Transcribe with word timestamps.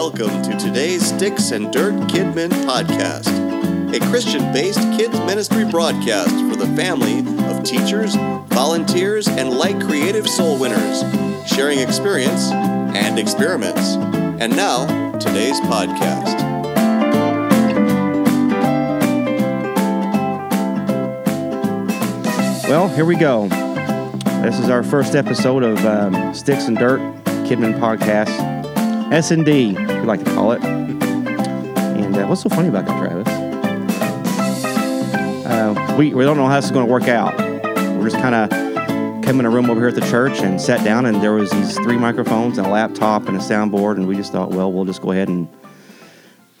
Welcome 0.00 0.42
to 0.42 0.56
today's 0.56 1.04
Sticks 1.04 1.50
and 1.50 1.72
Dirt 1.72 1.92
Kidmin 2.08 2.50
podcast, 2.64 3.26
a 3.92 3.98
Christian 4.08 4.52
based 4.52 4.78
kids 4.96 5.18
ministry 5.22 5.64
broadcast 5.64 6.30
for 6.48 6.54
the 6.54 6.68
family 6.76 7.18
of 7.46 7.64
teachers, 7.64 8.14
volunteers, 8.46 9.26
and 9.26 9.50
like 9.50 9.80
creative 9.84 10.28
soul 10.28 10.56
winners, 10.56 11.00
sharing 11.48 11.80
experience 11.80 12.52
and 12.52 13.18
experiments. 13.18 13.96
And 14.40 14.54
now, 14.54 14.86
today's 15.18 15.60
podcast. 15.62 16.38
Well, 22.68 22.86
here 22.88 23.04
we 23.04 23.16
go. 23.16 23.48
This 24.42 24.60
is 24.60 24.70
our 24.70 24.84
first 24.84 25.16
episode 25.16 25.64
of 25.64 25.84
um, 25.84 26.32
Sticks 26.32 26.68
and 26.68 26.78
Dirt 26.78 27.00
Kidmin 27.48 27.80
Podcast. 27.80 28.57
S 29.10 29.30
and 29.30 29.44
D, 29.44 29.72
we 29.72 30.00
like 30.02 30.22
to 30.22 30.30
call 30.34 30.52
it. 30.52 30.62
And 30.62 32.14
uh, 32.14 32.26
what's 32.26 32.42
so 32.42 32.50
funny 32.50 32.68
about 32.68 32.84
that, 32.84 32.98
Travis? 32.98 33.26
Uh, 35.46 35.96
we 35.98 36.12
we 36.12 36.24
don't 36.24 36.36
know 36.36 36.46
how 36.46 36.56
this 36.56 36.66
is 36.66 36.70
going 36.70 36.86
to 36.86 36.92
work 36.92 37.08
out. 37.08 37.36
We're 37.38 38.10
just 38.10 38.20
kind 38.20 38.34
of 38.34 38.50
came 39.24 39.40
in 39.40 39.46
a 39.46 39.50
room 39.50 39.70
over 39.70 39.80
here 39.80 39.88
at 39.88 39.94
the 39.94 40.02
church 40.02 40.40
and 40.40 40.60
sat 40.60 40.84
down, 40.84 41.06
and 41.06 41.22
there 41.22 41.32
was 41.32 41.50
these 41.50 41.74
three 41.76 41.96
microphones 41.96 42.58
and 42.58 42.66
a 42.66 42.70
laptop 42.70 43.28
and 43.28 43.36
a 43.38 43.40
soundboard, 43.40 43.96
and 43.96 44.06
we 44.06 44.14
just 44.14 44.30
thought, 44.30 44.50
well, 44.50 44.70
we'll 44.70 44.84
just 44.84 45.00
go 45.00 45.10
ahead 45.10 45.28
and 45.28 45.48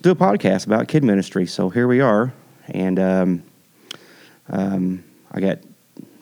do 0.00 0.10
a 0.10 0.16
podcast 0.16 0.66
about 0.66 0.88
kid 0.88 1.04
ministry. 1.04 1.46
So 1.46 1.68
here 1.68 1.86
we 1.86 2.00
are, 2.00 2.32
and 2.68 2.98
um, 2.98 3.42
um, 4.48 5.04
I 5.32 5.40
got 5.40 5.58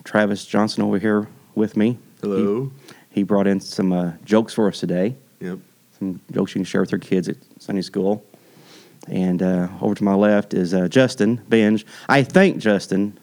Travis 0.02 0.44
Johnson 0.44 0.82
over 0.82 0.98
here 0.98 1.28
with 1.54 1.76
me. 1.76 1.98
Hello. 2.20 2.72
He 3.10 3.22
brought 3.22 3.46
in 3.46 3.60
some 3.60 3.92
uh, 3.92 4.12
jokes 4.24 4.52
for 4.54 4.66
us 4.66 4.80
today. 4.80 5.14
Yep. 5.40 5.60
Some 5.98 6.20
jokes 6.32 6.54
you 6.54 6.60
can 6.60 6.64
share 6.64 6.80
with 6.80 6.92
your 6.92 6.98
kids 6.98 7.28
at 7.28 7.36
Sunday 7.58 7.82
school. 7.82 8.24
And 9.08 9.42
uh, 9.42 9.68
over 9.80 9.94
to 9.94 10.04
my 10.04 10.14
left 10.14 10.52
is 10.52 10.74
uh, 10.74 10.88
Justin 10.88 11.40
Binge. 11.48 11.86
I 12.08 12.22
think 12.22 12.58
Justin, 12.58 13.18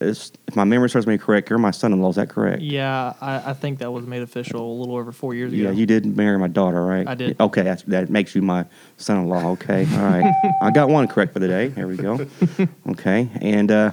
is, 0.00 0.32
if 0.46 0.56
my 0.56 0.64
memory 0.64 0.88
serves 0.88 1.06
me 1.06 1.18
correct, 1.18 1.50
you're 1.50 1.58
my 1.58 1.70
son-in-law. 1.70 2.10
Is 2.10 2.16
that 2.16 2.28
correct? 2.28 2.62
Yeah, 2.62 3.12
I, 3.20 3.50
I 3.50 3.52
think 3.52 3.78
that 3.80 3.90
was 3.92 4.06
made 4.06 4.22
official 4.22 4.60
a 4.60 4.76
little 4.78 4.96
over 4.96 5.12
four 5.12 5.34
years 5.34 5.52
ago. 5.52 5.62
Yeah, 5.62 5.70
you 5.70 5.86
did 5.86 6.06
marry 6.16 6.38
my 6.38 6.48
daughter, 6.48 6.84
right? 6.84 7.06
I 7.06 7.14
did. 7.14 7.40
Okay, 7.40 7.62
that's, 7.62 7.82
that 7.84 8.10
makes 8.10 8.34
you 8.34 8.42
my 8.42 8.64
son-in-law. 8.96 9.50
Okay, 9.52 9.86
all 9.94 10.04
right. 10.04 10.32
I 10.62 10.70
got 10.70 10.88
one 10.88 11.08
correct 11.08 11.32
for 11.32 11.40
the 11.40 11.48
day. 11.48 11.70
Here 11.70 11.86
we 11.86 11.96
go. 11.96 12.26
Okay, 12.90 13.28
and 13.40 13.70
uh, 13.70 13.92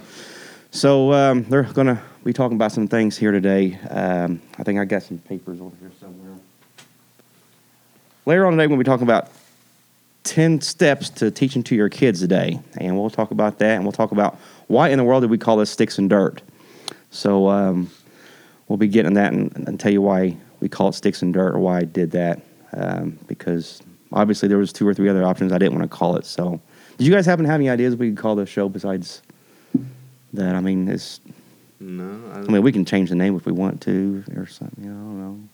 so 0.71 1.13
um, 1.13 1.43
they're 1.43 1.63
going 1.63 1.87
to 1.87 2.01
be 2.23 2.33
talking 2.33 2.55
about 2.55 2.71
some 2.71 2.87
things 2.87 3.17
here 3.17 3.31
today. 3.31 3.79
Um, 3.89 4.41
I 4.57 4.63
think 4.63 4.79
I 4.79 4.85
got 4.85 5.03
some 5.03 5.19
papers 5.19 5.61
over 5.61 5.75
here 5.79 5.91
somewhere. 5.99 6.28
Later 8.29 8.45
on 8.45 8.51
today, 8.51 8.67
we'll 8.67 8.77
be 8.77 8.83
talking 8.83 9.07
about 9.07 9.31
10 10.25 10.61
steps 10.61 11.09
to 11.09 11.31
teaching 11.31 11.63
to 11.63 11.73
your 11.73 11.89
kids 11.89 12.19
today. 12.19 12.59
And 12.77 12.95
we'll 12.95 13.09
talk 13.09 13.31
about 13.31 13.57
that, 13.57 13.71
and 13.71 13.83
we'll 13.83 13.91
talk 13.91 14.11
about 14.11 14.37
why 14.67 14.89
in 14.89 14.99
the 14.99 15.03
world 15.03 15.23
did 15.23 15.31
we 15.31 15.39
call 15.39 15.57
this 15.57 15.71
sticks 15.71 15.97
and 15.97 16.07
dirt. 16.07 16.43
So 17.09 17.49
um, 17.49 17.89
we'll 18.67 18.77
be 18.77 18.87
getting 18.87 19.15
that 19.15 19.33
and, 19.33 19.51
and 19.67 19.79
tell 19.79 19.91
you 19.91 20.03
why 20.03 20.37
we 20.59 20.69
call 20.69 20.89
it 20.89 20.93
sticks 20.93 21.23
and 21.23 21.33
dirt 21.33 21.55
or 21.55 21.59
why 21.59 21.79
I 21.79 21.85
did 21.85 22.11
that. 22.11 22.39
Um, 22.71 23.17
because 23.25 23.81
obviously 24.13 24.47
there 24.47 24.59
was 24.59 24.71
two 24.71 24.87
or 24.87 24.93
three 24.93 25.09
other 25.09 25.25
options 25.25 25.51
I 25.51 25.57
didn't 25.57 25.73
want 25.73 25.89
to 25.89 25.97
call 25.97 26.15
it. 26.15 26.25
So 26.27 26.61
did 26.99 27.07
you 27.07 27.11
guys 27.11 27.25
happen 27.25 27.45
to 27.45 27.49
have 27.49 27.59
any 27.59 27.71
ideas 27.71 27.95
we 27.95 28.09
could 28.09 28.19
call 28.19 28.35
the 28.35 28.45
show 28.45 28.69
besides 28.69 29.23
that? 30.33 30.53
I 30.53 30.59
mean, 30.59 30.87
it's 30.87 31.19
No, 31.79 32.31
I, 32.31 32.41
I 32.41 32.43
mean, 32.43 32.61
we 32.61 32.71
can 32.71 32.85
change 32.85 33.09
the 33.09 33.15
name 33.15 33.35
if 33.35 33.47
we 33.47 33.53
want 33.53 33.81
to 33.81 34.23
or 34.37 34.45
something. 34.45 34.83
You 34.83 34.91
know, 34.91 34.99
I 34.99 35.01
don't 35.01 35.19
know. 35.19 35.49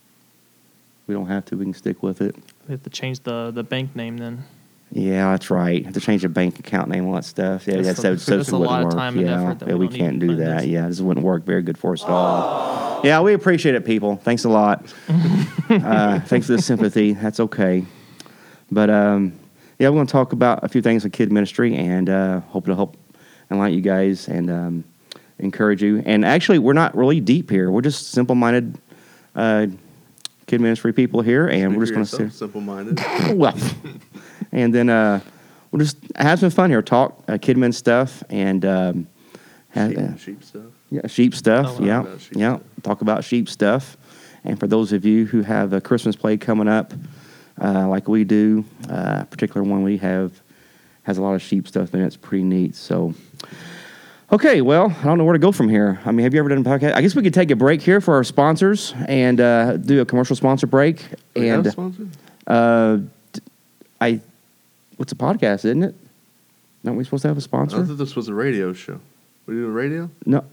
We 1.07 1.13
don't 1.13 1.27
have 1.27 1.45
to. 1.45 1.57
We 1.57 1.65
can 1.65 1.73
stick 1.73 2.01
with 2.01 2.21
it. 2.21 2.35
We 2.67 2.71
have 2.73 2.83
to 2.83 2.89
change 2.89 3.19
the, 3.21 3.51
the 3.53 3.63
bank 3.63 3.95
name 3.95 4.17
then. 4.17 4.43
Yeah, 4.91 5.31
that's 5.31 5.49
right. 5.49 5.83
Have 5.83 5.93
to 5.95 5.99
change 5.99 6.21
the 6.21 6.29
bank 6.29 6.59
account 6.59 6.89
name, 6.89 7.05
all 7.07 7.13
that 7.15 7.25
stuff. 7.25 7.67
Yeah, 7.67 7.81
That's 7.81 8.01
that's, 8.01 8.27
a- 8.27 8.31
that, 8.31 8.37
that's 8.37 8.51
a 8.51 8.57
lot 8.57 8.81
of 8.81 8.85
work. 8.85 8.93
time 8.95 9.17
and 9.17 9.27
yeah, 9.27 9.41
effort 9.43 9.59
that 9.59 9.67
yeah, 9.69 9.75
we 9.75 9.87
we 9.87 9.97
can't 9.97 10.19
do 10.19 10.27
to 10.27 10.33
put 10.33 10.41
in 10.41 10.47
that. 10.47 10.61
this. 10.61 10.67
Yeah, 10.67 10.87
this 10.87 11.01
wouldn't 11.01 11.25
work 11.25 11.43
very 11.43 11.63
good 11.63 11.77
for 11.77 11.93
us 11.93 12.03
at 12.03 12.09
all. 12.09 13.01
Yeah, 13.03 13.19
we 13.21 13.33
appreciate 13.33 13.75
it, 13.75 13.83
people. 13.85 14.15
Thanks 14.17 14.45
a 14.45 14.49
lot. 14.49 14.93
uh, 15.69 16.19
thanks 16.21 16.47
for 16.47 16.53
the 16.53 16.61
sympathy. 16.61 17.13
That's 17.13 17.39
okay. 17.39 17.83
But 18.71 18.89
um, 18.89 19.37
yeah, 19.79 19.89
we're 19.89 19.95
going 19.95 20.07
to 20.07 20.11
talk 20.11 20.33
about 20.33 20.63
a 20.63 20.69
few 20.69 20.81
things 20.81 21.03
with 21.03 21.13
kid 21.13 21.31
ministry 21.31 21.75
and 21.75 22.09
uh, 22.09 22.39
hope 22.41 22.65
to 22.67 22.75
help 22.75 22.95
enlighten 23.51 23.75
you 23.75 23.81
guys 23.83 24.27
and 24.27 24.49
um, 24.49 24.83
encourage 25.39 25.83
you. 25.83 26.03
And 26.05 26.23
actually, 26.23 26.59
we're 26.59 26.73
not 26.73 26.95
really 26.95 27.19
deep 27.19 27.49
here. 27.49 27.69
We're 27.69 27.81
just 27.81 28.11
simple-minded 28.11 28.79
uh, 29.35 29.67
kid 30.47 30.61
ministry 30.61 30.93
people 30.93 31.21
here, 31.21 31.47
and 31.47 31.75
we're 31.75 31.85
just 31.85 31.93
going 31.93 32.05
to 32.05 32.35
simple-minded. 32.35 32.99
well, 33.35 33.57
and 34.51 34.73
then 34.73 34.89
uh, 34.89 35.19
we'll 35.71 35.79
just 35.79 35.97
have 36.15 36.39
some 36.39 36.49
fun 36.49 36.69
here. 36.69 36.81
Talk 36.81 37.23
uh, 37.27 37.33
Kidmin 37.33 37.73
stuff 37.73 38.23
and 38.29 38.63
um, 38.65 39.07
ha- 39.73 39.89
sheep, 39.89 39.97
uh, 39.97 40.17
sheep 40.17 40.43
stuff. 40.43 40.63
yeah, 40.89 41.07
sheep 41.07 41.35
stuff. 41.35 41.77
Oh, 41.79 41.83
yeah, 41.83 42.17
sheep 42.17 42.37
yeah. 42.37 42.55
stuff. 42.57 42.63
Talk 42.83 43.01
about 43.01 43.23
sheep 43.23 43.49
stuff. 43.49 43.97
And 44.43 44.59
for 44.59 44.67
those 44.67 44.93
of 44.93 45.05
you 45.05 45.25
who 45.25 45.41
have 45.41 45.73
a 45.73 45.81
Christmas 45.81 46.15
play 46.15 46.37
coming 46.37 46.67
up, 46.67 46.93
uh, 47.59 47.87
like 47.87 48.07
we 48.07 48.23
do, 48.23 48.63
uh, 48.89 49.23
particular 49.25 49.63
one 49.63 49.81
we 49.81 49.97
have 49.97 50.39
has 51.03 51.17
a 51.17 51.21
lot 51.21 51.33
of 51.35 51.41
sheep 51.41 51.67
stuff 51.67 51.93
and. 51.93 52.03
It's 52.03 52.17
pretty 52.17 52.43
neat. 52.43 52.75
So. 52.75 53.13
Okay, 54.31 54.61
well, 54.61 54.89
I 54.99 55.03
don't 55.03 55.17
know 55.19 55.23
where 55.23 55.33
to 55.33 55.39
go 55.39 55.51
from 55.51 55.69
here. 55.69 55.99
I 56.03 56.11
mean, 56.11 56.23
have 56.23 56.33
you 56.33 56.39
ever 56.39 56.49
done 56.49 56.57
a 56.57 56.63
podcast? 56.63 56.93
I 56.95 57.01
guess 57.01 57.15
we 57.15 57.21
could 57.21 57.33
take 57.33 57.51
a 57.51 57.55
break 57.55 57.81
here 57.81 58.01
for 58.01 58.15
our 58.15 58.23
sponsors 58.23 58.93
and 59.07 59.39
uh, 59.39 59.77
do 59.77 60.01
a 60.01 60.05
commercial 60.05 60.35
sponsor 60.35 60.65
break. 60.65 61.05
We 61.35 61.47
have 61.47 61.59
and 61.59 61.67
a 61.67 61.71
sponsor? 61.71 62.07
uh, 62.47 62.97
d- 63.33 63.41
I, 64.01 64.19
what's 64.97 65.11
a 65.11 65.15
podcast, 65.15 65.65
isn't 65.65 65.83
it? 65.83 65.95
Aren't 66.85 66.97
we 66.97 67.03
supposed 67.03 67.21
to 67.21 67.27
have 67.27 67.37
a 67.37 67.41
sponsor? 67.41 67.81
I 67.81 67.85
thought 67.85 67.97
this 67.99 68.15
was 68.15 68.27
a 68.27 68.33
radio 68.33 68.73
show. 68.73 68.99
We 69.45 69.53
do 69.55 69.67
a 69.67 69.69
radio? 69.71 70.09
no, 70.25 70.43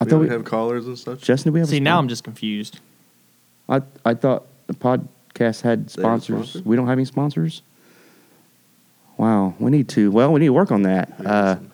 I 0.00 0.04
we 0.04 0.10
thought 0.10 0.20
we 0.20 0.28
have 0.30 0.44
callers 0.46 0.86
and 0.86 0.98
such. 0.98 1.20
Justin. 1.20 1.50
Do 1.52 1.54
we 1.54 1.60
have? 1.60 1.68
See, 1.68 1.76
a 1.76 1.80
now 1.80 1.98
I'm 1.98 2.08
just 2.08 2.24
confused. 2.24 2.80
I 3.68 3.82
I 4.06 4.14
thought 4.14 4.46
the 4.68 4.74
podcast 4.74 5.60
had 5.62 5.88
They 5.88 6.02
have 6.02 6.12
a 6.18 6.20
sponsors. 6.22 6.50
sponsor? 6.50 6.62
We 6.68 6.76
don't 6.76 6.86
have 6.86 6.96
any 6.98 7.04
sponsors. 7.04 7.60
Wow, 9.18 9.54
we 9.58 9.70
need 9.70 9.88
to. 9.90 10.10
Well, 10.10 10.32
we 10.32 10.40
need 10.40 10.46
to 10.46 10.52
work 10.54 10.70
on 10.72 10.82
that. 10.82 11.12
Yeah, 11.20 11.28
Uh, 11.30 11.54
listen. 11.54 11.65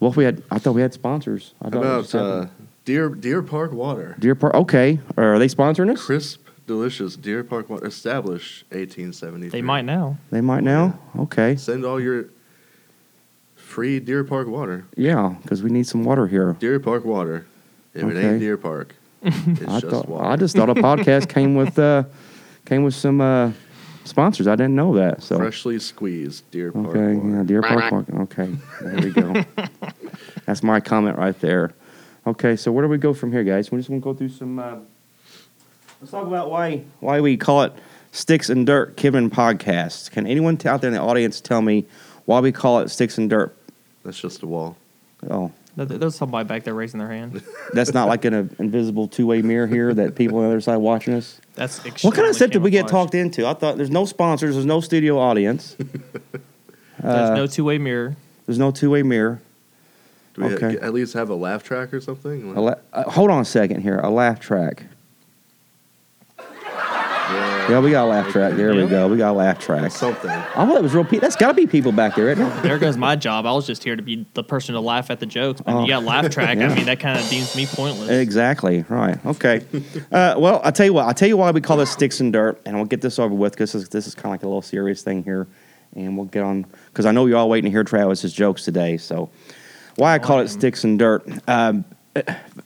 Well, 0.00 0.10
if 0.10 0.16
we 0.16 0.24
had, 0.24 0.42
I 0.50 0.58
thought 0.58 0.72
we 0.74 0.80
had 0.82 0.92
sponsors. 0.94 1.54
I 1.60 1.66
How 1.66 1.70
thought 1.70 1.76
it 1.76 1.86
about 1.86 1.96
was 1.98 2.14
uh, 2.14 2.48
Deer 2.84 3.08
Deer 3.08 3.42
Park 3.42 3.72
Water? 3.72 4.16
Deer 4.18 4.34
Park? 4.34 4.54
Okay, 4.54 5.00
are 5.16 5.38
they 5.38 5.48
sponsoring 5.48 5.90
us? 5.92 6.04
Crisp, 6.04 6.46
delicious 6.66 7.16
Deer 7.16 7.42
Park 7.44 7.68
Water. 7.68 7.86
Established 7.86 8.64
1873. 8.70 9.50
They 9.50 9.62
might 9.62 9.84
now. 9.84 10.16
They 10.30 10.40
might 10.40 10.62
now. 10.64 10.98
Okay, 11.18 11.56
Send 11.56 11.84
all 11.84 12.00
your 12.00 12.26
free 13.56 14.00
Deer 14.00 14.24
Park 14.24 14.48
water. 14.48 14.86
yeah, 14.96 15.34
because 15.42 15.62
we 15.62 15.70
need 15.70 15.86
some 15.86 16.04
water 16.04 16.26
here. 16.26 16.54
Deer 16.58 16.80
Park 16.80 17.04
Water. 17.04 17.46
If 17.94 18.04
it 18.04 18.16
ain't 18.16 18.38
Deer 18.40 18.56
Park, 18.56 18.94
it's 19.22 19.62
I 19.62 19.80
just 19.80 19.86
thought 19.86 20.08
water. 20.08 20.24
I 20.26 20.36
just 20.36 20.54
thought 20.56 20.70
a 20.70 20.74
podcast 20.74 21.28
came 21.28 21.54
with 21.56 21.78
uh, 21.78 22.04
came 22.64 22.84
with 22.84 22.94
some 22.94 23.20
uh, 23.20 23.50
sponsors. 24.04 24.46
I 24.46 24.56
didn't 24.56 24.74
know 24.74 24.94
that. 24.96 25.22
So 25.22 25.36
Freshly 25.38 25.78
squeezed 25.78 26.50
Deer 26.50 26.72
Park 26.72 26.86
okay, 26.88 27.14
water. 27.14 27.36
yeah, 27.36 27.42
Deer 27.44 27.62
Park. 27.62 27.90
Park. 27.90 28.06
Okay, 28.10 28.54
there 28.80 28.96
we 29.00 29.10
go. 29.10 29.44
That's 30.46 30.62
my 30.62 30.80
comment 30.80 31.18
right 31.18 31.38
there. 31.40 31.72
Okay, 32.26 32.56
so 32.56 32.72
where 32.72 32.84
do 32.84 32.88
we 32.88 32.98
go 32.98 33.14
from 33.14 33.32
here, 33.32 33.44
guys? 33.44 33.70
We're 33.70 33.78
just 33.78 33.90
want 33.90 34.02
to 34.02 34.04
go 34.04 34.14
through 34.14 34.30
some. 34.30 34.58
Uh, 34.58 34.76
let's 36.00 36.10
talk 36.10 36.26
about 36.26 36.50
why 36.50 36.82
why 37.00 37.20
we 37.20 37.36
call 37.36 37.62
it 37.62 37.72
Sticks 38.12 38.48
and 38.50 38.66
Dirt 38.66 38.96
Kidmin 38.96 39.30
Podcast. 39.30 40.10
Can 40.10 40.26
anyone 40.26 40.58
out 40.64 40.80
there 40.80 40.88
in 40.88 40.94
the 40.94 41.00
audience 41.00 41.40
tell 41.40 41.62
me 41.62 41.86
why 42.24 42.40
we 42.40 42.52
call 42.52 42.80
it 42.80 42.88
Sticks 42.90 43.18
and 43.18 43.30
Dirt? 43.30 43.54
That's 44.04 44.20
just 44.20 44.42
a 44.42 44.46
wall. 44.46 44.76
Oh, 45.28 45.28
There- 45.28 45.52
There's 45.84 46.14
somebody 46.16 46.46
back 46.48 46.64
there 46.64 46.74
raising 46.74 46.98
their 46.98 47.08
hand. 47.10 47.42
that's 47.72 47.92
not 47.94 48.08
like 48.08 48.24
an 48.24 48.34
uh, 48.34 48.48
invisible 48.58 49.06
two 49.08 49.26
way 49.26 49.42
mirror 49.42 49.66
here 49.66 49.94
that 49.94 50.14
people 50.16 50.38
on 50.38 50.44
the 50.44 50.48
other 50.50 50.60
side 50.60 50.76
watching 50.78 51.14
us. 51.14 51.40
That's 51.54 51.78
What 52.04 52.14
kind 52.14 52.26
of 52.28 52.34
stuff 52.34 52.50
did 52.50 52.62
we 52.62 52.70
get 52.70 52.88
talked 52.88 53.14
into? 53.14 53.46
I 53.46 53.54
thought 53.54 53.76
there's 53.76 53.90
no 53.90 54.04
sponsors, 54.04 54.54
there's 54.54 54.66
no 54.66 54.80
studio 54.80 55.18
audience, 55.18 55.76
There's 57.00 57.30
uh, 57.30 57.34
no 57.34 57.46
two 57.46 57.64
way 57.64 57.78
mirror. 57.78 58.16
there's 58.46 58.58
no 58.58 58.70
two 58.72 58.90
way 58.90 59.02
mirror. 59.02 59.40
Do 60.34 60.42
we 60.44 60.54
Okay. 60.54 60.78
at 60.78 60.92
least 60.92 61.14
have 61.14 61.30
a 61.30 61.34
laugh 61.34 61.62
track 61.62 61.92
or 61.94 62.00
something? 62.00 62.56
A 62.56 62.60
la- 62.60 62.74
uh, 62.92 63.10
hold 63.10 63.30
on 63.30 63.40
a 63.40 63.44
second 63.44 63.82
here. 63.82 63.98
A 64.00 64.10
laugh 64.10 64.40
track. 64.40 64.84
Yeah, 67.68 67.74
Yeah, 67.76 67.80
we 67.80 67.90
got 67.90 68.04
a 68.04 68.10
laugh 68.10 68.28
track. 68.32 68.54
There 68.54 68.74
we 68.74 68.86
go. 68.86 69.08
We 69.08 69.16
got 69.16 69.30
a 69.32 69.36
laugh 69.36 69.58
track. 69.58 69.90
something. 69.92 70.30
I 70.30 70.42
thought 70.66 70.76
it 70.76 70.82
was 70.82 70.94
real. 70.94 71.04
Pe- 71.04 71.18
that's 71.18 71.36
got 71.36 71.48
to 71.48 71.54
be 71.54 71.66
people 71.66 71.92
back 71.92 72.14
there, 72.16 72.30
isn't 72.30 72.44
it? 72.44 72.62
There 72.62 72.78
goes 72.78 72.96
my 72.96 73.16
job. 73.16 73.46
I 73.46 73.52
was 73.52 73.66
just 73.66 73.84
here 73.84 73.96
to 73.96 74.02
be 74.02 74.26
the 74.34 74.42
person 74.42 74.74
to 74.74 74.80
laugh 74.80 75.10
at 75.10 75.20
the 75.20 75.26
jokes. 75.26 75.60
But 75.60 75.74
Oh. 75.74 75.82
you 75.82 75.88
got 75.88 76.04
laugh 76.04 76.30
track. 76.30 76.58
Yeah. 76.58 76.70
I 76.70 76.74
mean, 76.74 76.86
that 76.86 77.00
kind 77.00 77.18
of 77.18 77.28
deems 77.28 77.54
me 77.56 77.66
pointless. 77.66 78.10
Exactly. 78.10 78.84
Right. 78.88 79.24
Okay. 79.26 79.62
Uh, 80.10 80.34
well, 80.38 80.60
I'll 80.64 80.72
tell 80.72 80.86
you 80.86 80.92
what. 80.92 81.06
I'll 81.06 81.14
tell 81.14 81.28
you 81.28 81.36
why 81.36 81.50
we 81.50 81.60
call 81.60 81.76
this 81.76 81.90
sticks 81.90 82.20
and 82.20 82.32
dirt, 82.32 82.60
and 82.66 82.76
we'll 82.76 82.84
get 82.86 83.00
this 83.00 83.18
over 83.18 83.34
with 83.34 83.52
because 83.52 83.72
this 83.72 83.82
is, 83.82 83.88
this 83.88 84.06
is 84.06 84.14
kind 84.14 84.26
of 84.26 84.30
like 84.32 84.42
a 84.42 84.46
little 84.46 84.62
serious 84.62 85.02
thing 85.02 85.22
here, 85.24 85.46
and 85.94 86.16
we'll 86.16 86.26
get 86.26 86.42
on 86.42 86.66
because 86.86 87.06
I 87.06 87.12
know 87.12 87.26
you're 87.26 87.38
all 87.38 87.48
waiting 87.48 87.70
to 87.70 87.72
hear 87.74 87.84
Travis's 87.84 88.32
jokes 88.32 88.64
today. 88.64 88.96
So, 88.96 89.30
why 89.96 90.14
I 90.14 90.18
call 90.18 90.40
it 90.40 90.48
sticks 90.48 90.84
and 90.84 90.98
dirt? 90.98 91.26
Um, 91.48 91.84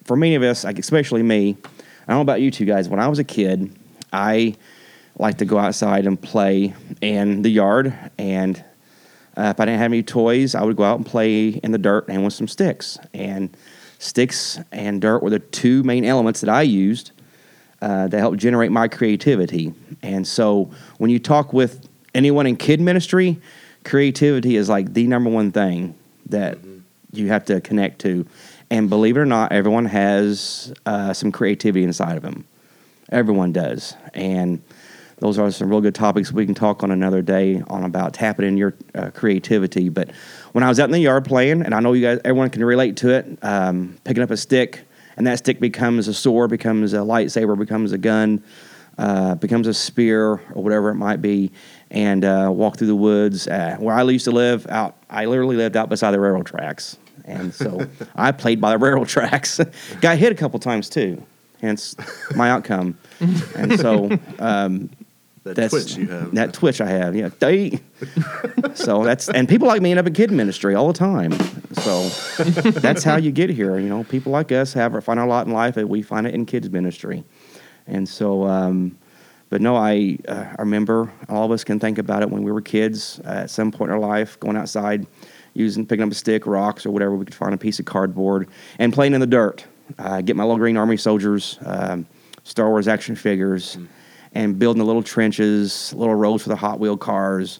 for 0.05 0.17
many 0.17 0.35
of 0.35 0.43
us, 0.43 0.65
like 0.65 0.79
especially 0.79 1.23
me, 1.23 1.57
I 1.65 2.13
don't 2.13 2.17
know 2.19 2.21
about 2.23 2.41
you 2.41 2.51
two 2.51 2.65
guys. 2.65 2.89
When 2.89 3.01
I 3.01 3.09
was 3.09 3.19
a 3.19 3.25
kid, 3.25 3.75
I 4.13 4.55
like 5.19 5.38
to 5.38 5.44
go 5.44 5.59
outside 5.59 6.06
and 6.06 6.20
play 6.20 6.75
in 7.00 7.43
the 7.43 7.50
yard. 7.50 7.97
And 8.19 8.62
uh, 9.37 9.53
if 9.55 9.61
I 9.61 9.64
didn't 9.64 9.79
have 9.79 9.93
any 9.93 10.03
toys, 10.03 10.55
I 10.55 10.62
would 10.62 10.76
go 10.76 10.85
out 10.85 10.97
and 10.97 11.06
play 11.06 11.49
in 11.49 11.73
the 11.73 11.79
dirt 11.79 12.09
and 12.09 12.25
with 12.25 12.35
some 12.35 12.49
sticks. 12.49 12.99
And 13.14 13.56
sticks 13.99 14.59
and 14.73 15.00
dirt 15.00 15.23
were 15.23 15.31
the 15.31 15.38
two 15.38 15.82
main 15.82 16.05
elements 16.05 16.41
that 16.41 16.50
I 16.50 16.62
used 16.62 17.12
uh, 17.81 18.09
that 18.09 18.19
helped 18.19 18.38
generate 18.38 18.70
my 18.70 18.88
creativity. 18.88 19.75
And 20.03 20.26
so 20.26 20.70
when 20.99 21.11
you 21.11 21.19
talk 21.19 21.53
with 21.53 21.88
anyone 22.15 22.47
in 22.47 22.56
kid 22.56 22.81
ministry, 22.81 23.41
creativity 23.85 24.56
is 24.56 24.69
like 24.69 24.93
the 24.93 25.06
number 25.06 25.31
one 25.31 25.53
thing 25.53 25.94
that 26.26 26.58
you 27.12 27.29
have 27.29 27.44
to 27.47 27.61
connect 27.61 28.00
to. 28.00 28.26
And 28.70 28.88
believe 28.88 29.17
it 29.17 29.20
or 29.20 29.26
not, 29.26 29.53
everyone 29.53 29.85
has 29.87 30.73
uh, 30.87 31.12
some 31.12 31.31
creativity 31.31 31.85
inside 31.85 32.17
of 32.17 32.23
them. 32.23 32.47
Everyone 33.11 33.53
does. 33.53 33.94
And 34.15 34.62
those 35.23 35.39
are 35.39 35.53
some 35.53 35.71
real 35.71 35.81
good 35.81 35.95
topics 35.95 36.33
we 36.33 36.45
can 36.45 36.55
talk 36.55 36.83
on 36.83 36.91
another 36.91 37.23
day 37.23 37.63
on 37.69 37.85
about 37.85 38.13
tapping 38.13 38.45
in 38.45 38.57
your 38.57 38.75
uh, 38.97 39.09
creativity. 39.11 39.89
But 39.89 40.11
when 40.51 40.65
I 40.65 40.69
was 40.69 40.81
out 40.81 40.87
in 40.87 40.91
the 40.91 40.99
yard 40.99 41.25
playing, 41.25 41.63
and 41.63 41.73
I 41.73 41.79
know 41.79 41.93
you 41.93 42.03
guys, 42.03 42.19
everyone 42.25 42.51
can 42.51 42.65
relate 42.65 42.97
to 42.99 43.11
it, 43.11 43.39
um, 43.41 43.97
picking 44.03 44.25
up 44.25 44.33
a 44.33 44.37
stick, 44.37 44.81
and 45.17 45.25
that 45.29 45.39
stick 45.39 45.61
becomes 45.61 46.09
a 46.09 46.15
sword, 46.15 46.51
becomes 46.51 46.93
a 46.93 46.97
lightsaber, 46.97 47.57
becomes 47.57 47.93
a 47.93 47.99
gun, 47.99 48.43
uh, 48.99 49.37
becomes 49.37 49.69
a 49.69 49.75
spear, 49.75 50.33
or 50.55 50.63
whatever 50.65 50.89
it 50.89 50.97
might 50.97 51.23
be, 51.23 51.53
and 51.93 52.25
uh, 52.25 52.51
walk 52.53 52.77
through 52.77 52.89
the 52.89 52.97
woods. 52.97 53.47
Uh, 53.47 53.77
where 53.79 53.95
I 53.95 54.03
used 54.03 54.25
to 54.25 54.33
live, 54.33 54.67
out, 54.67 54.97
I 55.09 55.27
literally 55.27 55.55
lived 55.55 55.77
out 55.77 55.89
beside 55.89 56.11
the 56.11 56.19
railroad 56.19 56.47
tracks, 56.47 56.99
and 57.27 57.55
so 57.55 57.87
I 58.17 58.33
played 58.33 58.61
by 58.61 58.73
the 58.73 58.79
railroad 58.79 59.07
tracks. 59.07 59.61
Got 60.01 60.19
hit 60.19 60.33
a 60.33 60.35
couple 60.35 60.59
times 60.59 60.89
too, 60.89 61.25
hence 61.61 61.95
my 62.35 62.51
outcome. 62.51 62.99
and 63.55 63.79
so 63.79 64.11
um, 64.41 64.91
That 65.44 65.56
that's 65.56 65.73
twitch 65.73 65.97
you 65.97 66.06
have. 66.06 66.35
That 66.35 66.53
twitch 66.53 66.81
I 66.81 66.89
have, 66.89 67.17
yeah. 67.17 67.31
So 68.75 69.05
that's 69.05 69.29
and 69.29 69.49
people 69.49 69.67
like 69.67 69.83
me 69.83 69.91
end 69.91 69.99
up 69.99 70.06
in 70.06 70.12
kid 70.12 70.31
ministry 70.31 70.75
all 70.75 70.87
the 70.87 70.99
time. 70.99 71.33
So 71.83 72.09
that's 72.71 73.03
how 73.03 73.17
you 73.17 73.33
get 73.33 73.50
here. 73.50 73.79
You 73.79 73.89
know, 73.89 74.05
people 74.05 74.33
like 74.33 74.53
us 74.53 74.73
have 74.75 74.94
find 75.00 75.19
our 75.19 75.27
lot 75.27 75.47
in 75.47 75.53
life, 75.53 75.77
and 75.77 75.89
we 75.89 76.03
find 76.03 76.27
it 76.27 76.35
in 76.35 76.47
kids 76.47 76.71
ministry. 76.71 77.25
And 77.87 78.09
so, 78.09 78.44
um, 78.44 78.97
but 79.50 79.61
no, 79.61 79.77
I 79.77 80.19
uh, 80.29 80.55
I 80.59 80.62
remember 80.62 81.12
all 81.29 81.44
of 81.44 81.50
us 81.50 81.65
can 81.65 81.81
think 81.81 81.99
about 81.99 82.23
it 82.23 82.31
when 82.31 82.43
we 82.43 82.53
were 82.53 82.61
kids 82.61 83.21
uh, 83.25 83.43
at 83.43 83.50
some 83.50 83.73
point 83.73 83.91
in 83.91 83.94
our 83.94 84.00
life, 84.00 84.39
going 84.39 84.56
outside, 84.56 85.06
using 85.55 85.85
picking 85.85 86.05
up 86.05 86.12
a 86.12 86.15
stick, 86.15 86.47
rocks, 86.47 86.87
or 86.87 86.91
whatever 86.93 87.17
we 87.17 87.25
could 87.25 87.35
find 87.35 87.53
a 87.53 87.59
piece 87.59 87.79
of 87.81 87.85
cardboard, 87.85 88.49
and 88.79 88.93
playing 88.93 89.12
in 89.12 89.21
the 89.21 89.27
dirt. 89.27 89.67
Uh, 89.99 90.21
get 90.21 90.37
my 90.37 90.44
little 90.44 90.56
green 90.56 90.77
army 90.77 90.97
soldiers, 90.97 91.59
um, 91.67 92.06
Star 92.44 92.69
Wars 92.71 92.89
action 92.89 93.15
figures, 93.17 93.77
and 94.34 94.58
building 94.58 94.79
the 94.79 94.87
little 94.87 95.02
trenches, 95.02 95.93
little 95.94 96.14
roads 96.14 96.43
for 96.43 96.49
the 96.49 96.56
Hot 96.56 96.79
Wheel 96.79 96.96
cars, 96.96 97.58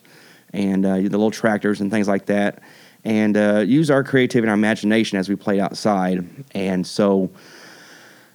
and 0.53 0.85
uh, 0.85 0.97
the 0.97 1.09
little 1.09 1.31
tractors 1.31 1.81
and 1.81 1.91
things 1.91 2.09
like 2.09 2.27
that. 2.27 2.63
And 3.05 3.37
uh, 3.37 3.65
use 3.67 3.91
our 3.91 4.05
creativity 4.05 4.47
and 4.47 4.51
our 4.51 4.55
imagination 4.55 5.19
as 5.19 5.29
we 5.29 5.35
played 5.35 5.61
outside. 5.61 6.25
And 6.53 6.87
so 6.87 7.31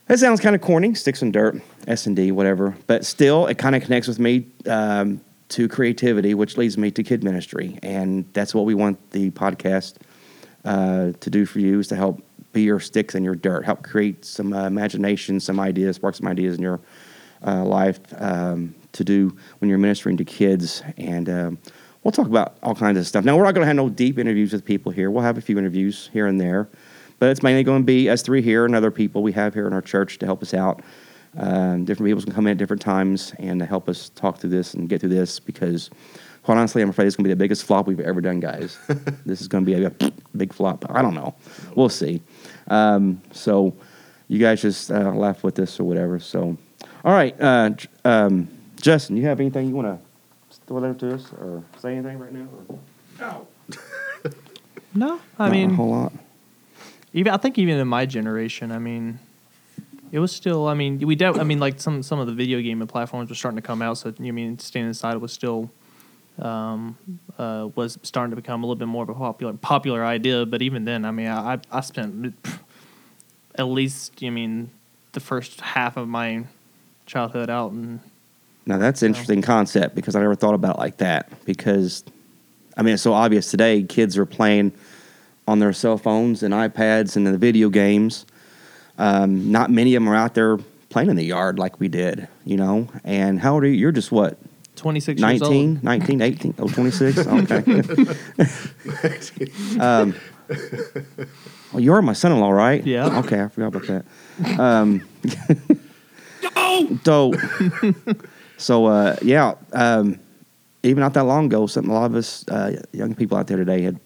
that 0.08 0.20
sounds 0.20 0.42
kind 0.42 0.56
of 0.56 0.62
corny, 0.62 0.94
sticks 0.94 1.22
and 1.22 1.32
dirt, 1.32 1.62
S 1.88 2.06
and 2.06 2.16
D, 2.16 2.32
whatever. 2.32 2.76
But 2.86 3.06
still, 3.06 3.48
it 3.48 3.58
kind 3.58 3.76
of 3.76 3.84
connects 3.84 4.08
with 4.08 4.20
me 4.20 4.48
um, 4.66 5.22
to 5.50 5.68
creativity, 5.68 6.34
which 6.34 6.58
leads 6.58 6.78
me 6.78 6.92
to 6.92 7.04
kid 7.04 7.24
ministry, 7.24 7.80
and 7.82 8.26
that's 8.34 8.54
what 8.54 8.66
we 8.66 8.74
want 8.74 9.12
the 9.12 9.32
podcast 9.32 9.96
uh, 10.66 11.14
to 11.20 11.30
do 11.30 11.46
for 11.46 11.60
you 11.60 11.80
is 11.80 11.88
to 11.88 11.96
help 11.96 12.22
be 12.52 12.64
your 12.64 12.80
sticks 12.80 13.16
and 13.16 13.24
your 13.24 13.36
dirt, 13.36 13.66
help 13.66 13.84
create 13.84 14.26
some 14.26 14.52
uh, 14.54 14.66
imagination, 14.66 15.40
some 15.40 15.60
ideas, 15.60 15.96
spark 15.96 16.16
some 16.16 16.28
ideas 16.28 16.58
in 16.58 16.62
your 16.62 16.80
uh, 17.46 17.64
life 17.64 18.00
um, 18.18 18.76
to 18.94 19.04
do 19.04 19.36
when 19.60 19.70
you're 19.70 19.78
ministering 19.78 20.18
to 20.18 20.26
kids. 20.26 20.84
And 20.98 21.30
um, 21.30 21.58
we'll 22.04 22.12
talk 22.12 22.28
about 22.28 22.58
all 22.64 22.76
kinds 22.76 22.98
of 22.98 23.08
stuff. 23.08 23.26
Now, 23.26 23.38
we're 23.38 23.44
not 23.44 23.54
going 23.54 23.64
to 23.64 23.68
have 23.68 23.76
no 23.76 23.90
deep 23.90 24.20
interviews 24.20 24.54
with 24.54 24.66
people 24.66 24.92
here. 24.92 25.12
We'll 25.12 25.24
have 25.24 25.38
a 25.38 25.42
few 25.42 25.58
interviews 25.58 26.10
here 26.14 26.28
and 26.28 26.40
there, 26.40 26.70
but 27.20 27.30
it's 27.30 27.44
mainly 27.44 27.64
going 27.64 27.82
to 27.82 27.86
be 27.86 28.10
us 28.10 28.22
three 28.22 28.42
here 28.42 28.66
and 28.66 28.76
other 28.76 28.92
people 28.92 29.24
we 29.24 29.32
have 29.34 29.54
here 29.54 29.68
in 29.68 29.74
our 29.74 29.82
church 29.82 30.18
to 30.20 30.26
help 30.26 30.42
us 30.42 30.54
out. 30.54 30.82
Um, 31.36 31.86
different 31.86 32.10
people 32.10 32.24
can 32.24 32.34
come 32.34 32.48
in 32.48 32.52
at 32.52 32.58
different 32.58 32.82
times 32.82 33.34
and 33.38 33.62
help 33.62 33.90
us 33.90 34.10
talk 34.10 34.40
through 34.40 34.50
this 34.50 34.74
and 34.74 34.90
get 34.90 35.02
through 35.02 35.10
this 35.10 35.40
because, 35.40 35.90
quite 36.44 36.58
honestly, 36.58 36.82
I'm 36.82 36.90
afraid 36.90 37.06
it's 37.06 37.16
going 37.16 37.26
to 37.26 37.28
be 37.28 37.34
the 37.34 37.40
biggest 37.40 37.64
flop 37.64 37.86
we've 37.86 38.00
ever 38.00 38.22
done, 38.22 38.40
guys. 38.40 38.78
this 39.26 39.42
is 39.42 39.48
going 39.48 39.66
to 39.66 39.76
be 39.76 39.84
a 39.84 40.12
big 40.36 40.54
flop. 40.54 40.86
I 40.90 41.02
don't 41.02 41.14
know. 41.14 41.36
We'll 41.76 41.90
see. 41.90 42.24
Um, 42.70 43.22
so, 43.32 43.76
you 44.30 44.40
guys 44.40 44.62
just 44.62 44.92
uh, 44.92 45.12
laugh 45.12 45.44
with 45.44 45.56
this 45.56 45.80
or 45.80 45.84
whatever. 45.84 46.20
So, 46.20 46.58
all 47.06 47.14
right, 47.14 47.36
uh, 47.40 47.72
um, 48.06 48.48
Justin, 48.82 49.18
you 49.18 49.26
have 49.26 49.40
anything 49.40 49.68
you 49.70 49.76
want 49.76 49.88
to 49.88 50.58
throw 50.68 50.80
there 50.80 50.94
to 50.94 51.16
us 51.16 51.32
or 51.34 51.64
say 51.80 51.96
anything 51.96 52.20
right 52.20 52.32
now? 52.34 52.48
Or? 52.70 53.48
No, 54.96 55.20
I 55.38 55.44
Not 55.46 55.48
a 55.50 55.52
mean, 55.52 55.70
whole 55.76 55.90
lot. 55.92 56.14
even 57.14 57.32
I 57.34 57.38
think 57.38 57.60
even 57.60 57.78
in 57.78 57.88
my 57.88 58.06
generation, 58.08 58.72
I 58.72 58.80
mean, 58.80 59.20
it 60.12 60.18
was 60.18 60.32
still. 60.32 60.68
I 60.68 60.74
mean, 60.74 60.98
we 61.00 61.16
de- 61.16 61.28
I 61.40 61.44
mean, 61.44 61.60
like 61.60 61.80
some 61.80 62.02
some 62.02 62.18
of 62.20 62.26
the 62.26 62.34
video 62.34 62.62
game 62.62 62.86
platforms 62.88 63.30
were 63.30 63.36
starting 63.36 63.58
to 63.58 63.62
come 63.62 63.82
out. 63.84 64.00
So 64.00 64.12
you 64.18 64.34
mean 64.34 64.58
staying 64.58 64.88
inside 64.88 65.18
was 65.18 65.32
still 65.32 65.70
um, 66.40 66.98
uh, 67.38 67.68
was 67.76 68.00
starting 68.02 68.32
to 68.32 68.36
become 68.36 68.64
a 68.64 68.66
little 68.66 68.78
bit 68.80 68.88
more 68.88 69.04
of 69.04 69.10
a 69.10 69.14
popular 69.14 69.54
popular 69.54 70.04
idea. 70.04 70.46
But 70.48 70.64
even 70.64 70.86
then, 70.86 71.06
I 71.06 71.12
mean, 71.12 71.28
I 71.28 71.56
I 71.56 71.60
I 71.72 71.82
spent 71.82 72.34
at 73.56 73.64
least 73.68 74.14
I 74.24 74.30
mean 74.32 74.72
the 75.12 75.20
first 75.20 75.62
half 75.62 75.96
of 75.98 76.08
my 76.08 76.46
childhood 77.08 77.50
out 77.50 77.72
and 77.72 78.00
Now 78.68 78.78
that's 78.78 79.02
an 79.02 79.08
interesting 79.08 79.42
concept 79.42 79.96
because 79.96 80.16
I 80.16 80.20
never 80.22 80.36
thought 80.36 80.54
about 80.54 80.76
it 80.76 80.80
like 80.80 80.98
that. 80.98 81.32
Because, 81.46 82.04
I 82.76 82.84
mean, 82.84 82.94
it's 82.94 83.04
so 83.04 83.14
obvious 83.14 83.50
today. 83.50 83.82
Kids 83.82 84.18
are 84.18 84.26
playing 84.26 84.74
on 85.48 85.60
their 85.60 85.74
cell 85.74 85.98
phones 85.98 86.44
and 86.44 86.54
iPads 86.54 87.16
and 87.16 87.26
the 87.26 87.38
video 87.38 87.70
games. 87.70 88.26
Um, 89.00 89.52
not 89.52 89.72
many 89.72 89.96
of 89.96 90.04
them 90.04 90.10
are 90.10 90.16
out 90.16 90.34
there 90.34 90.58
playing 90.90 91.10
in 91.10 91.16
the 91.16 91.26
yard 91.26 91.58
like 91.58 91.80
we 91.80 91.88
did, 91.88 92.28
you 92.46 92.58
know. 92.58 92.90
And 93.04 93.40
how 93.40 93.54
old 93.54 93.64
are 93.64 93.68
you? 93.68 93.74
You're 93.74 93.92
just 93.92 94.12
what, 94.12 94.38
26 94.76 95.22
years 95.22 95.42
19, 95.42 95.70
old. 95.76 95.84
19, 95.84 96.22
18, 96.22 96.56
oh, 96.60 96.68
26? 96.68 97.18
Okay. 97.28 97.64
um, 99.80 100.14
well, 101.72 101.82
you're 101.82 102.02
my 102.02 102.14
son 102.14 102.32
in 102.32 102.40
law, 102.40 102.52
right? 102.52 102.86
Yeah. 102.86 103.20
Okay, 103.20 103.42
I 103.42 103.48
forgot 103.48 103.76
about 103.76 103.88
that. 103.88 104.60
Um, 104.60 105.08
so, 107.04 107.34
so 108.58 108.86
uh, 108.86 109.16
yeah, 109.22 109.56
um, 109.74 110.20
even 110.84 111.02
not 111.02 111.14
that 111.14 111.24
long 111.24 111.46
ago, 111.46 111.68
something 111.68 111.92
a 111.92 111.94
lot 111.94 112.06
of 112.06 112.16
us 112.16 112.48
uh, 112.50 112.82
young 112.92 113.16
people 113.16 113.38
out 113.38 113.48
there 113.48 113.58
today 113.58 113.82
had 113.82 114.00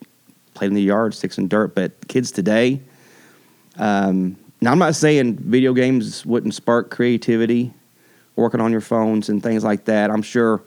played 0.54 0.68
in 0.68 0.74
the 0.74 0.82
yard, 0.82 1.14
sticks 1.14 1.38
and 1.38 1.50
dirt. 1.50 1.76
But 1.76 2.08
kids 2.08 2.32
today, 2.32 2.82
um, 3.78 4.38
now 4.62 4.72
I'm 4.72 4.80
not 4.80 4.96
saying 4.96 5.38
video 5.38 5.74
games 5.74 6.26
wouldn't 6.26 6.54
spark 6.54 6.92
creativity, 6.92 7.74
working 8.36 8.62
on 8.62 8.72
your 8.72 8.82
phones 8.82 9.30
and 9.30 9.42
things 9.42 9.64
like 9.64 9.86
that. 9.86 10.12
I'm 10.12 10.22
sure 10.22 10.62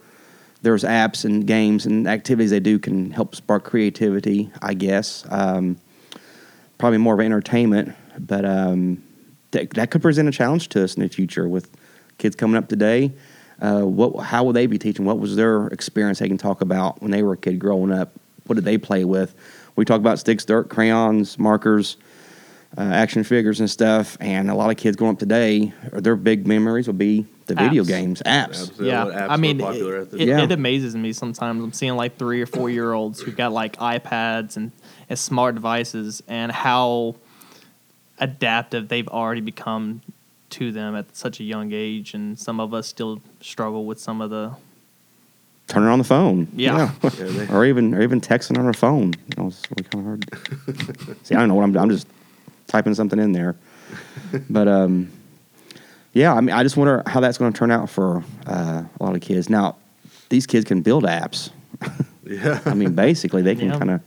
there's 0.63 0.85
apps 0.85 1.25
and 1.25 1.47
games 1.47 1.87
and 1.87 2.09
activities 2.09 2.51
they 2.51 2.61
do 2.61 2.79
can 2.79 3.11
help 3.11 3.35
spark 3.35 3.65
creativity. 3.65 4.51
I 4.63 4.75
guess 4.75 5.25
um, 5.31 5.77
probably 6.79 6.99
more 6.99 7.15
of 7.15 7.21
entertainment, 7.21 7.95
but 8.19 8.45
um, 8.45 9.03
that 9.53 9.91
could 9.91 10.03
present 10.03 10.29
a 10.29 10.33
challenge 10.33 10.69
to 10.71 10.83
us 10.83 10.95
in 10.95 11.03
the 11.03 11.09
future 11.09 11.49
with 11.49 11.71
kids 12.19 12.37
coming 12.37 12.57
up 12.57 12.69
today. 12.69 13.13
Uh, 13.61 13.83
what 13.83 14.21
how 14.25 14.45
will 14.45 14.53
they 14.53 14.67
be 14.67 14.79
teaching? 14.79 15.05
What 15.05 15.19
was 15.19 15.37
their 15.37 15.69
experience 15.69 16.19
they 16.19 16.29
can 16.29 16.39
talk 16.39 16.61
about 16.61 17.01
when 17.01 17.11
they 17.11 17.23
were 17.23 17.35
a 17.35 17.37
kid 17.37 17.59
growing 17.59 17.93
up? 17.93 18.13
What 18.47 18.57
did 18.57 18.65
they 18.65 18.79
play 18.79 19.05
with? 19.05 19.35
We 19.77 19.85
talk 19.85 19.99
about 20.01 20.19
sticks, 20.19 20.45
dirt, 20.45 20.69
crayons, 20.69 21.39
markers, 21.39 21.97
uh, 22.77 22.83
action 22.83 23.25
figures, 23.25 23.61
and 23.61 23.71
stuff. 23.71 24.17
And 24.21 24.51
a 24.51 24.55
lot 24.55 24.71
of 24.71 24.77
kids 24.77 24.97
growing 24.97 25.15
up 25.15 25.19
today, 25.19 25.73
their 25.93 26.17
big 26.17 26.47
memories 26.47 26.87
will 26.87 26.95
be 26.95 27.27
the 27.47 27.55
video 27.55 27.85
games, 27.85 28.23
apps. 28.23 28.49
Absolutely. 28.49 28.89
yeah, 28.89 29.05
apps 29.05 29.27
I 29.31 29.37
mean, 29.37 29.61
it, 29.61 30.15
it, 30.15 30.29
Yeah. 30.29 30.43
it 30.43 30.53
amazes 30.53 30.97
me 30.97 31.13
sometimes. 31.13 31.63
I'm 31.63 31.73
seeing 31.73 31.95
like 31.97 32.17
three 32.17 32.41
or 32.41 32.47
four 32.47 32.71
year 32.71 32.93
olds 32.93 33.21
who've 33.21 33.37
got 33.37 33.53
like 33.53 33.77
iPads 33.77 34.57
and, 34.57 34.73
and 35.09 35.19
smart 35.19 35.55
devices, 35.55 36.23
and 36.27 36.51
how 36.51 37.17
adaptive 38.19 38.89
they've 38.89 39.09
already 39.09 39.41
become 39.41 40.01
to 40.59 40.73
them 40.73 40.95
at 40.97 41.17
such 41.17 41.41
a 41.41 41.45
young 41.45 41.73
age. 41.73 42.15
And 42.15 42.39
some 42.39 42.61
of 42.61 42.73
us 42.75 42.87
still 42.87 43.21
struggle 43.41 43.85
with 43.87 43.99
some 44.01 44.21
of 44.21 44.31
the 44.31 44.53
Turn 45.67 45.83
it 45.85 45.87
on 45.89 45.99
the 45.99 46.05
phone. 46.05 46.47
Yeah. 46.55 46.93
Yeah, 47.03 47.09
they- 47.11 47.49
or 47.49 47.65
even 47.65 47.95
or 47.95 48.03
even 48.03 48.21
texting 48.21 48.59
on 48.59 48.67
our 48.67 48.75
phone. 48.75 49.15
You 49.29 49.35
know, 49.39 49.47
it's 49.49 49.63
really 49.71 49.89
kind 49.89 50.01
of 50.05 50.67
hard. 50.67 51.17
See, 51.27 51.35
I 51.35 51.39
don't 51.39 51.49
know 51.49 51.55
what 51.55 51.63
I'm. 51.65 51.75
I'm 51.79 51.89
just 51.89 52.07
typing 52.67 52.95
something 52.95 53.19
in 53.19 53.33
there. 53.33 53.57
But 54.51 54.69
um, 54.69 55.11
yeah, 56.13 56.35
I 56.35 56.41
mean, 56.43 56.55
I 56.55 56.63
just 56.63 56.77
wonder 56.77 57.03
how 57.07 57.21
that's 57.21 57.39
going 57.39 57.51
to 57.51 57.59
turn 57.59 57.71
out 57.71 57.89
for 57.89 58.23
uh, 58.47 58.83
a 59.01 59.03
lot 59.03 59.15
of 59.15 59.23
kids. 59.23 59.49
Now, 59.49 59.77
these 60.29 60.47
kids 60.47 60.67
can 60.67 60.83
build 60.83 61.05
apps. 61.05 61.49
yeah. 62.27 62.61
I 62.67 62.75
mean, 62.75 62.95
basically, 62.95 63.41
they 63.41 63.55
can 63.55 63.69
Yeah. 63.71 63.79
kind 63.79 63.91
of 63.93 64.01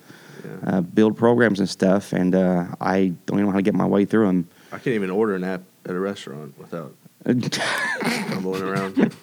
uh, 0.67 0.81
build 0.81 1.17
programs 1.17 1.59
and 1.59 1.67
stuff. 1.67 2.13
And 2.13 2.35
uh, 2.35 2.65
I 2.79 3.13
don't 3.25 3.39
even 3.39 3.45
know 3.45 3.51
how 3.51 3.57
to 3.57 3.63
get 3.63 3.73
my 3.73 3.87
way 3.87 4.05
through 4.05 4.27
them. 4.27 4.47
I 4.71 4.77
can't 4.77 4.93
even 4.93 5.09
order 5.09 5.33
an 5.35 5.43
app 5.43 5.61
at 5.87 5.95
a 5.95 5.99
restaurant 5.99 6.57
without 6.59 6.93
stumbling 7.25 8.63
around. 8.63 9.15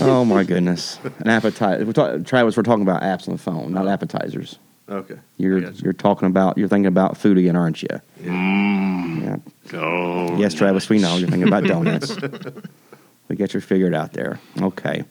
Oh 0.00 0.24
my 0.24 0.44
goodness, 0.44 0.98
an 1.20 1.28
appetizer. 1.28 1.84
We're 1.84 1.92
talk- 1.92 2.24
Travis, 2.24 2.56
we're 2.56 2.62
talking 2.62 2.82
about 2.82 3.02
apps 3.02 3.28
on 3.28 3.34
the 3.34 3.40
phone, 3.42 3.72
not 3.72 3.86
appetizers. 3.88 4.58
Okay. 4.88 5.16
You're 5.38 5.58
I 5.58 5.60
got 5.62 5.74
you. 5.76 5.80
you're 5.84 5.92
talking 5.92 6.26
about 6.28 6.58
you're 6.58 6.68
thinking 6.68 6.86
about 6.86 7.16
food 7.16 7.38
again, 7.38 7.56
aren't 7.56 7.82
you? 7.82 7.88
Yeah. 8.20 9.36
Oh, 9.74 10.36
Yes, 10.36 10.54
Travis, 10.54 10.88
we 10.88 10.98
know 10.98 11.16
you're 11.16 11.28
thinking 11.28 11.48
about 11.48 11.64
donuts. 11.64 12.16
we 13.28 13.36
get 13.36 13.54
you 13.54 13.60
figured 13.60 13.94
out 13.94 14.12
there. 14.12 14.40
Okay. 14.60 15.04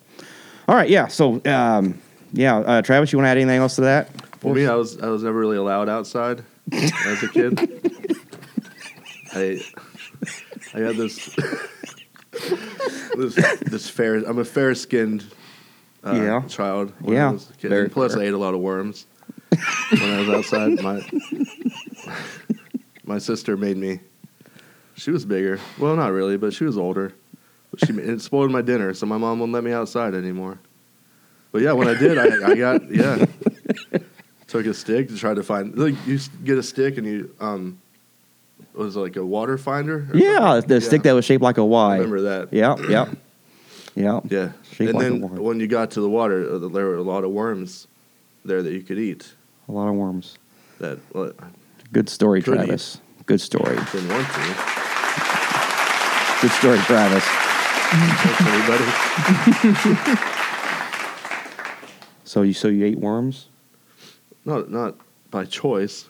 All 0.68 0.76
right. 0.76 0.90
Yeah. 0.90 1.08
So, 1.08 1.42
um, 1.46 2.00
yeah, 2.34 2.58
uh, 2.58 2.82
Travis, 2.82 3.12
you 3.12 3.18
want 3.18 3.26
to 3.28 3.30
add 3.30 3.38
anything 3.38 3.60
else 3.60 3.76
to 3.76 3.82
that? 3.82 4.10
For 4.40 4.54
me, 4.54 4.68
I 4.68 4.76
was 4.76 5.00
I 5.00 5.08
was 5.08 5.24
never 5.24 5.40
really 5.40 5.58
allowed 5.58 5.90
outside 5.90 6.44
as 6.72 7.24
a 7.24 7.28
kid. 7.30 7.60
I 9.34 9.62
I 10.74 10.80
had 10.80 10.96
this 10.96 11.26
this 13.16 13.36
this 13.62 13.90
fair. 13.90 14.16
I'm 14.18 14.40
a 14.40 14.46
fair 14.46 14.74
skinned 14.76 15.26
uh, 16.06 16.14
Yeah. 16.14 16.42
child. 16.48 16.94
When 17.00 17.16
Yeah. 17.16 17.30
I 17.30 17.32
was 17.34 17.50
a 17.50 17.54
kid. 17.54 17.72
And 17.72 17.92
Plus, 17.92 18.14
fair. 18.14 18.24
I 18.24 18.26
ate 18.28 18.34
a 18.34 18.38
lot 18.38 18.54
of 18.54 18.60
worms 18.62 19.06
when 19.92 20.10
I 20.12 20.20
was 20.20 20.30
outside. 20.30 20.82
My 20.82 21.02
my 23.04 23.18
sister 23.18 23.58
made 23.58 23.78
me. 23.78 24.00
She 24.96 25.12
was 25.12 25.26
bigger. 25.26 25.60
Well, 25.80 25.96
not 25.96 26.12
really, 26.12 26.38
but 26.38 26.54
she 26.54 26.64
was 26.64 26.78
older. 26.78 27.14
But 27.72 27.86
she 27.86 27.94
it 27.94 28.22
spoiled 28.22 28.52
my 28.52 28.62
dinner, 28.62 28.94
so 28.94 29.06
my 29.06 29.18
mom 29.18 29.40
wouldn't 29.40 29.54
let 29.54 29.64
me 29.64 29.72
outside 29.72 30.14
anymore. 30.14 30.60
But 31.52 31.62
yeah, 31.64 31.74
when 31.74 31.88
I 31.88 31.96
did, 31.98 32.18
I, 32.18 32.52
I 32.52 32.56
got 32.56 32.90
yeah. 32.94 33.26
Took 34.48 34.66
a 34.66 34.74
stick 34.74 35.08
to 35.08 35.16
try 35.18 35.34
to 35.34 35.44
find. 35.44 35.78
Like 35.78 35.96
you 36.06 36.20
get 36.44 36.58
a 36.58 36.64
stick 36.64 36.98
and 36.98 37.08
you 37.08 37.34
um, 37.40 37.82
was 38.86 38.96
like 38.96 39.16
a 39.16 39.26
water 39.26 39.58
finder. 39.58 40.08
Yeah, 40.14 40.40
something? 40.40 40.68
the 40.70 40.82
stick 40.82 41.04
that 41.04 41.14
was 41.14 41.26
shaped 41.26 41.44
like 41.44 41.58
a 41.58 41.62
I 41.62 41.66
Y. 41.66 41.96
remember 41.98 42.22
that. 42.22 42.54
Yeah. 42.54 42.76
Yeah. 42.90 43.06
Yeah. 43.96 44.22
Yeah, 44.30 44.52
Shaped 44.72 44.92
and 44.92 44.94
like 44.94 45.32
then 45.34 45.44
when 45.44 45.60
you 45.60 45.68
got 45.68 45.92
to 45.92 46.02
the 46.02 46.10
water, 46.10 46.50
uh, 46.56 46.58
there 46.70 46.86
were 46.86 46.96
a 46.96 47.02
lot 47.04 47.26
of 47.26 47.32
worms 47.32 47.88
there 48.46 48.64
that 48.64 48.72
you 48.72 48.82
could 48.84 48.98
eat. 48.98 49.34
A 49.68 49.72
lot 49.72 49.90
of 49.90 49.96
worms. 49.96 50.38
That 50.80 50.98
well, 51.14 51.34
Good 51.92 52.08
story, 52.08 52.42
Could 52.42 52.54
eat. 52.54 52.66
Travis. 52.66 53.02
Good 53.26 53.42
story. 53.42 53.76
didn't 53.92 54.10
want 54.10 54.28
to. 54.28 54.56
Good 56.42 56.52
story, 56.52 56.78
Travis. 56.80 57.24
Thanks, 57.26 58.42
everybody. 58.42 60.18
So 62.24 62.44
you 62.44 62.54
so 62.54 62.70
you 62.70 62.86
ate 62.86 62.98
worms? 62.98 63.48
Not 64.46 64.72
not 64.72 64.96
by 65.32 65.44
choice, 65.44 66.06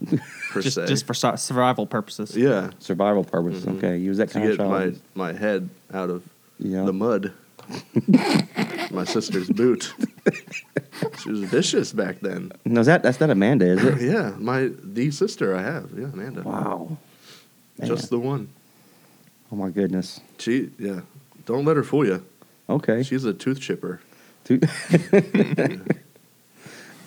per 0.50 0.60
just 0.60 0.74
se. 0.76 0.86
just 0.86 1.06
for 1.06 1.14
sur- 1.14 1.36
survival 1.36 1.86
purposes. 1.86 2.36
yeah, 2.36 2.70
Survival 2.78 3.24
purposes. 3.24 3.64
Mhm. 3.64 3.78
Okay, 3.78 3.96
you 3.98 4.08
was 4.08 4.18
that 4.18 4.28
to 4.28 4.34
kind 4.34 4.50
of 4.50 4.56
get 4.58 4.66
my 4.66 4.92
my 5.14 5.32
head 5.32 5.68
out 5.92 6.10
of 6.10 6.22
yeah. 6.58 6.84
the 6.84 6.92
mud. 6.92 7.32
my 8.90 9.04
sister's 9.04 9.48
boot. 9.48 9.94
she 11.22 11.30
was 11.30 11.40
vicious 11.40 11.92
back 11.92 12.20
then. 12.20 12.52
no, 12.66 12.80
is 12.80 12.86
that 12.86 13.02
that's 13.02 13.20
not 13.20 13.30
Amanda, 13.30 13.66
is 13.66 13.82
it? 13.84 14.00
Yeah, 14.12 14.34
my 14.38 14.70
the 14.82 15.10
sister 15.10 15.56
I 15.56 15.62
have. 15.62 15.90
Yeah, 15.96 16.06
Amanda. 16.12 16.42
wow. 16.42 16.98
Man. 17.78 17.88
Just 17.88 18.10
the 18.10 18.18
one. 18.18 18.48
oh 19.50 19.56
my 19.56 19.70
goodness. 19.70 20.20
She 20.38 20.70
yeah. 20.78 21.00
Don't 21.46 21.64
let 21.64 21.76
her 21.76 21.82
fool 21.84 22.06
you. 22.06 22.24
Okay. 22.68 23.02
She's 23.02 23.24
a 23.24 23.32
tooth 23.34 23.60
chipper. 23.60 24.00
Two- 24.44 24.60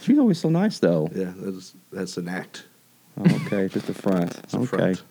She's 0.01 0.17
always 0.19 0.39
so 0.39 0.49
nice, 0.49 0.79
though. 0.79 1.09
Yeah, 1.13 1.33
that's 1.35 1.73
that's 1.91 2.17
an 2.17 2.29
act. 2.29 2.63
Okay, 3.19 3.67
just 3.67 3.87
the 3.87 3.93
front. 3.93 4.37
It's 4.43 4.53
a 4.53 4.57
okay. 4.59 4.67
front. 4.67 5.03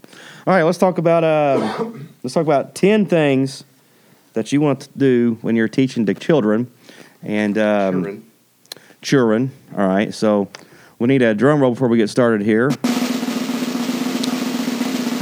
All 0.47 0.55
right, 0.55 0.63
let's 0.63 0.79
talk 0.79 0.99
about 0.99 1.25
uh, 1.25 1.91
let's 2.23 2.35
talk 2.35 2.45
about 2.45 2.75
ten 2.75 3.07
things 3.07 3.65
that 4.35 4.53
you 4.53 4.61
want 4.61 4.83
to 4.83 4.89
do 4.97 5.39
when 5.43 5.57
you're 5.57 5.67
teaching 5.69 6.07
to 6.07 6.15
children 6.15 6.71
and 7.23 7.59
um, 7.59 7.93
Children. 7.95 8.31
children. 9.03 9.51
All 9.77 9.87
right, 9.89 10.15
so 10.15 10.49
we 10.99 11.09
need 11.09 11.23
a 11.23 11.35
drum 11.35 11.61
roll 11.61 11.73
before 11.73 11.89
we 11.89 11.97
get 11.97 12.09
started 12.11 12.43
here. 12.43 12.71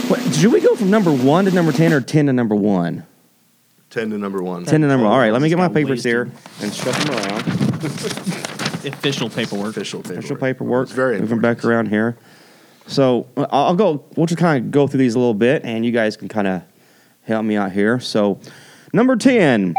What, 0.08 0.20
should 0.34 0.52
we 0.52 0.60
go 0.60 0.76
from 0.76 0.90
number 0.90 1.10
one 1.12 1.46
to 1.46 1.50
number 1.52 1.72
ten 1.72 1.92
or 1.92 2.00
ten 2.02 2.26
to 2.26 2.32
number 2.32 2.54
one? 2.54 3.06
Ten 3.88 4.10
to 4.10 4.18
number 4.18 4.42
one. 4.42 4.64
Ten 4.66 4.82
to 4.82 4.86
number. 4.88 5.04
One. 5.04 5.12
All 5.14 5.18
right, 5.18 5.32
let 5.32 5.40
me 5.40 5.48
get 5.48 5.56
my 5.56 5.68
papers 5.68 6.04
here 6.04 6.30
and 6.60 6.74
shuffle 6.74 7.14
them 7.14 7.26
around. 7.26 7.46
Official 8.84 9.30
paperwork. 9.30 9.70
Official 9.70 10.02
paperwork. 10.02 10.18
Official 10.18 10.36
paperwork. 10.36 10.82
It's 10.88 10.92
very 10.92 11.18
Moving 11.20 11.38
important. 11.38 11.58
back 11.58 11.64
around 11.64 11.88
here. 11.88 12.18
So 12.86 13.26
I'll 13.36 13.76
go. 13.76 14.04
We'll 14.16 14.26
just 14.26 14.38
kind 14.38 14.64
of 14.64 14.70
go 14.70 14.86
through 14.86 14.98
these 14.98 15.14
a 15.14 15.18
little 15.18 15.34
bit, 15.34 15.64
and 15.64 15.84
you 15.84 15.92
guys 15.92 16.16
can 16.16 16.28
kind 16.28 16.46
of 16.46 16.62
help 17.22 17.44
me 17.44 17.56
out 17.56 17.72
here. 17.72 17.98
So, 17.98 18.40
number 18.92 19.16
ten, 19.16 19.74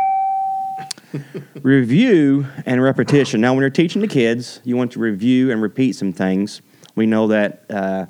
review 1.62 2.47
and 2.65 2.81
repetition. 2.81 3.41
Now, 3.41 3.53
when 3.53 3.62
you're 3.62 3.69
teaching 3.69 4.01
the 4.01 4.07
kids, 4.07 4.59
you 4.63 4.75
want 4.75 4.91
to 4.93 5.00
review 5.00 5.51
and 5.51 5.62
repeat 5.62 5.93
some 5.95 6.13
things. 6.13 6.62
We 6.95 7.05
know 7.05 7.27
that 7.27 7.65
uh, 7.69 8.05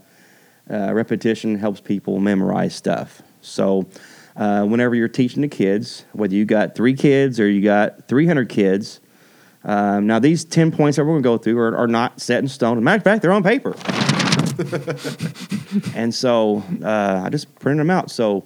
uh, 0.70 0.94
repetition 0.94 1.58
helps 1.58 1.82
people 1.82 2.20
memorize 2.20 2.74
stuff. 2.74 3.22
So, 3.42 3.88
uh, 4.36 4.64
whenever 4.66 4.96
you're 4.96 5.08
teaching 5.08 5.42
the 5.42 5.48
kids, 5.48 6.06
whether 6.14 6.34
you 6.34 6.46
got 6.46 6.76
three 6.76 6.94
kids 6.94 7.40
or 7.40 7.50
you 7.50 7.62
got 7.62 8.08
300 8.08 8.50
kids, 8.50 9.00
um, 9.64 10.08
now 10.08 10.20
these 10.20 10.46
10 10.46 10.72
points 10.72 10.98
that 10.98 11.04
we're 11.04 11.14
going 11.14 11.24
to 11.24 11.30
go 11.30 11.38
through 11.38 11.58
are, 11.60 11.76
are 11.76 11.88
not 11.88 12.22
set 12.22 12.40
in 12.40 12.48
stone. 12.48 12.78
As 12.78 12.82
a 12.82 12.84
matter 12.84 12.98
of 12.98 13.04
fact, 13.04 13.22
they're 13.22 13.32
on 13.34 13.44
paper. 13.44 13.76
and 15.96 16.14
so 16.14 16.64
uh, 16.84 17.24
I 17.26 17.30
just 17.30 17.54
printed 17.60 17.82
them 17.82 17.90
out. 17.90 18.12
So, 18.12 18.46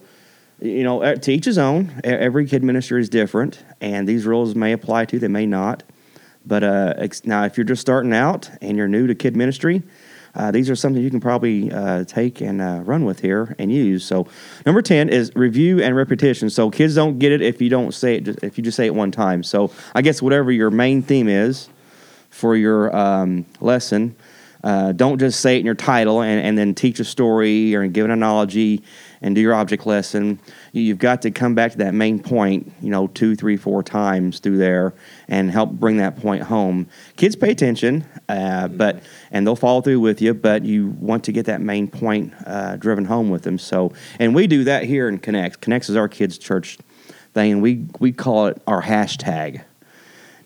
you 0.61 0.83
know, 0.83 1.15
to 1.15 1.31
each 1.31 1.45
his 1.45 1.57
own. 1.57 1.99
Every 2.03 2.45
kid 2.45 2.63
ministry 2.63 3.01
is 3.01 3.09
different, 3.09 3.63
and 3.81 4.07
these 4.07 4.25
rules 4.25 4.55
may 4.55 4.73
apply 4.73 5.05
to, 5.05 5.19
they 5.19 5.27
may 5.27 5.45
not. 5.45 5.83
But 6.45 6.63
uh, 6.63 7.07
now, 7.25 7.43
if 7.45 7.57
you're 7.57 7.65
just 7.65 7.81
starting 7.81 8.13
out 8.13 8.49
and 8.61 8.75
you're 8.77 8.87
new 8.87 9.07
to 9.07 9.15
kid 9.15 9.35
ministry, 9.35 9.83
uh, 10.35 10.51
these 10.51 10.69
are 10.69 10.75
something 10.75 11.01
you 11.01 11.09
can 11.09 11.19
probably 11.19 11.71
uh, 11.71 12.03
take 12.05 12.41
and 12.41 12.61
uh, 12.61 12.81
run 12.83 13.05
with 13.05 13.19
here 13.19 13.55
and 13.59 13.71
use. 13.71 14.05
So, 14.05 14.27
number 14.65 14.81
ten 14.81 15.09
is 15.09 15.31
review 15.35 15.81
and 15.81 15.95
repetition. 15.95 16.49
So 16.49 16.69
kids 16.69 16.95
don't 16.95 17.19
get 17.19 17.31
it 17.31 17.41
if 17.41 17.61
you 17.61 17.69
don't 17.69 17.93
say 17.93 18.15
it. 18.15 18.43
If 18.43 18.57
you 18.57 18.63
just 18.63 18.77
say 18.77 18.85
it 18.85 18.95
one 18.95 19.11
time. 19.11 19.43
So 19.43 19.71
I 19.93 20.01
guess 20.01 20.21
whatever 20.21 20.51
your 20.51 20.71
main 20.71 21.01
theme 21.01 21.27
is 21.27 21.69
for 22.29 22.55
your 22.55 22.95
um, 22.95 23.45
lesson, 23.59 24.15
uh, 24.63 24.91
don't 24.91 25.19
just 25.19 25.39
say 25.39 25.55
it 25.55 25.59
in 25.59 25.65
your 25.65 25.75
title 25.75 26.21
and, 26.21 26.41
and 26.45 26.57
then 26.57 26.75
teach 26.75 26.99
a 26.99 27.05
story 27.05 27.73
or 27.75 27.87
give 27.87 28.05
an 28.05 28.11
analogy 28.11 28.83
and 29.21 29.35
do 29.35 29.41
your 29.41 29.53
object 29.53 29.85
lesson. 29.85 30.39
You- 30.73 30.81
You've 30.83 30.97
got 30.97 31.21
to 31.23 31.31
come 31.31 31.55
back 31.55 31.71
to 31.73 31.77
that 31.79 31.93
main 31.93 32.21
point, 32.21 32.71
you 32.81 32.89
know, 32.89 33.07
two, 33.07 33.35
three, 33.35 33.55
four 33.57 33.83
times 33.83 34.39
through 34.39 34.57
there 34.57 34.93
and 35.27 35.49
help 35.51 35.71
bring 35.71 35.97
that 35.97 36.17
point 36.19 36.43
home. 36.43 36.87
Kids 37.15 37.35
pay 37.35 37.51
attention, 37.51 38.05
uh, 38.27 38.67
but 38.67 39.01
and 39.31 39.45
they'll 39.45 39.55
follow 39.55 39.81
through 39.81 39.99
with 39.99 40.21
you, 40.21 40.33
but 40.33 40.65
you 40.65 40.87
want 40.99 41.23
to 41.25 41.31
get 41.31 41.45
that 41.45 41.61
main 41.61 41.87
point 41.87 42.33
uh, 42.45 42.75
driven 42.77 43.05
home 43.05 43.29
with 43.29 43.43
them. 43.43 43.57
So, 43.57 43.93
and 44.19 44.33
we 44.35 44.47
do 44.47 44.63
that 44.65 44.83
here 44.83 45.07
in 45.07 45.19
Connect. 45.19 45.61
Connects 45.61 45.89
is 45.89 45.95
our 45.95 46.07
kids' 46.09 46.37
church 46.37 46.77
thing, 47.33 47.51
and 47.53 47.61
we 47.61 47.85
we 47.99 48.11
call 48.11 48.47
it 48.47 48.61
our 48.67 48.81
hashtag. 48.81 49.63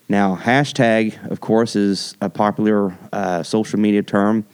Now, 0.08 0.36
hashtag, 0.36 1.30
of 1.30 1.40
course, 1.40 1.76
is 1.76 2.16
a 2.20 2.28
popular 2.28 2.96
uh, 3.12 3.42
social 3.42 3.78
media 3.78 4.02
term 4.02 4.46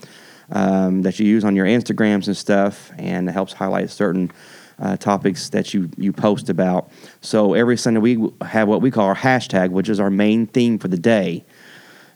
um, 0.52 1.02
that 1.02 1.18
you 1.18 1.26
use 1.26 1.44
on 1.44 1.56
your 1.56 1.66
Instagrams 1.66 2.26
and 2.28 2.36
stuff, 2.36 2.92
and 2.98 3.28
it 3.28 3.32
helps 3.32 3.52
highlight 3.52 3.90
certain 3.90 4.30
uh, 4.78 4.96
topics 4.96 5.50
that 5.50 5.74
you, 5.74 5.90
you 5.96 6.12
post 6.12 6.48
about. 6.48 6.90
So 7.20 7.54
every 7.54 7.76
Sunday 7.76 8.00
we 8.00 8.30
have 8.42 8.68
what 8.68 8.80
we 8.80 8.90
call 8.90 9.06
our 9.06 9.16
hashtag, 9.16 9.70
which 9.70 9.88
is 9.88 10.00
our 10.00 10.10
main 10.10 10.46
theme 10.46 10.78
for 10.78 10.88
the 10.88 10.98
day. 10.98 11.44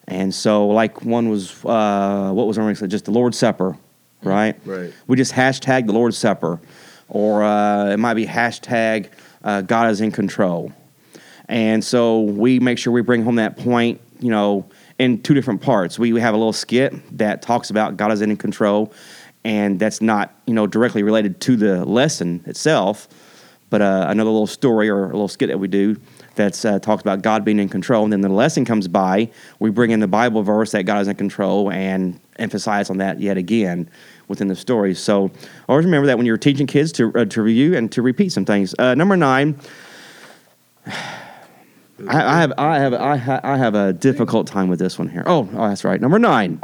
And 0.07 0.35
so, 0.35 0.67
like 0.69 1.03
one 1.03 1.29
was, 1.29 1.65
uh, 1.65 2.31
what 2.33 2.47
was 2.47 2.59
our 2.59 2.67
next? 2.67 2.87
Just 2.89 3.07
the 3.07 3.11
Lord's 3.11 3.39
Supper, 3.39 3.77
right? 4.23 4.55
Right. 4.65 4.93
We 5.07 5.17
just 5.17 5.33
hashtag 5.33 5.87
the 5.87 5.93
Lord's 5.93 6.19
Supper, 6.19 6.61
or 7.09 7.43
uh, 7.43 7.91
it 7.91 7.99
might 7.99 8.15
be 8.15 8.27
hashtag 8.27 9.11
uh, 9.43 9.63
God 9.63 9.91
is 9.91 10.03
in 10.03 10.13
control. 10.13 10.73
And 11.49 11.85
so 11.85 12.21
we 12.21 12.61
make 12.61 12.79
sure 12.79 12.93
we 12.93 13.03
bring 13.03 13.23
home 13.23 13.37
that 13.37 13.57
point, 13.57 14.01
you 14.21 14.31
know, 14.31 14.67
in 14.99 15.23
two 15.23 15.35
different 15.35 15.61
parts. 15.61 15.99
We, 15.99 16.19
have 16.21 16.35
a 16.35 16.37
little 16.37 16.53
skit 16.53 17.19
that 17.19 17.43
talks 17.43 17.71
about 17.71 17.97
God 17.97 18.13
is 18.13 18.23
in 18.23 18.37
control, 18.37 18.93
and 19.45 19.79
that's 19.79 20.01
not, 20.01 20.35
you 20.47 20.55
know, 20.55 20.67
directly 20.67 21.03
related 21.03 21.41
to 21.43 21.57
the 21.57 21.85
lesson 21.85 22.43
itself, 22.47 23.09
but 23.71 23.83
uh, 23.83 24.07
another 24.09 24.31
little 24.31 24.47
story 24.47 24.89
or 24.89 25.05
a 25.05 25.13
little 25.13 25.29
skit 25.29 25.49
that 25.49 25.59
we 25.59 25.69
do 25.69 25.97
that 26.37 26.65
uh, 26.65 26.79
talks 26.79 27.01
about 27.03 27.23
God 27.23 27.45
being 27.45 27.59
in 27.59 27.69
control. 27.69 28.05
And 28.05 28.13
then 28.13 28.21
the 28.21 28.29
lesson 28.29 28.65
comes 28.65 28.89
by, 28.89 29.31
we 29.59 29.71
bring 29.71 29.91
in 29.91 30.01
the 30.01 30.09
Bible 30.09 30.43
verse 30.43 30.73
that 30.73 30.85
God 30.85 31.01
is 31.01 31.09
in 31.09 31.17
control 31.17 31.71
and 31.71 32.19
emphasize 32.37 32.91
on 32.91 32.99
that 32.99 33.21
yet 33.21 33.37
again 33.37 33.89
within 34.29 34.49
the 34.49 34.57
story. 34.57 34.95
So 34.95 35.31
always 35.69 35.85
remember 35.85 36.07
that 36.07 36.17
when 36.17 36.27
you're 36.27 36.39
teaching 36.39 36.67
kids 36.67 36.93
to, 36.93 37.13
uh, 37.15 37.25
to 37.27 37.43
review 37.43 37.77
and 37.77 37.91
to 37.93 38.03
repeat 38.03 38.33
some 38.33 38.45
things. 38.45 38.75
Uh, 38.79 38.95
number 38.95 39.17
nine, 39.17 39.59
I, 42.09 42.37
I 42.37 42.41
have 42.41 42.53
I 42.59 42.79
have 42.79 42.95
I, 42.95 43.17
ha, 43.17 43.41
I 43.43 43.57
have 43.57 43.75
a 43.75 43.93
difficult 43.93 44.47
time 44.47 44.69
with 44.69 44.79
this 44.79 44.99
one 44.99 45.09
here. 45.09 45.23
Oh, 45.27 45.49
oh, 45.53 45.69
that's 45.69 45.85
right. 45.85 46.01
Number 46.01 46.19
nine. 46.19 46.61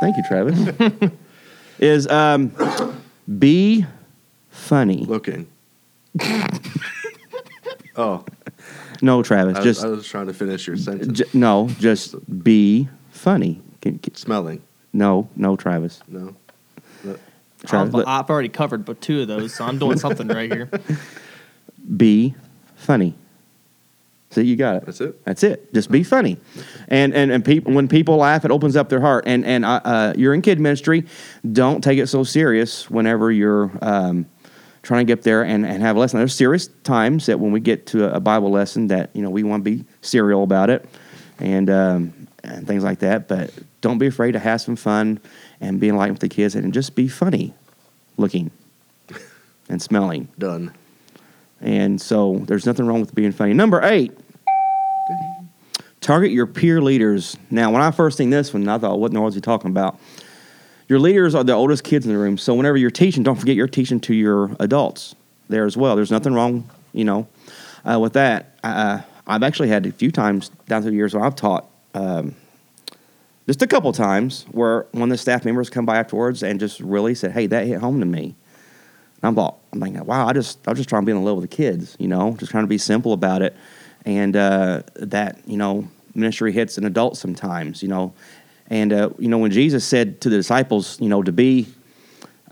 Thank 0.00 0.16
you, 0.16 0.22
Travis. 0.28 1.10
is 1.78 2.06
um, 2.08 2.52
be 3.38 3.84
funny. 4.48 5.04
Looking. 5.04 5.46
oh, 7.96 8.24
No, 9.02 9.22
Travis. 9.22 9.56
I 9.56 9.58
was, 9.60 9.64
just 9.64 9.84
I 9.84 9.88
was 9.88 10.06
trying 10.06 10.26
to 10.26 10.34
finish 10.34 10.66
your 10.66 10.76
sentence. 10.76 11.18
j- 11.18 11.24
no. 11.34 11.68
Just 11.78 12.14
be 12.42 12.88
funny. 13.10 13.60
Can- 13.82 13.98
can- 13.98 14.14
Smelling. 14.14 14.62
no, 14.92 15.28
no, 15.36 15.56
Travis. 15.56 16.00
No. 16.08 16.34
Travis, 17.66 17.94
I've, 17.94 18.06
I've 18.06 18.30
already 18.30 18.48
covered 18.48 18.86
but 18.86 19.02
two 19.02 19.20
of 19.20 19.28
those, 19.28 19.54
so 19.54 19.64
I'm 19.64 19.78
doing 19.78 19.98
something 19.98 20.26
right 20.28 20.50
here. 20.50 20.70
be 21.96 22.34
funny. 22.74 23.14
See, 24.30 24.42
you 24.42 24.54
got 24.54 24.76
it. 24.76 24.86
That's 24.86 25.00
it. 25.00 25.24
That's 25.24 25.42
it. 25.42 25.74
Just 25.74 25.90
be 25.90 26.04
funny, 26.04 26.38
and 26.86 27.12
and 27.12 27.32
and 27.32 27.44
people 27.44 27.72
when 27.72 27.88
people 27.88 28.16
laugh, 28.16 28.44
it 28.44 28.52
opens 28.52 28.76
up 28.76 28.88
their 28.88 29.00
heart. 29.00 29.24
And 29.26 29.44
and 29.44 29.64
uh, 29.64 29.80
uh, 29.84 30.14
you're 30.16 30.34
in 30.34 30.40
kid 30.40 30.60
ministry, 30.60 31.04
don't 31.50 31.82
take 31.82 31.98
it 31.98 32.06
so 32.06 32.22
serious. 32.22 32.88
Whenever 32.88 33.32
you're 33.32 33.72
um, 33.82 34.26
trying 34.82 35.04
to 35.04 35.12
get 35.12 35.24
there 35.24 35.42
and, 35.42 35.66
and 35.66 35.82
have 35.82 35.96
a 35.96 35.98
lesson, 35.98 36.18
there's 36.18 36.34
serious 36.34 36.68
times 36.84 37.26
that 37.26 37.40
when 37.40 37.50
we 37.50 37.58
get 37.58 37.86
to 37.86 38.04
a, 38.04 38.18
a 38.18 38.20
Bible 38.20 38.52
lesson 38.52 38.86
that 38.86 39.10
you 39.14 39.22
know 39.22 39.30
we 39.30 39.42
want 39.42 39.64
to 39.64 39.70
be 39.70 39.84
serial 40.00 40.44
about 40.44 40.70
it, 40.70 40.88
and 41.40 41.68
um, 41.68 42.28
and 42.44 42.68
things 42.68 42.84
like 42.84 43.00
that. 43.00 43.26
But 43.26 43.52
don't 43.80 43.98
be 43.98 44.06
afraid 44.06 44.32
to 44.32 44.38
have 44.38 44.60
some 44.60 44.76
fun 44.76 45.18
and 45.60 45.80
be 45.80 45.88
enlightened 45.88 46.20
with 46.20 46.30
the 46.30 46.34
kids, 46.34 46.54
and 46.54 46.72
just 46.72 46.94
be 46.94 47.08
funny 47.08 47.52
looking 48.16 48.52
and 49.68 49.82
smelling. 49.82 50.28
Done. 50.38 50.72
And 51.60 52.00
so 52.00 52.38
there's 52.46 52.66
nothing 52.66 52.86
wrong 52.86 53.00
with 53.00 53.14
being 53.14 53.32
funny. 53.32 53.52
Number 53.52 53.82
eight, 53.84 54.12
target 56.00 56.30
your 56.30 56.46
peer 56.46 56.80
leaders. 56.80 57.36
Now, 57.50 57.70
when 57.70 57.82
I 57.82 57.90
first 57.90 58.16
seen 58.16 58.30
this 58.30 58.54
one, 58.54 58.66
I 58.68 58.78
thought, 58.78 58.98
what 58.98 59.08
in 59.08 59.14
the 59.14 59.20
world 59.20 59.32
is 59.32 59.34
he 59.34 59.40
talking 59.40 59.70
about? 59.70 59.98
Your 60.88 60.98
leaders 60.98 61.34
are 61.34 61.44
the 61.44 61.52
oldest 61.52 61.84
kids 61.84 62.06
in 62.06 62.12
the 62.12 62.18
room. 62.18 62.36
So 62.38 62.54
whenever 62.54 62.76
you're 62.76 62.90
teaching, 62.90 63.22
don't 63.22 63.36
forget 63.36 63.54
you're 63.54 63.68
teaching 63.68 64.00
to 64.00 64.14
your 64.14 64.56
adults 64.58 65.14
there 65.48 65.64
as 65.64 65.76
well. 65.76 65.94
There's 65.96 66.10
nothing 66.10 66.34
wrong, 66.34 66.68
you 66.92 67.04
know, 67.04 67.28
uh, 67.84 67.98
with 68.00 68.14
that. 68.14 68.58
Uh, 68.64 69.00
I've 69.26 69.42
actually 69.42 69.68
had 69.68 69.86
a 69.86 69.92
few 69.92 70.10
times 70.10 70.50
down 70.66 70.82
through 70.82 70.90
the 70.90 70.96
years 70.96 71.14
where 71.14 71.22
I've 71.22 71.36
taught 71.36 71.70
um, 71.94 72.34
just 73.46 73.62
a 73.62 73.66
couple 73.66 73.92
times 73.92 74.46
where 74.50 74.86
one 74.92 75.04
of 75.04 75.10
the 75.10 75.18
staff 75.18 75.44
members 75.44 75.70
come 75.70 75.86
by 75.86 75.98
afterwards 75.98 76.42
and 76.42 76.58
just 76.58 76.80
really 76.80 77.14
said, 77.14 77.32
hey, 77.32 77.46
that 77.46 77.66
hit 77.66 77.78
home 77.78 78.00
to 78.00 78.06
me. 78.06 78.34
And 79.22 79.28
I'm 79.28 79.34
thought, 79.34 79.58
I'm 79.72 79.80
thinking, 79.80 80.04
wow, 80.04 80.26
I 80.26 80.32
just 80.32 80.66
I 80.66 80.70
was 80.70 80.78
just 80.78 80.88
trying 80.88 81.02
to 81.02 81.06
be 81.06 81.12
in 81.12 81.22
love 81.22 81.36
with 81.36 81.50
the 81.50 81.56
kids, 81.56 81.96
you 81.98 82.08
know, 82.08 82.34
just 82.38 82.50
trying 82.50 82.64
to 82.64 82.68
be 82.68 82.78
simple 82.78 83.12
about 83.12 83.42
it, 83.42 83.54
and 84.06 84.34
uh, 84.34 84.82
that 84.96 85.40
you 85.46 85.56
know 85.56 85.88
ministry 86.14 86.52
hits 86.52 86.78
an 86.78 86.84
adult 86.84 87.16
sometimes, 87.16 87.82
you 87.82 87.88
know, 87.88 88.14
and 88.68 88.92
uh, 88.92 89.10
you 89.18 89.28
know 89.28 89.38
when 89.38 89.50
Jesus 89.50 89.84
said 89.84 90.20
to 90.22 90.30
the 90.30 90.36
disciples, 90.36 90.98
you 91.00 91.08
know, 91.08 91.22
to 91.22 91.32
be 91.32 91.66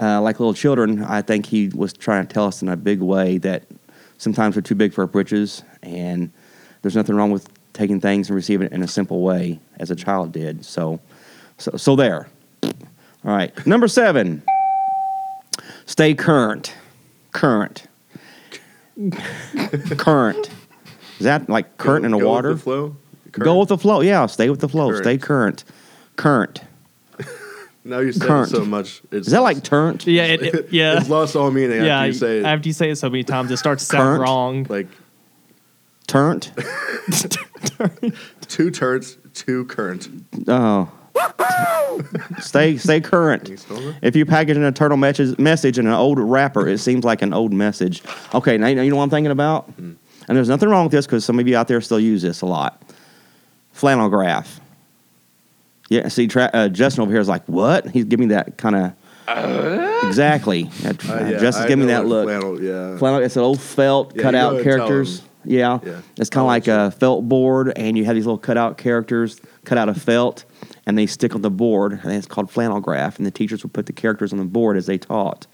uh, 0.01 0.21
like 0.21 0.39
little 0.41 0.55
children, 0.55 1.03
I 1.03 1.23
think 1.23 1.47
he 1.47 1.69
was 1.69 1.93
trying 1.93 2.27
to 2.27 2.33
tell 2.33 2.45
us 2.45 2.61
in 2.63 2.69
a 2.69 2.77
big 2.77 3.01
way 3.01 3.39
that 3.39 3.65
sometimes 4.19 4.55
we're 4.55 4.63
too 4.63 4.75
big 4.75 4.93
for 4.93 5.03
our 5.03 5.09
britches, 5.09 5.63
and 5.83 6.31
there's 6.83 6.97
nothing 6.97 7.17
wrong 7.17 7.31
with 7.31 7.49
taking 7.73 8.01
things 8.01 8.29
and 8.29 8.37
receiving 8.37 8.67
it 8.67 8.73
in 8.73 8.83
a 8.83 8.89
simple 8.89 9.23
way 9.23 9.59
as 9.79 9.91
a 9.91 9.97
child 9.97 10.33
did. 10.33 10.65
So, 10.65 11.01
so, 11.57 11.73
so 11.77 11.97
there. 11.97 12.29
All 12.63 12.73
right, 13.25 13.67
number 13.67 13.89
seven. 13.89 14.43
Stay 15.89 16.13
current. 16.15 16.75
Current. 17.33 17.87
current. 19.97 20.51
Is 21.19 21.25
that 21.25 21.49
like 21.49 21.79
current 21.79 22.05
in 22.05 22.11
the 22.11 22.19
Go 22.19 22.25
with 22.25 22.29
water? 22.29 22.55
the 22.55 22.61
flow. 22.61 22.97
Go 23.33 23.59
with 23.59 23.71
the 23.71 23.79
flow. 23.79 24.03
Yeah, 24.03 24.27
stay 24.27 24.51
with 24.51 24.61
the 24.61 24.69
flow. 24.69 24.89
Current. 24.91 25.05
Stay 25.05 25.19
current. 25.19 25.65
Current. 26.17 26.61
Now 27.85 28.01
you 28.01 28.13
say 28.13 28.27
it 28.27 28.29
Current. 28.29 28.51
so 28.51 28.67
much. 28.67 29.01
It's 29.11 29.29
Is 29.29 29.33
that 29.33 29.41
like 29.41 29.63
turnt? 29.65 30.07
Yeah, 30.07 30.25
it, 30.25 30.43
it- 30.43 30.69
yeah, 30.73 30.99
It's 31.01 31.09
lost 31.09 31.35
all 31.35 31.51
meaning 31.51 31.83
yeah. 31.83 31.97
after 32.01 32.07
you 32.09 32.13
say 32.13 32.39
it. 32.41 32.45
after 32.45 32.69
you 32.69 32.73
say 32.75 32.91
it 32.91 32.97
so 32.97 33.09
many 33.09 33.25
times, 33.25 33.51
it 33.51 33.57
starts 33.57 33.85
to 33.85 33.97
sound 33.97 34.03
Current? 34.03 34.21
wrong. 34.21 34.67
like 34.69 34.89
Turnt? 36.07 36.53
two 38.49 38.71
turds, 38.71 39.17
two 39.33 39.65
current. 39.67 40.07
Oh. 40.49 40.91
stay 42.41 42.77
stay 42.77 43.01
current. 43.01 43.43
Can 43.45 43.53
you 43.53 43.57
spell 43.57 43.77
that? 43.81 43.97
If 44.03 44.17
you 44.17 44.25
package 44.27 44.57
an 44.57 44.65
eternal 44.65 44.97
message, 44.97 45.39
message 45.39 45.79
in 45.79 45.87
an 45.87 45.93
old 45.93 46.19
wrapper, 46.19 46.69
it 46.69 46.79
seems 46.79 47.05
like 47.05 47.23
an 47.23 47.33
old 47.35 47.53
message. 47.53 48.03
Okay, 48.35 48.57
now 48.59 48.69
you 48.69 48.91
know 48.91 48.97
what 48.97 49.05
I'm 49.05 49.11
thinking 49.11 49.31
about? 49.33 49.69
And 49.79 49.97
there's 50.37 50.49
nothing 50.49 50.69
wrong 50.69 50.85
with 50.85 50.93
this 50.93 51.07
because 51.07 51.25
some 51.25 51.39
of 51.39 51.49
you 51.49 51.57
out 51.57 51.69
there 51.69 51.81
still 51.81 52.01
use 52.01 52.23
this 52.23 52.43
a 52.43 52.47
lot. 52.47 52.83
Flannel 53.73 54.09
graph. 54.09 54.61
Yeah, 55.89 56.09
see, 56.09 56.27
tra- 56.27 56.51
uh, 56.53 56.69
Justin 56.69 57.03
over 57.03 57.11
here 57.13 57.21
is 57.21 57.29
like, 57.29 57.45
what? 57.47 57.89
He's 57.89 58.05
giving 58.05 58.29
me 58.29 58.35
that 58.35 58.59
kind 58.59 58.77
of. 58.77 60.05
exactly. 60.07 60.71
Uh, 60.85 60.89
Uh, 60.89 61.29
yeah, 61.31 61.39
Justin's 61.39 61.57
I 61.65 61.69
giving 61.69 61.87
me 61.87 61.93
that 61.93 62.07
look. 62.07 62.27
Flannel, 62.27 62.63
yeah. 62.63 62.99
Flannel, 62.99 63.21
it's 63.23 63.37
an 63.37 63.43
old 63.43 63.61
felt 63.61 64.15
Yeah, 64.15 64.23
cut 64.23 64.35
out 64.35 64.63
characters. 64.63 65.23
Him. 65.45 65.51
Yeah. 65.53 65.79
Yeah. 65.85 66.01
It's 66.17 66.31
kind 66.31 66.43
of 66.43 66.47
like 66.49 66.67
a 66.69 66.91
felt 66.93 67.29
board, 67.29 67.73
and 67.77 67.97
you 67.97 68.05
have 68.05 68.15
these 68.15 68.27
little 68.27 68.39
cutout 68.39 68.79
characters 68.79 69.41
cut 69.65 69.79
out 69.79 69.89
of 69.89 70.01
felt, 70.01 70.45
and 70.87 70.97
they 70.99 71.07
stick 71.07 71.35
on 71.35 71.43
the 71.43 71.51
board. 71.51 72.01
And 72.03 72.13
it's 72.13 72.27
called 72.27 72.51
flannel 72.51 72.81
graph, 72.81 73.19
and 73.19 73.27
the 73.27 73.31
teachers 73.31 73.63
would 73.63 73.73
put 73.73 73.87
the 73.87 73.93
characters 73.93 74.33
on 74.33 74.39
the 74.39 74.45
board 74.45 74.77
as 74.77 74.87
they 74.87 74.99
taught. 74.99 75.47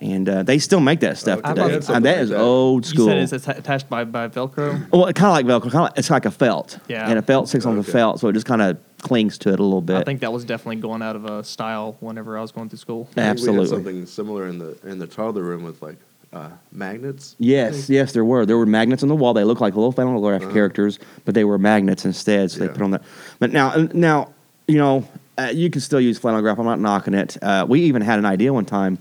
And 0.00 0.28
uh, 0.28 0.42
they 0.42 0.58
still 0.58 0.80
make 0.80 0.98
that 1.00 1.16
stuff 1.16 1.38
Okay, 1.40 1.48
today. 1.50 1.62
yeah, 1.68 1.94
And 1.96 2.04
that 2.04 2.14
like 2.16 2.22
is 2.22 2.30
that. 2.30 2.40
old 2.40 2.84
You 2.86 2.90
school. 2.90 3.06
said 3.06 3.18
it's 3.18 3.46
attached 3.46 3.88
by, 3.88 4.02
by 4.02 4.26
Velcro. 4.26 4.90
well, 4.90 5.12
kind 5.12 5.26
of 5.28 5.32
like 5.32 5.46
Velcro. 5.46 5.70
Kind 5.70 5.74
of 5.74 5.80
like, 5.82 5.92
it's 5.98 6.10
like 6.10 6.24
a 6.24 6.30
felt. 6.32 6.80
Yeah. 6.88 7.08
And 7.08 7.20
a 7.20 7.22
felt 7.22 7.48
sticks 7.48 7.66
on 7.66 7.76
the 7.76 7.84
felt, 7.84 8.18
so 8.18 8.26
it 8.26 8.32
just 8.32 8.46
kind 8.46 8.62
of 8.62 8.78
clings 9.00 9.38
to 9.38 9.52
it 9.52 9.60
a 9.60 9.62
little 9.62 9.80
bit. 9.82 9.98
I 9.98 10.02
think 10.02 10.20
that 10.22 10.32
was 10.32 10.44
definitely 10.44 10.76
going 10.76 11.02
out 11.02 11.14
of 11.14 11.26
uh, 11.26 11.42
style 11.44 11.96
whenever 12.00 12.36
I 12.36 12.40
was 12.40 12.50
going 12.50 12.68
through 12.68 12.78
school. 12.78 13.08
I 13.16 13.20
We 13.20 13.26
Absolutely. 13.28 13.60
had 13.60 13.68
something 13.68 14.06
similar 14.06 14.48
in 14.48 14.58
the 14.58 14.76
in 14.84 14.98
the 14.98 15.06
toddler 15.06 15.42
room 15.44 15.62
with 15.62 15.80
like 15.82 15.98
uh, 16.32 16.48
magnets. 16.72 17.36
Yes, 17.38 17.88
yes, 17.90 18.12
there 18.12 18.24
were. 18.24 18.46
There 18.46 18.56
were 18.58 18.66
magnets 18.66 19.02
on 19.02 19.08
the 19.08 19.14
wall. 19.14 19.34
They 19.34 19.44
looked 19.44 19.60
like 19.60 19.74
little 19.74 19.92
flannel 19.92 20.20
graph 20.20 20.42
Uh-huh. 20.42 20.52
characters, 20.52 20.98
but 21.24 21.34
they 21.34 21.44
were 21.44 21.58
magnets 21.58 22.04
instead. 22.04 22.50
So 22.50 22.60
they 22.60 22.68
put 22.68 22.82
on 22.82 22.90
that. 22.92 23.02
But 23.38 23.52
now, 23.52 23.74
now, 23.92 24.32
you 24.66 24.78
know, 24.78 25.06
uh, 25.38 25.50
you 25.52 25.68
can 25.70 25.80
still 25.80 26.00
use 26.00 26.18
flannel 26.18 26.40
graph. 26.40 26.58
I'm 26.58 26.64
not 26.64 26.80
knocking 26.80 27.14
it. 27.14 27.36
Uh, 27.42 27.66
we 27.68 27.80
even 27.82 28.02
had 28.02 28.18
an 28.18 28.24
idea 28.26 28.52
one 28.52 28.64
time 28.64 28.98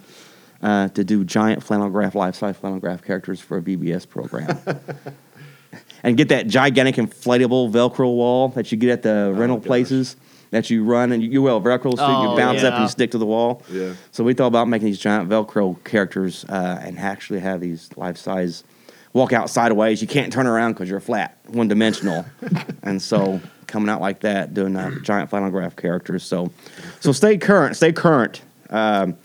uh, 0.62 0.88
to 0.89 1.04
do 1.04 1.24
giant 1.24 1.63
flannel 1.63 1.89
graph, 1.89 2.15
life-size 2.15 2.58
flannel 2.58 2.80
graph 2.80 3.02
characters 3.02 3.39
for 3.39 3.58
a 3.58 3.62
VBS 3.62 4.08
program. 4.08 4.58
and 6.04 6.17
get 6.17 6.30
that 6.30 6.48
gigantic 6.48 6.96
inflatable 6.96 7.72
Velcro 7.72 8.13
wall 8.13 8.50
that 8.50 8.72
you 8.72 8.78
get 8.78 8.89
at 8.89 9.04
the 9.04 9.34
rental 9.36 9.58
gosh. 9.58 9.67
places 9.67 10.15
that 10.52 10.70
you 10.70 10.84
run 10.84 11.12
and 11.12 11.24
you, 11.24 11.30
you 11.32 11.42
will 11.42 11.60
Velcro 11.62 11.98
so 11.98 12.08
you 12.08 12.30
Oh, 12.30 12.38
bounce 12.38 12.64
up 12.64 12.74
and 12.76 12.84
you 12.84 12.90
stick 12.90 13.12
to 13.12 13.18
the 13.18 13.26
wall. 13.26 13.64
Yeah. 13.70 13.94
So 14.12 14.24
we 14.24 14.34
thought 14.34 14.48
about 14.48 14.68
making 14.68 14.86
these 14.88 15.00
giant 15.00 15.30
Velcro 15.30 15.82
characters 15.84 16.46
uh, 16.48 16.80
and 16.82 17.00
actually 17.00 17.40
have 17.40 17.62
these 17.62 17.90
life 17.98 18.18
size 18.18 18.64
walk 19.14 19.34
out 19.34 19.50
sideways. 19.50 20.02
You 20.02 20.08
can't 20.08 20.32
turn 20.32 20.48
around 20.48 20.74
because 20.74 20.90
you're 20.90 21.00
flat, 21.00 21.38
one 21.48 21.68
dimensional, 21.68 22.26
and 22.84 23.02
so 23.02 23.42
coming 23.68 23.90
out 23.90 24.02
like 24.02 24.20
that, 24.22 24.54
doing 24.54 24.76
uh, 24.76 25.00
giant 25.02 25.30
flannel 25.30 25.50
graph 25.50 25.76
characters. 25.76 26.24
So, 26.24 26.52
so 27.00 27.12
stay 27.14 27.38
current, 27.38 27.78
stay 27.78 27.94
current. 27.94 28.42
Um, 28.70 29.16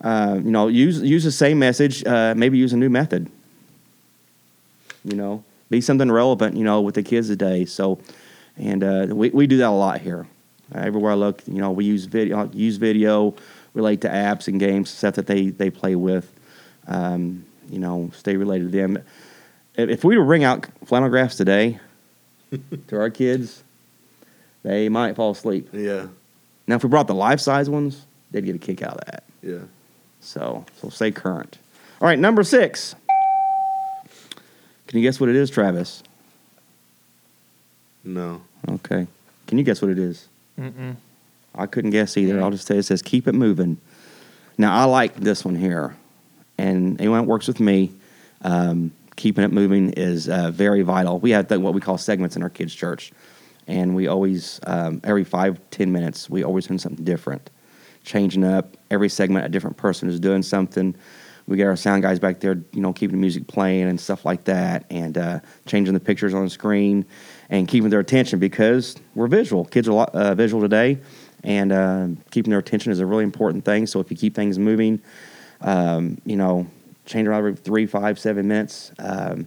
uh, 0.00 0.40
you 0.42 0.50
know, 0.50 0.68
use 0.68 1.00
use 1.00 1.24
the 1.24 1.32
same 1.32 1.58
message. 1.58 2.04
Uh, 2.04 2.34
maybe 2.36 2.58
use 2.58 2.72
a 2.72 2.76
new 2.76 2.90
method. 2.90 3.30
You 5.04 5.16
know, 5.16 5.44
be 5.70 5.80
something 5.80 6.10
relevant. 6.10 6.56
You 6.56 6.64
know, 6.64 6.80
with 6.80 6.94
the 6.94 7.02
kids 7.02 7.28
today. 7.28 7.64
So, 7.64 7.98
and 8.56 8.82
uh, 8.82 9.06
we 9.10 9.30
we 9.30 9.46
do 9.46 9.58
that 9.58 9.68
a 9.68 9.70
lot 9.70 10.00
here. 10.00 10.26
Everywhere 10.74 11.12
I 11.12 11.14
look, 11.14 11.42
you 11.46 11.60
know, 11.60 11.70
we 11.70 11.84
use 11.84 12.04
video, 12.06 12.50
use 12.52 12.76
video, 12.76 13.34
relate 13.74 14.00
to 14.02 14.08
apps 14.08 14.48
and 14.48 14.58
games, 14.58 14.90
stuff 14.90 15.14
that 15.16 15.26
they 15.26 15.50
they 15.50 15.70
play 15.70 15.96
with. 15.96 16.32
Um, 16.86 17.44
you 17.70 17.78
know, 17.78 18.10
stay 18.14 18.36
related 18.36 18.72
to 18.72 18.78
them. 18.78 18.98
If, 19.74 20.04
we 20.04 20.16
were 20.16 20.22
to 20.22 20.28
ring 20.28 20.44
out 20.44 20.66
flannel 20.84 21.08
graphs 21.08 21.36
today 21.36 21.78
to 22.88 23.00
our 23.00 23.08
kids, 23.08 23.62
they 24.62 24.88
might 24.88 25.16
fall 25.16 25.30
asleep. 25.30 25.68
Yeah. 25.72 26.08
Now, 26.66 26.76
if 26.76 26.84
we 26.84 26.90
brought 26.90 27.06
the 27.06 27.14
life 27.14 27.40
size 27.40 27.70
ones, 27.70 28.04
they'd 28.30 28.44
get 28.44 28.54
a 28.54 28.58
kick 28.58 28.82
out 28.82 28.98
of 28.98 29.04
that. 29.06 29.24
Yeah. 29.42 29.60
So, 30.20 30.64
so 30.80 30.90
stay 30.90 31.10
current. 31.10 31.58
All 32.00 32.06
right, 32.06 32.18
number 32.18 32.42
six. 32.42 32.94
Can 34.86 34.98
you 34.98 35.02
guess 35.02 35.18
what 35.18 35.30
it 35.30 35.36
is, 35.36 35.48
Travis? 35.50 36.02
No. 38.04 38.42
Okay. 38.68 39.06
Can 39.46 39.58
you 39.58 39.64
guess 39.64 39.80
what 39.80 39.90
it 39.90 39.98
is? 39.98 40.28
Mm-mm. 40.58 40.96
I 41.54 41.66
couldn't 41.66 41.90
guess 41.90 42.16
either. 42.16 42.40
I'll 42.40 42.50
just 42.50 42.66
say 42.66 42.78
it 42.78 42.84
says 42.84 43.02
keep 43.02 43.28
it 43.28 43.34
moving. 43.34 43.78
Now 44.58 44.74
I 44.74 44.84
like 44.84 45.16
this 45.16 45.44
one 45.44 45.54
here, 45.54 45.96
and 46.58 47.00
anyone 47.00 47.20
that 47.20 47.26
works 47.28 47.46
with 47.46 47.60
me, 47.60 47.92
um, 48.42 48.92
keeping 49.16 49.44
it 49.44 49.52
moving 49.52 49.92
is 49.92 50.28
uh, 50.28 50.50
very 50.50 50.82
vital. 50.82 51.18
We 51.18 51.30
have 51.30 51.50
what 51.50 51.74
we 51.74 51.80
call 51.80 51.98
segments 51.98 52.36
in 52.36 52.42
our 52.42 52.50
kids' 52.50 52.74
church, 52.74 53.12
and 53.66 53.94
we 53.94 54.08
always 54.08 54.60
um, 54.66 55.00
every 55.04 55.24
five 55.24 55.58
ten 55.70 55.92
minutes 55.92 56.28
we 56.30 56.42
always 56.42 56.66
doing 56.66 56.78
something 56.78 57.04
different, 57.04 57.50
changing 58.04 58.44
up 58.44 58.76
every 58.90 59.08
segment. 59.08 59.46
A 59.46 59.48
different 59.48 59.76
person 59.76 60.08
is 60.08 60.20
doing 60.20 60.42
something. 60.42 60.94
We 61.46 61.56
get 61.56 61.66
our 61.66 61.76
sound 61.76 62.02
guys 62.02 62.20
back 62.20 62.38
there, 62.38 62.62
you 62.72 62.80
know, 62.80 62.92
keeping 62.92 63.16
the 63.16 63.20
music 63.20 63.48
playing 63.48 63.88
and 63.88 64.00
stuff 64.00 64.24
like 64.24 64.44
that, 64.44 64.84
and 64.90 65.18
uh, 65.18 65.40
changing 65.66 65.92
the 65.92 66.00
pictures 66.00 66.34
on 66.34 66.44
the 66.44 66.50
screen, 66.50 67.04
and 67.52 67.68
keeping 67.68 67.90
their 67.90 68.00
attention 68.00 68.38
because 68.38 68.96
we're 69.14 69.28
visual. 69.28 69.66
Kids 69.66 69.86
are 69.86 69.90
a 69.90 69.94
lot, 69.94 70.14
uh, 70.14 70.34
visual 70.34 70.62
today, 70.62 70.98
and 71.44 71.70
uh, 71.70 72.08
keeping 72.30 72.50
their 72.50 72.58
attention 72.58 72.90
is 72.90 72.98
a 72.98 73.06
really 73.06 73.24
important 73.24 73.64
thing. 73.64 73.86
So 73.86 74.00
if 74.00 74.10
you 74.10 74.16
keep 74.16 74.34
things 74.34 74.58
moving, 74.58 75.02
um, 75.60 76.18
you 76.24 76.36
know, 76.36 76.66
change 77.04 77.28
around 77.28 77.38
every 77.40 77.54
three, 77.54 77.84
five, 77.84 78.18
seven 78.18 78.48
minutes, 78.48 78.90
um, 78.98 79.46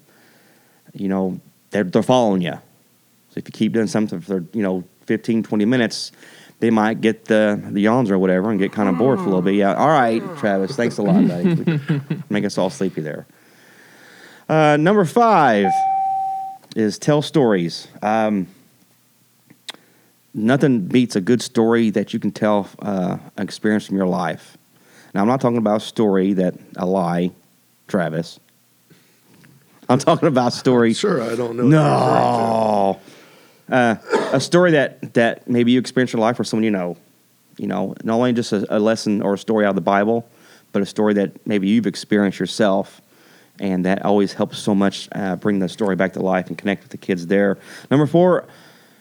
you 0.93 1.07
know, 1.07 1.41
they're, 1.71 1.83
they're 1.83 2.03
following 2.03 2.43
you. 2.43 2.51
So 2.51 3.39
if 3.39 3.47
you 3.47 3.51
keep 3.51 3.73
doing 3.73 3.87
something 3.87 4.21
for 4.21 4.45
you 4.53 4.61
know 4.61 4.83
15, 5.07 5.41
20 5.41 5.65
minutes, 5.65 6.11
they 6.59 6.69
might 6.69 7.01
get 7.01 7.25
the 7.25 7.59
the 7.71 7.81
yawns 7.81 8.11
or 8.11 8.19
whatever 8.19 8.51
and 8.51 8.59
get 8.59 8.71
kind 8.71 8.87
of 8.87 8.99
bored 8.99 9.17
for 9.17 9.23
a 9.23 9.27
little 9.27 9.41
bit. 9.41 9.55
Yeah, 9.55 9.73
all 9.73 9.89
right, 9.89 10.21
Travis, 10.37 10.75
thanks 10.75 10.99
a 10.99 11.01
lot, 11.01 11.27
buddy. 11.27 11.79
Make 12.29 12.45
us 12.45 12.57
all 12.59 12.69
sleepy 12.69 13.01
there. 13.01 13.25
Uh, 14.47 14.77
number 14.77 15.03
five 15.05 15.71
is 16.75 16.99
tell 16.99 17.21
stories. 17.21 17.87
Um, 18.01 18.47
nothing 20.33 20.81
beats 20.81 21.15
a 21.15 21.21
good 21.21 21.41
story 21.41 21.89
that 21.91 22.13
you 22.13 22.19
can 22.19 22.31
tell 22.31 22.69
uh, 22.79 23.17
an 23.37 23.43
experience 23.43 23.87
from 23.87 23.97
your 23.97 24.07
life. 24.07 24.57
Now, 25.13 25.21
I'm 25.21 25.27
not 25.27 25.39
talking 25.39 25.57
about 25.57 25.77
a 25.77 25.85
story 25.85 26.33
that 26.33 26.55
a 26.75 26.85
lie, 26.85 27.31
Travis. 27.87 28.39
I'm 29.87 29.99
talking 29.99 30.27
about 30.27 30.53
a 30.53 30.55
story. 30.55 30.93
Sure, 30.93 31.21
I 31.21 31.35
don't 31.35 31.55
know. 31.55 31.63
what 31.63 31.71
you're 31.71 31.81
referring 31.81 32.33
to. 32.33 32.49
No. 32.49 32.99
Uh, 33.67 33.95
a 34.33 34.39
story 34.39 34.71
that, 34.71 35.13
that 35.13 35.47
maybe 35.49 35.71
you 35.71 35.79
experienced 35.79 36.13
in 36.13 36.19
your 36.19 36.27
life 36.27 36.39
or 36.39 36.43
someone 36.43 36.63
you 36.63 36.71
know. 36.71 36.97
You 37.57 37.67
know, 37.67 37.95
not 38.03 38.15
only 38.15 38.33
just 38.33 38.51
a, 38.51 38.65
a 38.75 38.79
lesson 38.79 39.21
or 39.21 39.35
a 39.35 39.37
story 39.37 39.65
out 39.65 39.69
of 39.69 39.75
the 39.75 39.81
Bible, 39.81 40.27
but 40.73 40.81
a 40.81 40.85
story 40.85 41.13
that 41.13 41.47
maybe 41.47 41.69
you've 41.69 41.87
experienced 41.87 42.37
yourself. 42.37 43.01
And 43.59 43.85
that 43.85 44.03
always 44.03 44.33
helps 44.33 44.57
so 44.59 44.75
much 44.75 45.07
uh, 45.13 45.35
bring 45.37 45.59
the 45.59 45.69
story 45.69 45.95
back 45.95 46.13
to 46.13 46.19
life 46.21 46.47
and 46.47 46.57
connect 46.57 46.83
with 46.83 46.91
the 46.91 46.97
kids 46.97 47.27
there. 47.27 47.57
Number 47.89 48.05
four, 48.05 48.45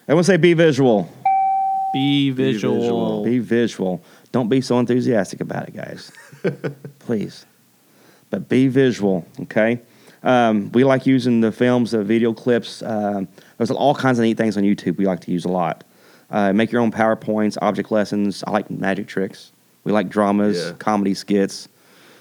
I 0.09 0.15
want 0.15 0.27
to 0.27 0.33
say 0.33 0.37
be 0.37 0.55
visual. 0.55 1.11
Be 1.93 2.31
visual. 2.31 2.81
visual. 2.81 3.25
Be 3.25 3.39
visual. 3.39 4.03
Don't 4.33 4.49
be 4.49 4.61
so 4.61 4.79
enthusiastic 4.79 5.41
about 5.41 5.69
it, 5.69 5.77
guys. 5.77 6.11
Please. 7.01 7.47
But 8.31 8.49
be 8.49 8.69
visual, 8.69 9.27
okay? 9.43 9.81
Um, 10.23 10.71
we 10.73 10.83
like 10.85 11.07
using 11.07 11.41
the 11.41 11.53
films, 11.53 11.91
the 11.93 12.03
video 12.03 12.33
clips. 12.33 12.83
Um, 12.83 13.29
there's 13.59 13.71
all 13.71 13.95
kinds 13.95 14.19
of 14.19 14.25
neat 14.25 14.37
things 14.37 14.57
on 14.57 14.63
YouTube 14.65 14.97
we 14.97 15.05
like 15.07 15.21
to 15.21 15.31
use 15.31 15.45
a 15.45 15.49
lot. 15.51 15.85
Uh, 16.31 16.53
make 16.53 16.73
your 16.73 16.81
own 16.81 16.91
PowerPoints, 16.91 17.57
object 17.61 17.93
lessons. 17.93 18.43
I 18.47 18.51
like 18.51 18.71
magic 18.71 19.07
tricks. 19.07 19.53
We 19.85 19.93
like 19.93 20.09
dramas, 20.09 20.57
Yeah. 20.65 20.73
comedy 20.79 21.15
skits. 21.15 21.69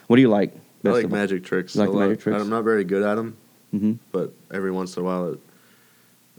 What 0.08 0.18
do 0.18 0.22
you 0.22 0.30
like? 0.30 0.54
I 0.86 0.90
like 0.90 1.10
magic 1.10 1.44
tricks. 1.44 1.76
You 1.76 1.80
like 1.82 1.90
a 1.90 1.92
the 1.92 1.98
lot. 1.98 2.08
magic 2.08 2.20
tricks? 2.22 2.42
I'm 2.42 2.50
not 2.50 2.64
very 2.64 2.84
good 2.84 3.04
at 3.04 3.16
them, 3.16 3.38
Mhm. 3.74 3.98
but 4.12 4.34
every 4.52 4.72
once 4.72 4.96
in 4.98 5.04
a 5.04 5.06
while, 5.06 5.34
it, 5.34 5.40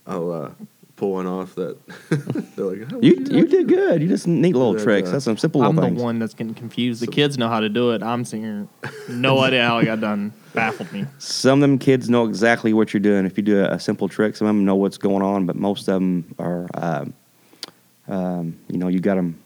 I'll 0.07 0.30
uh, 0.33 0.50
pull 0.96 1.12
one 1.12 1.26
off 1.26 1.54
that 1.54 1.76
they're 2.57 2.64
like, 2.66 2.90
"How 2.90 3.00
You 3.00 3.14
would 3.16 3.33
you 3.33 3.46
did 3.46 3.68
good. 3.68 4.02
You 4.02 4.09
just 4.09 4.26
neat 4.28 4.54
little 4.54 4.76
Yeah, 4.76 4.85
tricks. 4.85 5.07
yeah. 5.09 5.12
That's 5.12 5.24
some 5.24 5.37
simple 5.38 5.62
I'm 5.62 5.74
little 5.74 5.83
the 5.90 5.94
things. 5.94 6.02
one 6.02 6.18
that's 6.18 6.35
getting 6.35 6.54
confused. 6.54 7.00
The 7.02 7.07
kids 7.07 7.38
know 7.38 7.48
how 7.48 7.61
to 7.61 7.68
do 7.68 7.90
it. 7.92 8.02
I'm 8.02 8.24
sitting 8.24 8.44
here, 8.44 8.68
no 9.09 9.38
idea 9.46 9.64
how 9.66 9.78
I 9.78 9.85
got 9.85 10.00
done. 10.00 10.33
Baffled 10.52 10.92
me. 10.92 11.04
Some 11.18 11.59
of 11.59 11.61
them 11.62 11.78
kids 11.78 12.09
know 12.09 12.26
exactly 12.26 12.72
what 12.72 12.92
you're 12.94 13.00
doing. 13.00 13.26
If 13.26 13.37
you 13.37 13.42
do 13.42 13.61
a, 13.64 13.70
a 13.72 13.80
simple 13.80 14.09
trick, 14.09 14.37
some 14.37 14.46
of 14.46 14.50
them 14.54 14.64
know 14.64 14.76
what's 14.76 14.98
going 14.98 15.22
on, 15.22 15.46
but 15.46 15.57
most 15.57 15.88
of 15.88 15.94
them 15.94 16.33
are, 16.38 16.68
um, 16.74 17.12
um, 18.07 18.57
you 18.68 18.78
know, 18.78 18.87
you 18.88 19.00
got 19.00 19.16
them, 19.16 19.37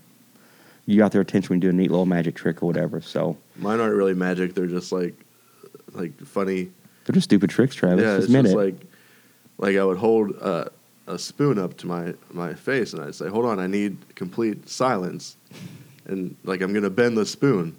you 0.88 0.96
got 0.96 1.12
their 1.12 1.20
attention 1.20 1.50
when 1.50 1.58
you 1.58 1.68
do 1.68 1.68
a 1.68 1.72
neat 1.72 1.90
little 1.90 2.06
magic 2.06 2.34
trick 2.34 2.62
or 2.62 2.66
whatever. 2.66 3.02
So 3.02 3.36
Mine 3.56 3.78
aren't 3.78 3.94
really 3.94 4.14
magic. 4.14 4.54
They're 4.54 4.66
just 4.66 4.90
like, 4.90 5.14
like 5.92 6.18
funny. 6.20 6.70
they're 7.04 7.12
just 7.12 7.24
stupid 7.24 7.50
tricks, 7.50 7.74
Travis. 7.74 8.02
yeah, 8.02 8.16
just 8.16 8.30
it's 8.30 8.32
just 8.32 8.54
it. 8.54 8.56
like, 8.56 8.74
like 9.58 9.76
I 9.76 9.84
would 9.84 9.98
hold 9.98 10.34
uh, 10.40 10.64
a 11.06 11.18
spoon 11.18 11.58
up 11.58 11.76
to 11.78 11.86
my 11.86 12.14
my 12.32 12.54
face, 12.54 12.94
and 12.94 13.02
I'd 13.02 13.14
say, 13.14 13.28
"Hold 13.28 13.44
on, 13.44 13.60
I 13.60 13.66
need 13.66 13.98
complete 14.14 14.66
silence," 14.66 15.36
and 16.06 16.34
like 16.44 16.62
I'm 16.62 16.72
gonna 16.72 16.88
bend 16.88 17.18
the 17.18 17.26
spoon, 17.26 17.76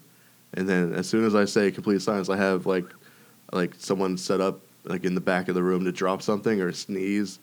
and 0.53 0.69
then 0.69 0.93
as 0.93 1.09
soon 1.09 1.25
as 1.25 1.33
I 1.33 1.45
say 1.45 1.71
complete 1.71 2.03
silence, 2.03 2.29
I 2.29 2.37
have 2.37 2.67
like, 2.67 2.85
like 3.51 3.73
someone 3.79 4.17
set 4.17 4.39
up 4.39 4.59
like 4.83 5.03
in 5.03 5.15
the 5.15 5.21
back 5.21 5.47
of 5.47 5.55
the 5.55 5.63
room 5.63 5.83
to 5.85 5.91
drop 5.91 6.21
something 6.21 6.61
or 6.61 6.71
sneeze, 6.73 7.39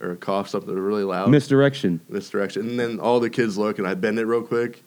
or 0.00 0.16
cough 0.16 0.48
something 0.48 0.74
really 0.74 1.04
loud. 1.04 1.28
Misdirection. 1.28 2.00
Misdirection. 2.08 2.66
and 2.70 2.80
then 2.80 2.98
all 2.98 3.20
the 3.20 3.30
kids 3.30 3.58
look, 3.58 3.78
and 3.78 3.86
I 3.86 3.92
bend 3.92 4.18
it 4.18 4.24
real 4.24 4.42
quick, 4.42 4.82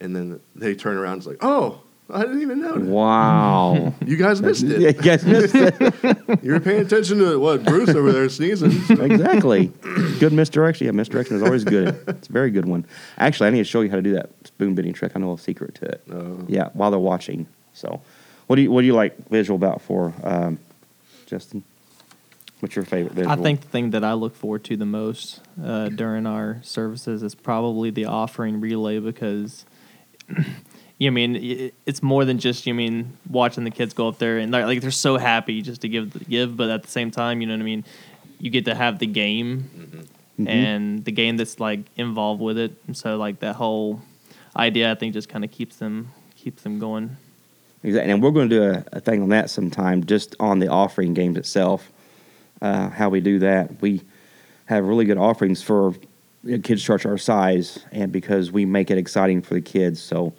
and 0.00 0.14
then 0.14 0.40
they 0.54 0.74
turn 0.74 0.96
around. 0.96 1.12
and 1.14 1.18
It's 1.20 1.26
like, 1.26 1.38
oh, 1.44 1.80
I 2.08 2.20
didn't 2.22 2.42
even 2.42 2.60
notice. 2.60 2.86
Wow. 2.86 3.94
You 4.04 4.16
guys 4.16 4.40
missed 4.48 4.64
yeah, 4.64 4.88
it. 4.88 4.96
you 4.96 5.02
guys 5.02 5.24
missed 5.24 5.54
it. 5.54 5.74
You 6.42 6.52
were 6.52 6.60
paying 6.60 6.80
attention 6.82 7.18
to 7.18 7.38
what 7.38 7.64
Bruce 7.64 7.88
over 7.88 8.12
there 8.12 8.28
sneezing. 8.28 8.70
exactly. 9.00 9.72
Good 10.20 10.32
misdirection. 10.32 10.86
Yeah, 10.86 10.92
misdirection 10.92 11.36
is 11.36 11.42
always 11.42 11.64
good. 11.64 11.88
It's 12.06 12.28
a 12.28 12.32
very 12.32 12.50
good 12.50 12.66
one. 12.66 12.84
Actually, 13.18 13.48
I 13.48 13.50
need 13.50 13.58
to 13.58 13.64
show 13.64 13.80
you 13.80 13.90
how 13.90 13.96
to 13.96 14.02
do 14.02 14.12
that 14.12 14.30
spoon 14.44 14.74
bending 14.74 14.92
trick. 14.92 15.12
I 15.16 15.18
know 15.20 15.32
a 15.32 15.38
secret 15.38 15.74
to 15.76 15.86
it. 15.86 16.02
Oh. 16.12 16.44
Yeah, 16.48 16.68
while 16.74 16.90
they're 16.90 17.00
watching. 17.00 17.46
So, 17.72 18.00
what 18.46 18.56
do 18.56 18.62
you 18.62 18.70
what 18.70 18.82
do 18.82 18.86
you 18.86 18.94
like 18.94 19.28
visual 19.28 19.56
about 19.56 19.82
for 19.82 20.12
um, 20.22 20.58
Justin? 21.26 21.64
What's 22.60 22.74
your 22.76 22.84
favorite 22.84 23.12
visual? 23.14 23.32
I 23.32 23.42
think 23.42 23.60
the 23.62 23.68
thing 23.68 23.90
that 23.90 24.02
I 24.04 24.14
look 24.14 24.34
forward 24.34 24.64
to 24.64 24.76
the 24.76 24.86
most 24.86 25.40
uh, 25.62 25.88
during 25.90 26.26
our 26.26 26.58
services 26.62 27.22
is 27.22 27.34
probably 27.34 27.90
the 27.90 28.06
offering 28.06 28.60
relay 28.60 28.98
because, 28.98 29.66
you 30.98 31.12
mean 31.12 31.70
it's 31.86 32.02
more 32.02 32.24
than 32.24 32.38
just 32.38 32.66
you 32.66 32.74
mean 32.74 33.16
watching 33.28 33.64
the 33.64 33.70
kids 33.70 33.92
go 33.94 34.08
up 34.08 34.18
there 34.18 34.38
and 34.38 34.52
they're, 34.52 34.66
like 34.66 34.80
they're 34.80 34.90
so 34.90 35.16
happy 35.18 35.62
just 35.62 35.82
to 35.82 35.88
give 35.88 36.28
give, 36.28 36.56
but 36.56 36.70
at 36.70 36.82
the 36.82 36.88
same 36.90 37.10
time, 37.10 37.40
you 37.40 37.46
know 37.46 37.54
what 37.54 37.60
I 37.60 37.64
mean. 37.64 37.84
You 38.38 38.50
get 38.50 38.64
to 38.66 38.74
have 38.74 38.98
the 38.98 39.06
game 39.06 40.08
Mhm. 40.38 40.48
and 40.48 41.04
the 41.04 41.12
game 41.12 41.38
that's 41.38 41.58
like 41.60 41.80
involved 41.96 42.42
with 42.42 42.58
it, 42.58 42.72
and 42.86 42.94
so 42.96 43.16
like 43.16 43.40
that 43.40 43.56
whole 43.56 44.02
idea, 44.56 44.90
I 44.92 44.94
think, 44.94 45.14
just 45.14 45.28
kind 45.28 45.44
of 45.44 45.50
keeps 45.50 45.76
them 45.76 46.08
keeps 46.34 46.62
them 46.62 46.78
going. 46.78 47.16
Exactly. 47.82 48.10
And 48.12 48.22
we're 48.22 48.30
going 48.32 48.48
to 48.48 48.56
do 48.56 48.62
a, 48.64 48.84
a 48.92 49.00
thing 49.00 49.22
on 49.22 49.28
that 49.30 49.48
sometime, 49.50 50.04
just 50.04 50.34
on 50.40 50.58
the 50.58 50.68
offering 50.68 51.14
games 51.14 51.36
itself. 51.36 51.90
Uh, 52.60 52.88
how 52.90 53.08
we 53.08 53.20
do 53.20 53.38
that. 53.40 53.80
We 53.80 54.02
have 54.64 54.84
really 54.84 55.04
good 55.04 55.18
offerings 55.18 55.62
for 55.62 55.94
kids' 56.62 56.82
church 56.82 57.06
our 57.06 57.18
size, 57.18 57.80
and 57.92 58.12
because 58.12 58.52
we 58.52 58.64
make 58.64 58.90
it 58.90 58.98
exciting 58.98 59.42
for 59.42 59.54
the 59.54 59.60
kids. 59.60 60.00
So, 60.00 60.32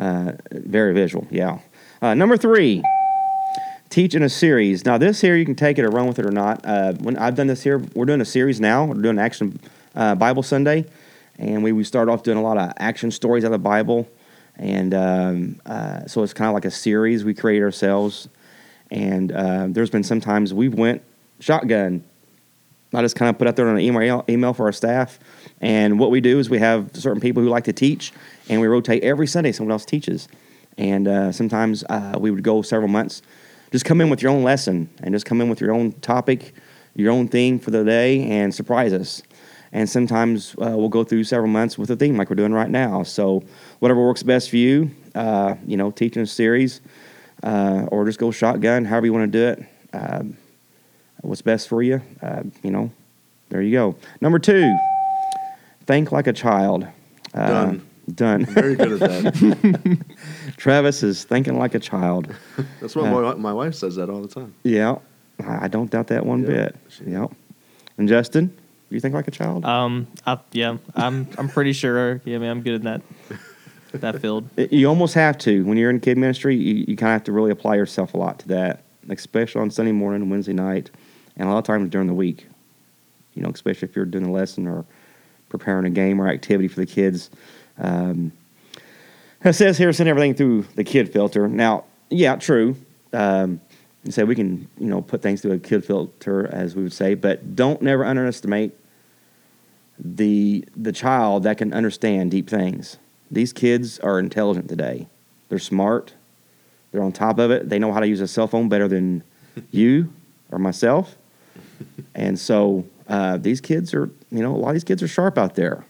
uh, 0.00 0.32
very 0.50 0.94
visual. 0.94 1.26
Yeah. 1.30 1.58
Uh, 2.00 2.14
number 2.14 2.36
three, 2.36 2.82
teach 3.88 4.14
in 4.14 4.22
a 4.22 4.28
series. 4.28 4.84
Now, 4.84 4.98
this 4.98 5.20
here 5.20 5.36
you 5.36 5.44
can 5.44 5.54
take 5.54 5.78
it 5.78 5.84
or 5.84 5.90
run 5.90 6.06
with 6.06 6.18
it 6.18 6.26
or 6.26 6.30
not. 6.30 6.64
Uh, 6.64 6.94
when 6.94 7.16
I've 7.16 7.34
done 7.34 7.46
this 7.46 7.62
here, 7.62 7.78
we're 7.94 8.06
doing 8.06 8.20
a 8.20 8.24
series 8.26 8.60
now. 8.60 8.86
We're 8.86 8.94
doing 8.94 9.18
Action 9.18 9.60
uh, 9.94 10.14
Bible 10.14 10.42
Sunday, 10.42 10.86
and 11.38 11.62
we 11.62 11.72
we 11.72 11.84
start 11.84 12.08
off 12.08 12.22
doing 12.22 12.38
a 12.38 12.42
lot 12.42 12.58
of 12.58 12.72
action 12.78 13.10
stories 13.10 13.44
out 13.44 13.48
of 13.48 13.52
the 13.52 13.58
Bible, 13.58 14.08
and 14.56 14.94
um, 14.94 15.60
uh, 15.66 16.06
so 16.06 16.22
it's 16.22 16.32
kind 16.32 16.48
of 16.48 16.54
like 16.54 16.64
a 16.64 16.70
series 16.70 17.24
we 17.24 17.34
create 17.34 17.62
ourselves. 17.62 18.28
And 18.90 19.32
uh, 19.32 19.68
there's 19.70 19.88
been 19.88 20.04
some 20.04 20.20
times 20.20 20.52
we've 20.52 20.74
went 20.74 21.02
shotgun. 21.40 22.04
I 22.94 23.02
just 23.02 23.16
kind 23.16 23.30
of 23.30 23.38
put 23.38 23.48
out 23.48 23.56
there 23.56 23.68
on 23.68 23.76
an 23.76 23.80
email 23.80 24.24
email 24.28 24.52
for 24.52 24.66
our 24.66 24.72
staff, 24.72 25.18
and 25.60 25.98
what 25.98 26.10
we 26.10 26.20
do 26.20 26.38
is 26.38 26.50
we 26.50 26.58
have 26.58 26.90
certain 26.94 27.20
people 27.20 27.42
who 27.42 27.48
like 27.48 27.64
to 27.64 27.72
teach, 27.72 28.12
and 28.48 28.60
we 28.60 28.66
rotate 28.66 29.02
every 29.02 29.26
Sunday. 29.26 29.52
Someone 29.52 29.72
else 29.72 29.84
teaches, 29.84 30.28
and 30.76 31.08
uh, 31.08 31.32
sometimes 31.32 31.84
uh, 31.88 32.16
we 32.18 32.30
would 32.30 32.42
go 32.42 32.62
several 32.62 32.88
months. 32.88 33.22
Just 33.70 33.84
come 33.86 34.00
in 34.02 34.10
with 34.10 34.20
your 34.22 34.30
own 34.30 34.42
lesson, 34.42 34.90
and 35.02 35.14
just 35.14 35.24
come 35.24 35.40
in 35.40 35.48
with 35.48 35.60
your 35.60 35.72
own 35.72 35.92
topic, 36.00 36.54
your 36.94 37.10
own 37.10 37.28
theme 37.28 37.58
for 37.58 37.70
the 37.70 37.84
day, 37.84 38.28
and 38.28 38.54
surprise 38.54 38.92
us. 38.92 39.22
And 39.72 39.88
sometimes 39.88 40.54
uh, 40.58 40.74
we'll 40.76 40.90
go 40.90 41.02
through 41.02 41.24
several 41.24 41.48
months 41.48 41.78
with 41.78 41.90
a 41.90 41.96
theme 41.96 42.18
like 42.18 42.28
we're 42.28 42.36
doing 42.36 42.52
right 42.52 42.68
now. 42.68 43.04
So 43.04 43.42
whatever 43.78 44.06
works 44.06 44.22
best 44.22 44.50
for 44.50 44.58
you, 44.58 44.90
uh, 45.14 45.54
you 45.66 45.78
know, 45.78 45.90
teaching 45.90 46.22
a 46.22 46.26
series, 46.26 46.82
uh, 47.42 47.86
or 47.90 48.04
just 48.04 48.18
go 48.18 48.30
shotgun, 48.30 48.84
however 48.84 49.06
you 49.06 49.14
want 49.14 49.32
to 49.32 49.38
do 49.38 49.62
it. 49.62 50.41
What's 51.22 51.42
best 51.42 51.68
for 51.68 51.82
you, 51.82 52.02
uh, 52.20 52.42
you 52.62 52.70
know, 52.70 52.90
there 53.48 53.62
you 53.62 53.72
go. 53.72 53.96
Number 54.20 54.38
two, 54.38 54.76
think 55.86 56.10
like 56.12 56.26
a 56.26 56.32
child. 56.32 56.86
Uh, 57.34 57.46
Done. 57.48 57.86
Done. 58.14 58.44
Very 58.46 58.74
good 58.74 59.00
at 59.00 59.00
that. 59.00 60.04
Travis 60.56 61.02
is 61.04 61.22
thinking 61.24 61.56
like 61.58 61.74
a 61.74 61.78
child. 61.78 62.34
That's 62.80 62.96
what 62.96 63.10
my, 63.10 63.34
my 63.34 63.52
wife 63.52 63.74
says 63.76 63.94
that 63.96 64.10
all 64.10 64.20
the 64.20 64.28
time. 64.28 64.54
Yeah, 64.64 64.96
I 65.44 65.66
I 65.66 65.68
don't 65.68 65.90
doubt 65.90 66.08
that 66.08 66.26
one 66.26 66.40
Yeah, 66.42 66.46
bit. 66.48 66.76
she- 66.88 67.04
Yeah. 67.04 67.26
And 67.98 68.08
Justin, 68.08 68.48
do 68.48 68.54
you 68.90 69.00
think 69.00 69.14
like 69.14 69.28
a 69.28 69.30
child? 69.30 69.64
Um, 69.64 70.08
I, 70.26 70.38
yeah, 70.50 70.78
I'm 70.96 71.28
I'm 71.38 71.48
pretty 71.48 71.72
sure. 71.72 72.20
Yeah, 72.24 72.36
I 72.36 72.38
mean, 72.40 72.50
I'm 72.50 72.62
good 72.62 72.74
in 72.74 72.82
that 72.82 73.02
that 73.92 74.20
field. 74.20 74.48
You 74.56 74.88
almost 74.88 75.14
have 75.14 75.38
to 75.38 75.64
when 75.64 75.78
you're 75.78 75.90
in 75.90 76.00
kid 76.00 76.18
ministry. 76.18 76.56
You, 76.56 76.84
you 76.88 76.96
kind 76.96 77.10
of 77.10 77.14
have 77.14 77.24
to 77.24 77.32
really 77.32 77.52
apply 77.52 77.76
yourself 77.76 78.14
a 78.14 78.16
lot 78.16 78.40
to 78.40 78.48
that, 78.48 78.82
especially 79.10 79.60
on 79.60 79.70
Sunday 79.70 79.92
morning 79.92 80.22
and 80.22 80.30
Wednesday 80.30 80.54
night, 80.54 80.90
and 81.36 81.48
a 81.48 81.52
lot 81.52 81.58
of 81.58 81.64
times 81.64 81.90
during 81.90 82.06
the 82.06 82.14
week. 82.14 82.46
You 83.34 83.42
know, 83.42 83.50
especially 83.50 83.88
if 83.88 83.96
you're 83.96 84.04
doing 84.04 84.26
a 84.26 84.32
lesson 84.32 84.66
or 84.66 84.84
preparing 85.48 85.86
a 85.86 85.90
game 85.90 86.20
or 86.20 86.28
activity 86.28 86.68
for 86.68 86.80
the 86.80 86.86
kids. 86.86 87.30
Um, 87.78 88.32
it 89.44 89.54
says 89.54 89.78
here, 89.78 89.92
send 89.92 90.08
everything 90.08 90.34
through 90.34 90.62
the 90.74 90.84
kid 90.84 91.12
filter. 91.12 91.48
Now, 91.48 91.84
yeah, 92.10 92.36
true. 92.36 92.76
Um, 93.12 93.60
you 94.04 94.12
say 94.12 94.24
we 94.24 94.34
can, 94.34 94.68
you 94.78 94.86
know, 94.86 95.00
put 95.00 95.22
things 95.22 95.42
through 95.42 95.52
a 95.52 95.58
kid 95.58 95.84
filter, 95.84 96.46
as 96.46 96.74
we 96.74 96.82
would 96.82 96.92
say, 96.92 97.14
but 97.14 97.54
don't 97.54 97.82
never 97.82 98.04
underestimate 98.04 98.72
the 99.98 100.64
the 100.76 100.92
child 100.92 101.44
that 101.44 101.58
can 101.58 101.72
understand 101.72 102.30
deep 102.30 102.48
things. 102.48 102.96
These 103.30 103.52
kids 103.52 103.98
are 104.00 104.18
intelligent 104.18 104.68
today. 104.68 105.08
They're 105.48 105.58
smart. 105.58 106.14
They're 106.90 107.02
on 107.02 107.12
top 107.12 107.38
of 107.38 107.50
it. 107.50 107.68
They 107.68 107.78
know 107.78 107.92
how 107.92 108.00
to 108.00 108.06
use 108.06 108.20
a 108.20 108.28
cell 108.28 108.46
phone 108.46 108.68
better 108.68 108.88
than 108.88 109.22
you 109.70 110.12
or 110.50 110.58
myself. 110.58 111.16
And 112.14 112.38
so 112.38 112.84
uh, 113.08 113.36
these 113.36 113.60
kids 113.60 113.94
are, 113.94 114.10
you 114.30 114.42
know, 114.42 114.54
a 114.54 114.56
lot 114.56 114.68
of 114.68 114.74
these 114.74 114.84
kids 114.84 115.02
are 115.02 115.08
sharp 115.08 115.38
out 115.38 115.54
there. 115.54 115.84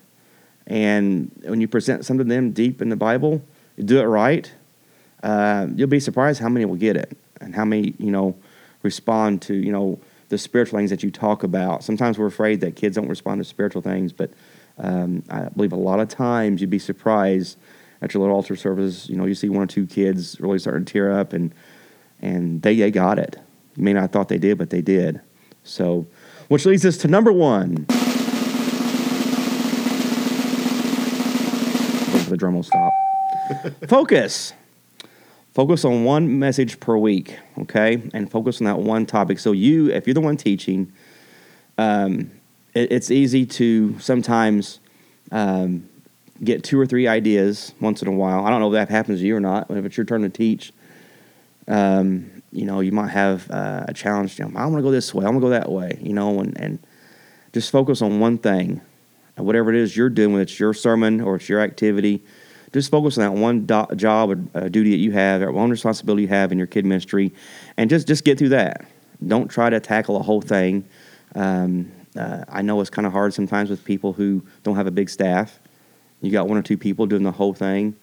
And 0.66 1.30
when 1.44 1.60
you 1.60 1.68
present 1.68 2.04
something 2.04 2.26
to 2.26 2.34
them 2.34 2.52
deep 2.52 2.80
in 2.80 2.88
the 2.88 2.96
Bible, 2.96 3.42
you 3.76 3.84
do 3.84 4.00
it 4.00 4.04
right, 4.04 4.52
uh, 5.22 5.66
you'll 5.74 5.88
be 5.88 6.00
surprised 6.00 6.40
how 6.40 6.48
many 6.48 6.64
will 6.64 6.76
get 6.76 6.96
it 6.96 7.16
and 7.40 7.54
how 7.54 7.64
many, 7.64 7.94
you 7.98 8.10
know, 8.10 8.36
respond 8.82 9.42
to, 9.42 9.54
you 9.54 9.72
know, 9.72 10.00
the 10.28 10.38
spiritual 10.38 10.78
things 10.78 10.90
that 10.90 11.02
you 11.02 11.10
talk 11.10 11.42
about. 11.42 11.84
Sometimes 11.84 12.18
we're 12.18 12.26
afraid 12.26 12.60
that 12.62 12.74
kids 12.76 12.96
don't 12.96 13.08
respond 13.08 13.40
to 13.40 13.44
spiritual 13.44 13.82
things, 13.82 14.12
but 14.12 14.30
um, 14.78 15.22
I 15.28 15.48
believe 15.50 15.72
a 15.72 15.76
lot 15.76 16.00
of 16.00 16.08
times 16.08 16.60
you'd 16.60 16.70
be 16.70 16.78
surprised 16.78 17.58
at 18.00 18.14
your 18.14 18.22
little 18.22 18.34
altar 18.34 18.56
service. 18.56 19.08
You 19.08 19.16
know, 19.16 19.26
you 19.26 19.34
see 19.34 19.48
one 19.48 19.62
or 19.62 19.66
two 19.66 19.86
kids 19.86 20.40
really 20.40 20.58
starting 20.58 20.84
to 20.84 20.92
tear 20.92 21.12
up, 21.12 21.32
and 21.32 21.54
and 22.20 22.62
they 22.62 22.76
they 22.76 22.90
got 22.90 23.18
it. 23.18 23.36
You 23.76 23.84
may 23.84 23.92
not 23.92 24.02
have 24.02 24.10
thought 24.10 24.28
they 24.28 24.38
did, 24.38 24.58
but 24.58 24.70
they 24.70 24.82
did. 24.82 25.20
So, 25.64 26.06
which 26.48 26.66
leads 26.66 26.84
us 26.84 26.96
to 26.98 27.08
number 27.08 27.32
one. 27.32 27.86
The 32.28 32.36
drum 32.36 32.54
will 32.54 32.62
stop. 32.62 32.92
Focus. 33.88 34.54
Focus 35.54 35.84
on 35.84 36.04
one 36.04 36.38
message 36.38 36.80
per 36.80 36.96
week, 36.96 37.38
okay? 37.58 38.02
And 38.14 38.30
focus 38.30 38.62
on 38.62 38.64
that 38.64 38.78
one 38.78 39.04
topic. 39.04 39.38
So 39.38 39.52
you, 39.52 39.90
if 39.90 40.06
you're 40.06 40.14
the 40.14 40.22
one 40.22 40.38
teaching, 40.38 40.90
um, 41.76 42.30
it, 42.72 42.90
it's 42.90 43.10
easy 43.10 43.44
to 43.44 43.98
sometimes 43.98 44.80
um, 45.30 45.86
get 46.42 46.64
two 46.64 46.80
or 46.80 46.86
three 46.86 47.06
ideas 47.06 47.74
once 47.80 48.00
in 48.00 48.08
a 48.08 48.12
while. 48.12 48.46
I 48.46 48.50
don't 48.50 48.60
know 48.60 48.68
if 48.68 48.72
that 48.72 48.88
happens 48.88 49.20
to 49.20 49.26
you 49.26 49.36
or 49.36 49.40
not. 49.40 49.68
But 49.68 49.76
if 49.76 49.84
it's 49.84 49.96
your 49.96 50.06
turn 50.06 50.22
to 50.22 50.30
teach, 50.30 50.72
um, 51.68 52.41
you 52.52 52.64
know, 52.64 52.80
you 52.80 52.92
might 52.92 53.08
have 53.08 53.50
uh, 53.50 53.84
a 53.88 53.94
challenge. 53.94 54.38
You 54.38 54.46
know, 54.46 54.58
I 54.58 54.66
want 54.66 54.76
to 54.76 54.82
go 54.82 54.90
this 54.90 55.12
way. 55.14 55.24
I'm 55.24 55.32
gonna 55.32 55.40
go 55.40 55.50
that 55.50 55.70
way. 55.70 55.98
You 56.00 56.12
know, 56.12 56.40
and 56.40 56.58
and 56.58 56.78
just 57.52 57.70
focus 57.70 58.02
on 58.02 58.20
one 58.20 58.38
thing, 58.38 58.80
and 59.36 59.46
whatever 59.46 59.70
it 59.70 59.76
is 59.76 59.96
you're 59.96 60.10
doing, 60.10 60.32
whether 60.32 60.42
it's 60.42 60.60
your 60.60 60.74
sermon 60.74 61.20
or 61.20 61.36
it's 61.36 61.48
your 61.48 61.60
activity. 61.60 62.22
Just 62.72 62.90
focus 62.90 63.18
on 63.18 63.24
that 63.24 63.38
one 63.38 63.66
do- 63.66 63.96
job 63.96 64.30
or 64.30 64.40
uh, 64.54 64.68
duty 64.68 64.92
that 64.92 64.96
you 64.96 65.12
have, 65.12 65.40
that 65.40 65.52
one 65.52 65.68
responsibility 65.68 66.22
you 66.22 66.28
have 66.28 66.52
in 66.52 66.58
your 66.58 66.66
kid 66.66 66.86
ministry, 66.86 67.32
and 67.76 67.90
just 67.90 68.06
just 68.06 68.24
get 68.24 68.38
through 68.38 68.50
that. 68.50 68.86
Don't 69.26 69.48
try 69.48 69.70
to 69.70 69.80
tackle 69.80 70.16
a 70.16 70.22
whole 70.22 70.40
thing. 70.40 70.84
Um, 71.34 71.92
uh, 72.16 72.44
I 72.48 72.62
know 72.62 72.80
it's 72.80 72.90
kind 72.90 73.06
of 73.06 73.12
hard 73.12 73.32
sometimes 73.32 73.70
with 73.70 73.84
people 73.84 74.12
who 74.12 74.42
don't 74.62 74.76
have 74.76 74.86
a 74.86 74.90
big 74.90 75.08
staff. 75.08 75.58
You 76.20 76.30
got 76.30 76.48
one 76.48 76.58
or 76.58 76.62
two 76.62 76.76
people 76.76 77.06
doing 77.06 77.22
the 77.22 77.32
whole 77.32 77.54
thing. 77.54 77.96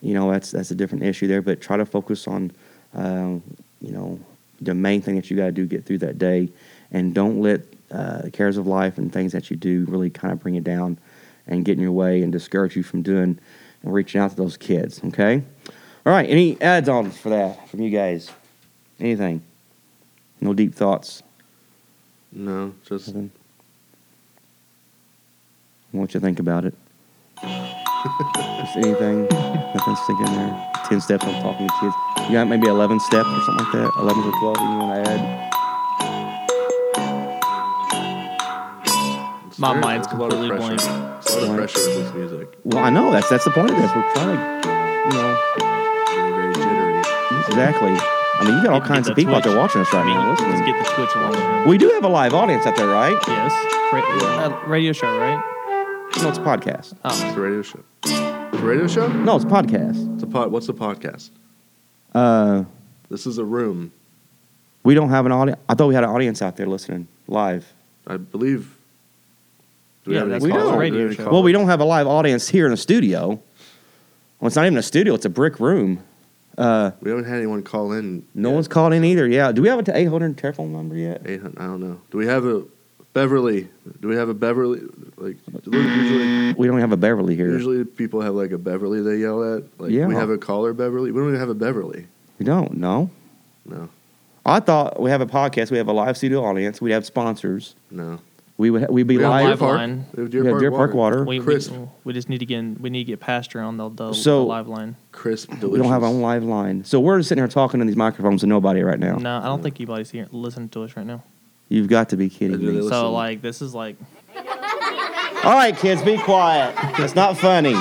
You 0.00 0.14
know 0.14 0.30
that's 0.30 0.50
that's 0.52 0.70
a 0.70 0.74
different 0.74 1.04
issue 1.04 1.26
there. 1.26 1.42
But 1.42 1.60
try 1.60 1.76
to 1.76 1.86
focus 1.86 2.26
on, 2.28 2.52
uh, 2.94 3.36
you 3.80 3.92
know, 3.92 4.18
the 4.60 4.74
main 4.74 5.00
thing 5.02 5.16
that 5.16 5.30
you 5.30 5.36
got 5.36 5.46
to 5.46 5.52
do 5.52 5.66
get 5.66 5.84
through 5.84 5.98
that 5.98 6.18
day, 6.18 6.48
and 6.90 7.14
don't 7.14 7.40
let 7.40 7.62
uh, 7.90 8.22
the 8.22 8.30
cares 8.30 8.56
of 8.56 8.66
life 8.66 8.98
and 8.98 9.12
things 9.12 9.32
that 9.32 9.50
you 9.50 9.56
do 9.56 9.84
really 9.88 10.10
kind 10.10 10.32
of 10.32 10.40
bring 10.40 10.54
you 10.54 10.60
down 10.60 10.98
and 11.46 11.64
get 11.64 11.76
in 11.76 11.82
your 11.82 11.92
way 11.92 12.22
and 12.22 12.32
discourage 12.32 12.76
you 12.76 12.82
from 12.82 13.02
doing 13.02 13.38
and 13.82 13.94
reaching 13.94 14.20
out 14.20 14.30
to 14.30 14.36
those 14.36 14.56
kids. 14.56 15.00
Okay. 15.04 15.42
All 16.04 16.12
right. 16.12 16.28
Any 16.28 16.60
add-ons 16.60 17.16
for 17.16 17.30
that 17.30 17.68
from 17.68 17.80
you 17.80 17.90
guys? 17.90 18.30
Anything? 19.00 19.42
No 20.40 20.52
deep 20.54 20.74
thoughts. 20.74 21.22
No, 22.32 22.74
just 22.84 23.08
Nothing. 23.08 23.30
What 25.92 26.12
you 26.12 26.20
think 26.20 26.38
about 26.38 26.66
it? 26.66 27.77
Just 28.74 28.76
anything? 28.86 29.22
Nothing 29.28 29.96
sticking 30.04 30.26
in 30.26 30.34
there. 30.34 30.70
Ten 30.84 31.00
steps 31.00 31.24
on 31.24 31.42
talking 31.42 31.66
to 31.68 31.74
kids. 31.80 31.94
You 32.28 32.32
got 32.34 32.48
maybe 32.48 32.66
eleven 32.68 33.00
steps 33.00 33.26
or 33.28 33.40
something 33.42 33.64
like 33.64 33.72
that. 33.72 33.90
Eleven 33.98 34.22
to 34.22 34.32
twelve. 34.40 34.56
You 34.60 34.76
want 34.76 35.04
to 35.04 35.10
add? 35.10 35.48
My 39.58 39.72
there- 39.72 39.80
mind's 39.82 40.06
there's 40.06 40.18
a 40.18 40.22
lot 40.22 40.32
of 40.32 40.38
completely 40.38 40.56
blank. 40.58 40.80
There's 40.80 40.86
a 40.86 40.92
lot 40.92 41.08
of 41.08 41.46
Blank. 41.48 41.56
pressure 41.58 41.88
with 41.88 41.98
this 42.04 42.14
music. 42.14 42.58
Well, 42.64 42.84
I 42.84 42.90
know 42.90 43.10
that's 43.10 43.28
that's 43.30 43.44
the 43.44 43.50
point 43.50 43.70
of 43.70 43.76
this. 43.76 43.90
We're 43.94 44.12
trying 44.14 44.36
to, 44.36 44.68
you 44.68 45.14
know, 45.22 45.38
Very, 45.58 46.52
very 46.52 46.54
jittery. 46.54 46.98
exactly. 47.48 47.96
I 48.40 48.44
mean, 48.44 48.54
you 48.58 48.62
got 48.64 48.72
all 48.74 48.80
Get- 48.80 48.88
kinds 48.88 49.06
get 49.06 49.10
of 49.12 49.16
the 49.16 49.22
people 49.22 49.34
out 49.34 49.42
there 49.44 49.56
watching 49.56 49.80
us 49.80 49.92
right 49.92 50.02
I 50.02 50.06
mean, 50.06 50.14
now. 50.14 50.28
let's 50.30 50.60
get 50.60 50.78
the 50.78 50.90
Twitch 50.92 51.14
along 51.16 51.30
with 51.30 51.40
him. 51.40 51.66
We 51.68 51.78
do 51.78 51.88
have 51.90 52.04
a 52.04 52.08
live 52.08 52.34
audience 52.34 52.66
out 52.66 52.76
there, 52.76 52.86
right? 52.86 53.16
Yes. 53.26 53.52
Ra- 53.92 54.44
uh, 54.44 54.66
radio 54.68 54.92
show, 54.92 55.08
right? 55.18 55.42
No, 56.22 56.28
it's 56.28 56.38
a 56.38 56.42
podcast. 56.42 56.92
It's 57.04 57.22
Oh. 57.22 57.34
a 57.34 57.40
radio 57.40 57.62
show. 57.62 57.80
It's 58.58 58.64
a 58.64 58.66
radio 58.66 58.88
show? 58.88 59.06
No, 59.06 59.36
it's 59.36 59.44
a 59.44 59.48
podcast. 59.48 60.14
It's 60.14 60.24
a 60.24 60.26
pod. 60.26 60.50
What's 60.50 60.68
a 60.68 60.72
podcast? 60.72 61.30
Uh, 62.12 62.64
This 63.08 63.24
is 63.24 63.38
a 63.38 63.44
room. 63.44 63.92
we 64.82 64.94
don't 64.94 65.10
have 65.10 65.26
an 65.26 65.30
audience. 65.32 65.60
I 65.68 65.74
thought 65.74 65.86
we 65.86 65.94
had 65.94 66.02
an 66.02 66.10
audience 66.10 66.42
out 66.42 66.56
there 66.56 66.66
listening 66.66 67.06
live. 67.28 67.72
I 68.04 68.16
believe. 68.16 68.76
Do 70.04 70.10
Yeah, 70.10 70.18
have 70.18 70.22
any 70.26 70.32
that's 70.32 70.44
We 70.44 70.50
callers? 70.50 70.64
do. 70.66 70.72
Do 70.72 70.78
we 70.78 71.02
Radio 71.04 71.12
show. 71.12 71.30
Well, 71.30 71.44
we 71.44 71.52
don't 71.52 71.66
have 71.68 71.78
a 71.80 71.84
live 71.84 72.08
audience 72.08 72.48
here 72.48 72.64
in 72.64 72.72
the 72.72 72.76
studio. 72.76 73.28
Well, 74.40 74.46
it's 74.48 74.56
not 74.56 74.66
even 74.66 74.76
a 74.78 74.82
studio; 74.82 75.14
it's 75.14 75.24
a 75.24 75.30
brick 75.30 75.60
room. 75.60 76.00
Uh, 76.56 76.90
We 77.00 77.10
haven't 77.10 77.26
had 77.26 77.36
anyone 77.36 77.62
call 77.62 77.92
in. 77.92 78.24
no 78.34 78.48
yet. 78.48 78.54
one's 78.56 78.66
called 78.68 78.92
in 78.92 79.04
either. 79.04 79.28
Yeah. 79.28 79.52
Do 79.52 79.62
we 79.62 79.68
have 79.68 79.78
an 79.78 79.94
800 79.94 80.36
telephone 80.36 80.72
number 80.72 80.96
yet? 80.96 81.22
800, 81.24 81.56
I 81.62 81.66
don't 81.66 81.80
know. 81.80 82.00
Do 82.10 82.18
we 82.18 82.26
have 82.26 82.44
a 82.44 82.64
Beverly? 83.14 83.68
Do 84.00 84.08
we 84.08 84.16
have 84.16 84.28
a 84.28 84.34
Beverly? 84.34 84.80
Like 85.16 85.36
usually, 85.70 86.52
We 86.54 86.66
don't 86.66 86.78
have 86.80 86.92
a 86.92 86.96
Beverly 86.96 87.34
here. 87.36 87.50
usually 87.50 87.84
people 87.84 88.20
have 88.20 88.34
like 88.34 88.52
a 88.52 88.58
Beverly 88.58 89.02
they 89.02 89.16
yell 89.16 89.56
at. 89.56 89.64
Like 89.80 89.90
Yeah. 89.90 90.06
we 90.06 90.14
have 90.14 90.30
a 90.30 90.38
caller 90.38 90.72
Beverly. 90.72 91.10
We 91.10 91.18
don't 91.20 91.28
even 91.28 91.40
have 91.40 91.48
a 91.48 91.54
Beverly. 91.54 92.06
We 92.38 92.44
don't. 92.44 92.74
No. 92.76 93.10
No, 93.66 93.88
I 94.46 94.60
thought 94.60 94.98
we 95.00 95.10
have 95.10 95.20
a 95.20 95.26
podcast. 95.26 95.70
We 95.70 95.76
have 95.76 95.88
a 95.88 95.92
live 95.92 96.16
studio 96.16 96.42
audience. 96.44 96.80
We 96.80 96.92
have 96.92 97.04
sponsors. 97.04 97.74
no. 97.90 98.20
We 98.56 98.70
would 98.70 98.90
we'd 98.90 99.06
be 99.06 99.18
We 99.18 99.24
live. 99.24 99.60
Live 99.60 99.60
line. 99.60 100.06
We 100.16 100.22
have 100.24 100.26
we 100.26 100.28
Deer, 100.30 100.42
have 100.44 100.50
Park, 100.52 100.60
Deer 100.60 100.70
Park 100.72 100.94
water. 100.94 101.16
water. 101.18 101.24
We, 101.24 101.38
we, 101.38 101.44
Crisp. 101.44 101.72
we 102.02 102.12
just 102.12 102.28
need 102.28 102.38
to 102.38 102.46
get 102.46 102.80
we 102.80 102.90
need 102.90 103.04
to 103.04 103.12
get 103.12 103.20
Pastor 103.20 103.60
on 103.60 103.76
the, 103.76 103.88
the, 103.88 104.12
So- 104.14 104.40
the 104.40 104.46
live 104.46 104.66
line. 104.66 104.96
Crisp, 105.12 105.50
delicious. 105.50 105.70
We 105.70 105.78
don't 105.78 105.90
have 105.92 106.02
our 106.02 106.08
own 106.08 106.20
live 106.22 106.42
line, 106.42 106.82
so 106.82 106.98
we're 106.98 107.22
sitting 107.22 107.40
here 107.42 107.46
talking 107.48 107.80
in 107.80 107.86
these 107.86 107.94
microphones 107.96 108.40
to 108.40 108.48
nobody 108.48 108.82
right 108.82 108.98
now. 108.98 109.14
No, 109.16 109.38
I 109.38 109.44
don't 109.44 109.62
think 109.62 109.76
anybody's 109.78 110.10
here 110.10 110.26
listening 110.32 110.70
to 110.70 110.82
us 110.82 110.96
right 110.96 111.06
now. 111.06 111.22
You've 111.68 111.88
got 111.88 112.08
to 112.10 112.16
be 112.16 112.28
kidding 112.30 112.56
I 112.56 112.58
do 112.60 112.66
me. 112.66 112.72
Listen. 112.76 112.90
So 112.90 113.12
like 113.12 113.42
this 113.42 113.60
is 113.62 113.74
like 113.74 113.96
All 115.44 115.52
right, 115.54 115.76
kids, 115.76 116.02
be 116.02 116.18
quiet. 116.18 116.74
It's 116.98 117.14
not 117.14 117.36
funny. 117.38 117.74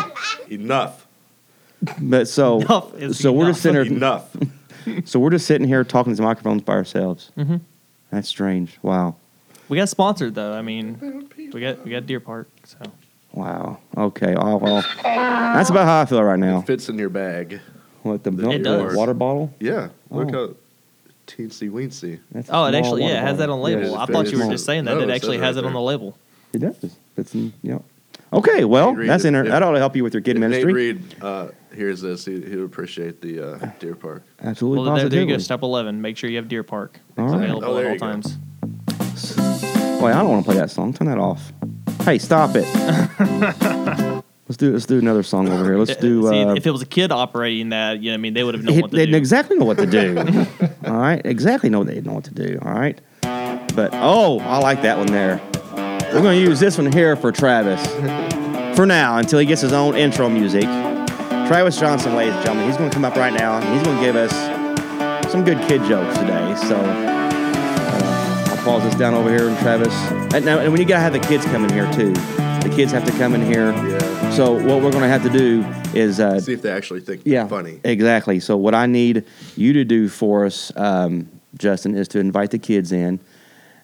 Enough. 0.50 1.06
But 2.02 2.28
so, 2.28 2.62
Enough 2.62 2.96
is 2.96 3.20
so 3.20 3.32
we're 3.32 3.48
just 3.48 3.62
sitting 3.62 3.84
here. 3.86 3.94
Enough. 3.96 4.36
So 5.04 5.20
we're 5.20 5.32
just 5.32 5.46
sitting 5.46 5.68
here 5.68 5.84
talking 5.84 6.14
to 6.14 6.18
the 6.18 6.24
microphones 6.24 6.62
by 6.62 6.72
ourselves. 6.72 7.30
Mhm. 7.38 7.60
That's 8.10 8.30
strange. 8.30 8.80
Wow. 8.82 9.16
we 9.68 9.76
got 9.78 9.90
sponsored 9.90 10.34
though. 10.34 10.54
I 10.54 10.62
mean, 10.62 11.28
we 11.52 11.60
got 11.60 11.84
we 11.84 11.92
got 11.92 12.06
Deer 12.06 12.22
Park. 12.22 12.48
So 12.64 12.78
Wow. 13.34 13.80
Okay. 13.98 14.34
Oh, 14.38 14.56
well, 14.56 14.86
that's 15.04 15.70
about 15.70 15.86
how 15.88 16.00
I 16.02 16.06
feel 16.06 16.24
right 16.24 16.40
now. 16.40 16.60
It 16.60 16.68
fits 16.68 16.88
in 16.88 16.98
your 16.98 17.10
bag. 17.10 17.60
What 18.04 18.24
the 18.24 18.30
It 18.30 18.34
milk, 18.38 18.52
the 18.54 18.60
does. 18.60 18.96
water 18.96 19.14
bottle? 19.14 19.54
Yeah. 19.60 19.90
Look 20.10 20.34
Oh. 20.34 20.48
how 20.48 20.54
teensy 21.28 21.70
weensy. 21.70 22.20
That's 22.32 22.50
oh, 22.52 22.66
it 22.66 22.74
actually 22.76 23.04
yeah 23.04 23.22
it 23.22 23.28
has 23.28 23.38
that 23.38 23.50
on 23.50 23.60
the 23.60 23.64
label. 23.64 23.92
Yeah, 23.92 23.98
I 24.00 24.06
very 24.06 24.16
thought 24.18 24.26
you 24.32 24.38
were 24.38 24.44
small. 24.44 24.52
just 24.52 24.66
saying 24.66 24.86
that. 24.86 24.96
No, 24.96 25.02
it 25.02 25.10
it 25.10 25.14
actually 25.14 25.38
says 25.38 25.44
has 25.46 25.56
right 25.58 25.64
it 25.64 25.68
on 25.68 25.74
the 25.74 25.80
there. 25.80 25.86
label. 25.88 26.18
It 26.54 26.60
does. 26.60 26.96
It's 27.18 27.36
in, 27.36 27.54
yep. 27.62 27.84
Okay. 28.34 28.64
Well, 28.66 28.90
Nate 28.92 28.98
Reed, 29.00 29.10
that's 29.10 29.26
inter- 29.26 29.44
if- 29.44 29.50
that 29.52 29.62
ought 29.64 29.72
to 29.72 29.80
help 29.80 29.96
you 29.96 30.04
with 30.04 30.14
your 30.14 30.22
kid 30.22 30.36
If 30.38 30.42
Nate 30.42 30.50
ministry. 30.50 30.74
Reed 30.74 31.16
uh, 31.22 31.48
hears 31.76 32.02
this, 32.02 32.26
he, 32.26 32.42
he 32.42 32.56
would 32.56 32.66
appreciate 32.66 33.22
the 33.22 33.54
uh, 33.54 33.72
Deer 33.80 33.96
Park. 33.96 34.24
Absolutely. 34.42 34.86
Well, 34.86 34.96
there, 34.96 35.10
there 35.10 35.20
you 35.22 35.26
go. 35.28 35.34
positively. 35.36 35.44
Step 35.44 35.62
eleven. 35.64 36.02
Make 36.02 36.18
sure 36.18 36.30
you 36.30 36.38
have 36.38 36.48
Deer 36.48 36.64
Park 36.64 37.00
All 37.18 37.26
right. 37.26 37.36
available 37.44 37.68
Oh, 37.70 37.74
there 37.76 37.84
at 37.84 37.88
all 37.88 37.94
you 37.94 38.00
go. 38.00 38.06
times. 38.22 38.38
Wait, 40.02 40.12
I 40.12 40.20
don't 40.20 40.30
want 40.30 40.46
to 40.46 40.52
play 40.52 40.58
that 40.60 40.72
song. 40.72 40.94
Turn 40.94 41.08
that 41.08 41.18
off. 41.18 41.52
Hey, 42.04 42.18
stop 42.20 42.52
it. 42.56 42.66
let's 44.48 44.58
do 44.58 44.74
let's 44.74 44.86
do 44.86 45.00
another 45.00 45.24
song 45.24 45.50
over 45.50 45.64
here. 45.64 45.78
Let's 45.78 45.96
do. 46.02 46.30
See, 46.30 46.44
uh, 46.44 46.54
if 46.54 46.66
it 46.66 46.72
was 46.72 46.82
a 46.82 46.86
kid 46.88 47.12
operating 47.12 47.70
that, 47.70 48.02
you 48.02 48.12
know, 48.12 48.16
I 48.16 48.18
mean, 48.18 48.34
they 48.34 48.44
would 48.44 48.56
have 48.56 48.64
known 48.64 48.82
what 48.82 48.92
to 48.92 48.98
they 48.98 49.06
do. 49.06 49.16
exactly 49.16 49.58
know 49.58 49.66
what 49.66 49.78
to 49.78 49.86
do. 49.86 50.18
all 50.86 50.98
right, 50.98 51.22
exactly 51.26 51.70
know 51.70 51.84
they 51.84 51.96
didn't 51.96 52.08
know 52.08 52.14
what 52.14 52.26
to 52.26 52.34
do. 52.34 52.60
All 52.62 52.74
right, 52.74 53.00
but 53.22 53.90
oh, 53.94 54.40
I 54.40 54.58
like 54.60 54.82
that 54.84 54.98
one 54.98 55.08
there. 55.08 55.42
We're 56.14 56.22
going 56.22 56.40
to 56.40 56.50
use 56.50 56.60
this 56.60 56.78
one 56.78 56.92
here 56.92 57.16
for 57.18 57.32
Travis 57.34 57.86
for 58.78 58.86
now 58.86 59.18
until 59.18 59.40
he 59.40 59.46
gets 59.46 59.62
his 59.62 59.74
own 59.74 59.96
intro 59.96 60.30
music. 60.30 60.64
Travis 60.64 61.78
Johnson, 61.78 62.16
ladies 62.16 62.34
and 62.34 62.44
gentlemen, 62.44 62.68
he's 62.68 62.78
going 62.78 62.90
to 62.90 62.94
come 62.94 63.04
up 63.04 63.16
right 63.16 63.34
now 63.34 63.58
and 63.58 63.74
he's 63.74 63.84
going 63.84 63.98
to 63.98 64.04
give 64.04 64.16
us 64.16 64.32
some 65.32 65.44
good 65.44 65.58
kid 65.68 65.84
jokes 65.84 66.18
today. 66.18 66.56
So 66.68 66.78
uh, 66.78 68.46
I'll 68.50 68.64
pause 68.64 68.84
this 68.84 68.96
down 68.96 69.14
over 69.14 69.30
here, 69.30 69.50
and 69.50 69.58
Travis. 69.60 69.94
And 70.34 70.46
now, 70.46 70.60
and 70.60 70.72
when 70.72 70.80
you 70.82 70.88
got 70.88 70.96
to 70.96 71.02
have 71.02 71.14
the 71.14 71.20
kids 71.20 71.44
come 71.46 71.66
in 71.66 71.74
here 71.74 71.92
too. 71.92 72.14
The 72.62 72.74
kids 72.76 72.92
have 72.92 73.06
to 73.06 73.12
come 73.14 73.34
in 73.34 73.42
here. 73.46 73.72
Yeah. 73.72 74.30
So 74.32 74.54
what 74.54 74.82
we're 74.84 74.92
going 74.92 75.02
to 75.04 75.08
have 75.08 75.24
to 75.24 75.30
do 75.30 75.64
is 75.98 76.20
uh, 76.20 76.40
See 76.40 76.54
if 76.54 76.62
they 76.62 76.72
actually 76.72 77.00
think 77.00 77.22
yeah, 77.26 77.42
they're 77.44 77.50
funny. 77.50 77.80
Exactly. 77.84 78.40
So 78.40 78.58
what 78.58 78.76
I 78.76 78.86
need 78.86 79.26
you 79.56 79.74
to 79.74 79.84
do 79.86 80.10
for 80.10 80.46
us, 80.46 80.72
um, 80.76 81.30
Justin, 81.58 81.96
is 81.96 82.08
to 82.10 82.20
invite 82.20 82.52
the 82.52 82.60
kids 82.60 82.92
in 82.92 83.20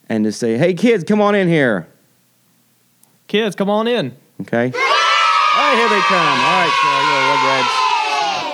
and 0.10 0.24
to 0.26 0.32
say, 0.32 0.58
"Hey, 0.58 0.74
kids, 0.74 1.04
come 1.04 1.22
on 1.22 1.34
in 1.34 1.48
here." 1.48 1.88
Kids, 3.28 3.56
come 3.56 3.70
on 3.70 3.88
in. 3.88 4.16
Okay. 4.42 4.66
All 4.66 4.72
right, 4.72 5.76
here 5.78 5.90
they 5.90 6.02
come. 6.02 6.40
All 6.40 6.60
right, 6.62 7.64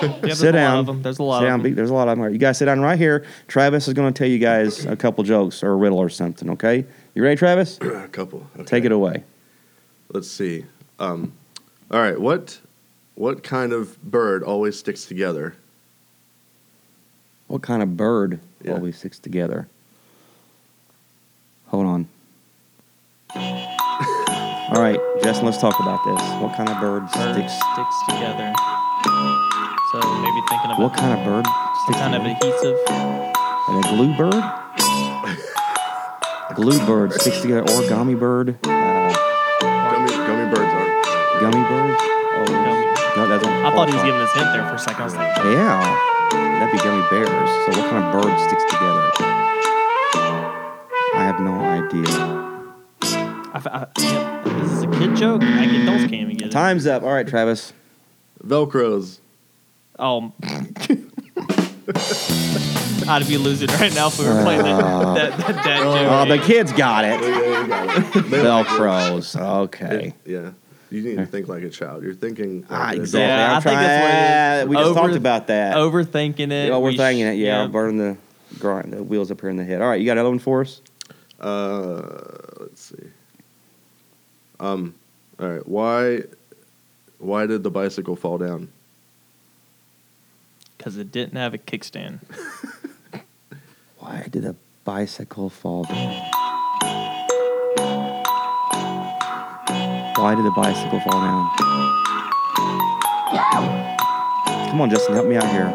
you 0.06 0.10
know, 0.10 0.14
Rugrats. 0.14 0.20
there's 0.22 0.38
sit 0.38 0.48
a 0.50 0.52
down. 0.52 0.74
lot 0.74 0.80
of 0.80 0.86
them. 0.86 1.02
There's 1.02 1.18
a 1.18 1.22
lot 1.22 1.40
sit 1.40 1.44
of 1.44 1.48
down. 1.50 1.62
them. 1.62 1.70
Be- 1.70 1.74
There's 1.74 1.90
a 1.90 1.94
lot 1.94 2.08
of 2.08 2.16
them. 2.18 2.32
You 2.32 2.38
guys 2.38 2.56
sit 2.58 2.66
down 2.66 2.80
right 2.80 2.98
here. 2.98 3.26
Travis 3.48 3.88
is 3.88 3.94
going 3.94 4.12
to 4.12 4.16
tell 4.16 4.28
you 4.28 4.38
guys 4.38 4.86
a 4.86 4.96
couple 4.96 5.22
jokes 5.24 5.62
or 5.62 5.72
a 5.72 5.76
riddle 5.76 5.98
or 5.98 6.08
something. 6.08 6.48
Okay, 6.50 6.86
you 7.14 7.22
ready, 7.22 7.36
Travis? 7.36 7.78
Yeah, 7.82 8.04
a 8.04 8.08
couple. 8.08 8.46
Okay. 8.54 8.64
Take 8.64 8.84
it 8.84 8.92
away. 8.92 9.24
Let's 10.12 10.30
see. 10.30 10.64
Um, 10.98 11.32
all 11.90 12.00
right. 12.00 12.18
What 12.20 12.58
what 13.14 13.42
kind 13.42 13.72
of 13.72 14.00
bird 14.02 14.42
always 14.42 14.78
sticks 14.78 15.04
together? 15.04 15.54
What 17.46 17.62
kind 17.62 17.82
of 17.82 17.96
bird 17.96 18.40
Yeah. 18.62 18.72
always 18.74 18.98
sticks 18.98 19.18
together? 19.18 19.66
Hold 21.68 21.86
on. 21.86 22.08
All 24.72 24.80
right, 24.80 25.00
Justin, 25.24 25.46
let's 25.46 25.58
talk 25.58 25.80
about 25.80 25.98
this. 26.04 26.20
What 26.40 26.54
kind 26.56 26.68
of 26.68 26.80
bird 26.80 27.02
Bird 27.12 27.34
sticks? 27.34 27.52
sticks 27.52 27.96
together. 28.08 28.52
So 29.90 29.98
maybe 30.22 30.40
thinking 30.48 30.70
of 30.70 30.78
What 30.78 30.94
kind 30.96 31.12
of 31.18 31.24
bird 31.26 31.44
sticks 31.82 31.98
kind 31.98 32.14
of 32.14 32.22
together? 32.22 32.46
adhesive. 32.46 32.78
And 33.68 33.84
a 33.84 33.88
glue 33.88 34.14
bird? 34.16 34.44
glue 36.56 36.78
bird 36.86 37.12
sticks 37.14 37.40
together. 37.40 37.64
Origami 37.64 38.14
bird? 38.18 38.58
Uh, 38.64 38.99
gummy 41.40 41.62
bird? 41.68 41.96
Oh, 42.00 42.44
Gummy. 42.46 43.16
no, 43.16 43.26
that's 43.28 43.44
on 43.46 43.52
I 43.66 43.70
thought 43.70 43.88
he 43.88 43.94
was 43.94 44.04
giving 44.04 44.20
us 44.20 44.32
hint 44.32 44.46
there 44.52 44.66
for 44.68 44.74
a 44.74 44.78
second. 44.78 45.02
I 45.02 45.04
was 45.04 45.14
like, 45.16 45.36
Yeah, 45.38 45.80
that'd 46.32 46.72
be 46.72 46.78
gummy 46.78 47.02
bears. 47.10 47.28
So 47.28 47.80
what 47.80 47.90
kind 47.90 48.04
of 48.04 48.12
bird 48.22 48.38
sticks 48.48 48.64
together? 48.64 49.10
I 51.14 51.24
have 51.24 51.40
no 51.40 51.54
idea. 51.60 52.06
I, 53.52 53.56
f- 53.56 53.66
I, 53.66 53.86
yeah, 53.98 54.42
this 54.44 54.72
is 54.72 54.82
a 54.84 54.86
kid 54.88 55.16
joke. 55.16 55.42
I 55.42 55.66
get 55.66 55.84
those 55.86 56.00
can't 56.02 56.14
even 56.14 56.36
get 56.36 56.48
it. 56.48 56.52
Time's 56.52 56.86
up. 56.86 57.02
All 57.02 57.12
right, 57.12 57.26
Travis. 57.26 57.72
Velcros. 58.44 59.18
Oh. 59.98 60.32
I'd 63.08 63.26
be 63.26 63.36
losing 63.38 63.68
right 63.68 63.92
now 63.94 64.06
if 64.06 64.18
we 64.18 64.24
were 64.26 64.40
playing 64.42 64.62
that 64.62 64.80
uh, 64.84 65.14
that, 65.14 65.36
that, 65.38 65.48
that 65.64 65.80
Oh, 65.82 65.94
joke. 65.96 66.10
Oh, 66.12 66.24
the 66.26 66.38
kids 66.38 66.72
got 66.72 67.04
it. 67.04 67.20
Yeah, 67.20 67.60
you 67.62 67.66
got 67.68 67.88
it. 67.98 68.16
It. 68.16 68.24
Velcros. 68.26 69.40
Okay. 69.64 70.14
Yeah. 70.24 70.52
You 70.90 71.02
need 71.02 71.16
to 71.18 71.26
think 71.26 71.46
like 71.48 71.62
a 71.62 71.70
child. 71.70 72.02
You're 72.02 72.14
thinking. 72.14 72.62
like 72.62 72.70
Ah, 72.70 72.90
exactly. 72.92 73.20
Yeah, 73.20 73.50
I'm 73.52 73.56
I 73.56 73.60
think 73.60 73.62
trying- 73.62 73.86
that's 73.86 74.02
what 74.02 74.10
it 74.14 74.62
is. 74.64 74.68
We 74.68 74.76
just 74.76 74.86
Over- 74.90 75.00
talked 75.00 75.16
about 75.16 75.46
that. 75.48 75.76
Overthinking 75.76 76.50
it. 76.52 76.68
Yeah, 76.68 76.76
we're 76.78 76.90
we 76.90 76.96
thinking 76.96 77.26
sh- 77.26 77.28
it. 77.28 77.36
Yeah, 77.38 77.66
burning 77.68 77.98
the 77.98 78.16
grind, 78.58 78.92
the 78.92 79.02
wheels 79.02 79.30
up 79.30 79.40
here 79.40 79.50
in 79.50 79.56
the 79.56 79.64
head. 79.64 79.80
All 79.82 79.88
right, 79.88 80.00
you 80.00 80.06
got 80.06 80.12
another 80.12 80.30
one 80.30 80.38
for 80.40 80.62
us? 80.62 80.80
Uh, 81.40 82.02
let's 82.60 82.82
see. 82.82 82.96
Um. 84.58 84.94
All 85.38 85.48
right. 85.48 85.66
Why? 85.68 86.22
Why 87.18 87.46
did 87.46 87.62
the 87.62 87.70
bicycle 87.70 88.16
fall 88.16 88.38
down? 88.38 88.68
Because 90.76 90.96
it 90.96 91.12
didn't 91.12 91.36
have 91.36 91.54
a 91.54 91.58
kickstand. 91.58 92.20
Why 93.98 94.26
did 94.30 94.44
a 94.44 94.56
bicycle 94.84 95.50
fall 95.50 95.84
down? 95.84 96.30
Why 100.20 100.34
did 100.34 100.44
the 100.44 100.50
bicycle 100.50 101.00
fall 101.00 101.20
down? 101.20 101.50
Come 104.68 104.80
on, 104.82 104.90
Justin, 104.90 105.14
help 105.14 105.26
me 105.26 105.36
out 105.36 105.48
here. 105.50 105.66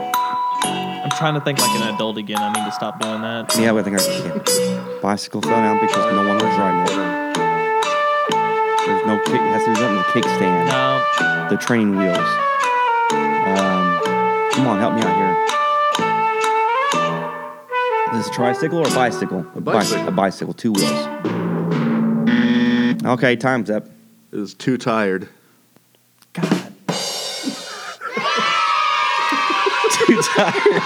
I'm 0.64 1.10
trying 1.18 1.34
to 1.34 1.42
think 1.42 1.58
like 1.60 1.82
an 1.82 1.96
adult 1.96 2.18
again. 2.18 2.38
I 2.38 2.54
need 2.54 2.64
to 2.64 2.72
stop 2.72 3.00
doing 3.00 3.22
that. 3.22 3.56
Yeah, 3.58 3.74
I 3.76 3.82
think 3.82 4.00
I 4.00 4.04
can. 4.06 5.02
Bicycle 5.02 5.42
fell 5.42 5.52
down 5.52 5.80
because 5.80 6.14
no 6.14 6.28
one 6.28 6.38
was 6.38 6.58
riding 6.58 6.82
it. 6.82 6.90
There's 8.86 9.06
no 9.08 9.18
kick. 9.26 9.34
It 9.34 9.52
has 9.52 9.64
to 9.66 9.74
do 9.74 9.76
something 9.82 9.98
the 9.98 10.04
kickstand. 10.14 10.68
No, 10.68 11.50
the 11.50 11.58
training 11.58 11.98
wheels. 11.98 12.18
Um, 13.50 14.00
come 14.54 14.68
on, 14.68 14.78
help 14.80 14.94
me 14.94 15.02
out 15.02 15.16
here. 15.16 15.34
Is 18.14 18.26
this 18.26 18.32
a 18.32 18.36
tricycle 18.36 18.78
or 18.78 18.88
a 18.88 18.94
bicycle? 18.94 19.40
A 19.56 19.60
bi- 19.60 19.74
bicycle. 19.74 20.08
a 20.08 20.12
bicycle, 20.12 20.54
two 20.54 20.72
wheels. 20.72 21.08
Okay, 23.04 23.36
time's 23.36 23.70
up. 23.72 23.88
It 24.36 24.40
was 24.40 24.54
too 24.54 24.78
tired. 24.78 25.30
God. 26.34 26.74
Too 30.08 30.22
tired. 30.22 30.82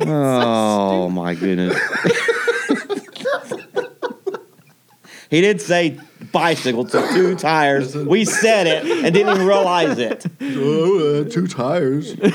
oh 0.00 1.08
my 1.12 1.36
goodness. 1.36 1.78
he 5.30 5.40
did 5.40 5.60
say 5.60 6.00
bicycle, 6.32 6.88
so 6.88 7.08
two 7.12 7.36
tires. 7.36 7.94
We 7.94 8.24
said 8.24 8.66
it 8.66 8.84
and 9.04 9.14
didn't 9.14 9.36
even 9.36 9.46
realize 9.46 10.00
it. 10.00 10.26
Oh, 10.40 11.20
uh, 11.20 11.24
two 11.30 11.46
tires. 11.46 12.14
it 12.14 12.34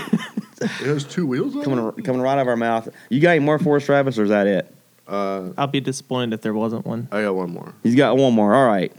has 0.61 1.03
two 1.03 1.27
wheels 1.27 1.57
on 1.57 1.65
Coming, 1.65 1.91
coming 2.03 2.21
right 2.21 2.35
out 2.35 2.39
of 2.39 2.47
our 2.47 2.55
mouth. 2.55 2.87
You 3.09 3.19
got 3.19 3.31
any 3.31 3.43
more 3.43 3.59
for 3.59 3.75
us, 3.75 3.85
Travis, 3.85 4.17
or 4.17 4.23
is 4.23 4.29
that 4.29 4.47
it? 4.47 4.72
It. 5.07 5.11
Uh, 5.13 5.51
I'll 5.57 5.67
be 5.67 5.79
disappointed 5.81 6.33
if 6.33 6.41
there 6.41 6.53
wasn't 6.53 6.85
one. 6.85 7.07
I 7.11 7.21
got 7.23 7.35
one 7.35 7.51
more. 7.51 7.73
He's 7.83 7.95
got 7.95 8.17
one 8.17 8.33
more. 8.33 8.53
All 8.55 8.65
right. 8.67 8.91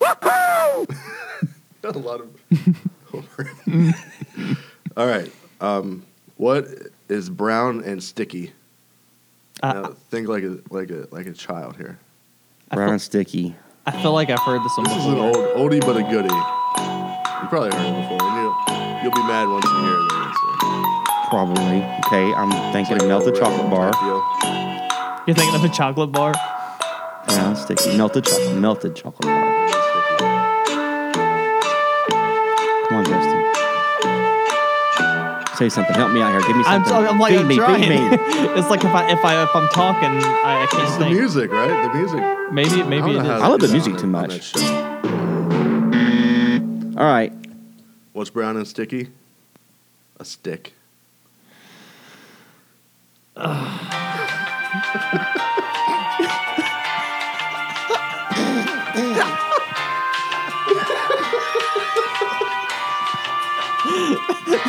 Got 1.80 1.94
a 1.94 1.98
lot 1.98 2.20
of. 2.20 2.28
All 4.96 5.06
right. 5.06 5.30
Um, 5.60 6.04
what 6.36 6.66
is 7.08 7.30
brown 7.30 7.82
and 7.84 8.02
sticky? 8.02 8.52
I, 9.62 9.72
Now, 9.74 9.94
think 10.10 10.28
like 10.28 10.42
a 10.44 10.58
like 10.70 10.90
a 10.90 11.06
like 11.10 11.26
a 11.26 11.32
child 11.32 11.76
here. 11.76 11.98
I, 12.70 12.74
Brown 12.76 12.88
feel, 12.88 12.92
and 12.94 13.02
sticky. 13.02 13.54
I 13.86 14.02
feel 14.02 14.12
like 14.12 14.28
I've 14.30 14.40
heard 14.40 14.60
this 14.62 14.76
one 14.76 14.84
This 14.88 14.96
is 14.98 15.06
an 15.06 15.14
before. 15.14 15.48
old 15.56 15.70
oldie 15.72 15.80
but 15.80 15.96
a 15.96 16.02
goodie. 16.02 16.34
You 16.34 17.48
probably 17.48 17.70
heard 17.70 17.86
it 17.86 18.02
before. 18.02 18.18
And 18.22 18.36
you'll, 18.42 19.02
you'll 19.04 19.14
be 19.14 19.22
mad 19.26 19.48
once 19.48 19.64
you 19.64 19.78
hear 19.78 19.98
the 19.98 20.14
answer. 20.14 21.28
Probably. 21.30 21.82
Okay, 22.06 22.34
I'm 22.34 22.50
thinking 22.72 22.96
of 22.96 23.02
like 23.02 23.02
a 23.02 23.08
melted 23.08 23.36
chocolate 23.36 23.70
bar. 23.70 23.92
type 23.92 24.00
deal. 24.02 24.37
You're 25.28 25.34
thinking 25.34 25.56
of 25.56 25.62
a 25.62 25.68
chocolate 25.68 26.10
bar? 26.10 26.32
Yeah, 27.28 27.52
sticky. 27.52 27.98
Melted 27.98 28.24
chocolate. 28.24 28.56
Melted 28.56 28.96
chocolate 28.96 29.20
bar. 29.20 29.68
Come 32.88 32.96
on, 32.96 33.04
Justin. 33.04 33.44
Say 35.58 35.68
something. 35.68 35.94
Help 35.96 36.12
me 36.12 36.22
out 36.22 36.30
here. 36.30 36.40
Give 36.40 36.56
me 36.56 36.64
I'm, 36.66 36.82
something. 36.82 37.08
I'm 37.08 37.18
like 37.18 37.32
feed 37.34 37.40
I'm 37.40 37.46
me. 37.46 37.56
trying. 37.56 37.82
Feed 37.82 37.90
me. 37.90 37.96
it's 38.58 38.70
like 38.70 38.82
if 38.82 38.94
I 38.94 39.10
if 39.12 39.22
I 39.22 39.42
if 39.42 39.54
I'm 39.54 39.68
talking, 39.68 40.08
I, 40.08 40.62
I 40.62 40.66
can't 40.70 40.82
It's 40.84 40.92
the 40.92 40.98
think. 41.00 41.14
music, 41.18 41.52
right? 41.52 41.82
The 41.82 41.92
music. 41.98 42.22
Maybe 42.50 42.82
maybe 42.88 43.12
don't 43.12 43.26
it 43.26 43.28
know 43.28 43.36
is. 43.36 43.42
I 43.42 43.48
love 43.48 43.60
the 43.60 43.68
music 43.68 43.98
too 43.98 44.06
much. 44.06 44.56
All 46.96 47.04
right. 47.04 47.34
What's 48.14 48.30
brown 48.30 48.56
and 48.56 48.66
sticky? 48.66 49.10
A 50.18 50.24
stick. 50.24 50.72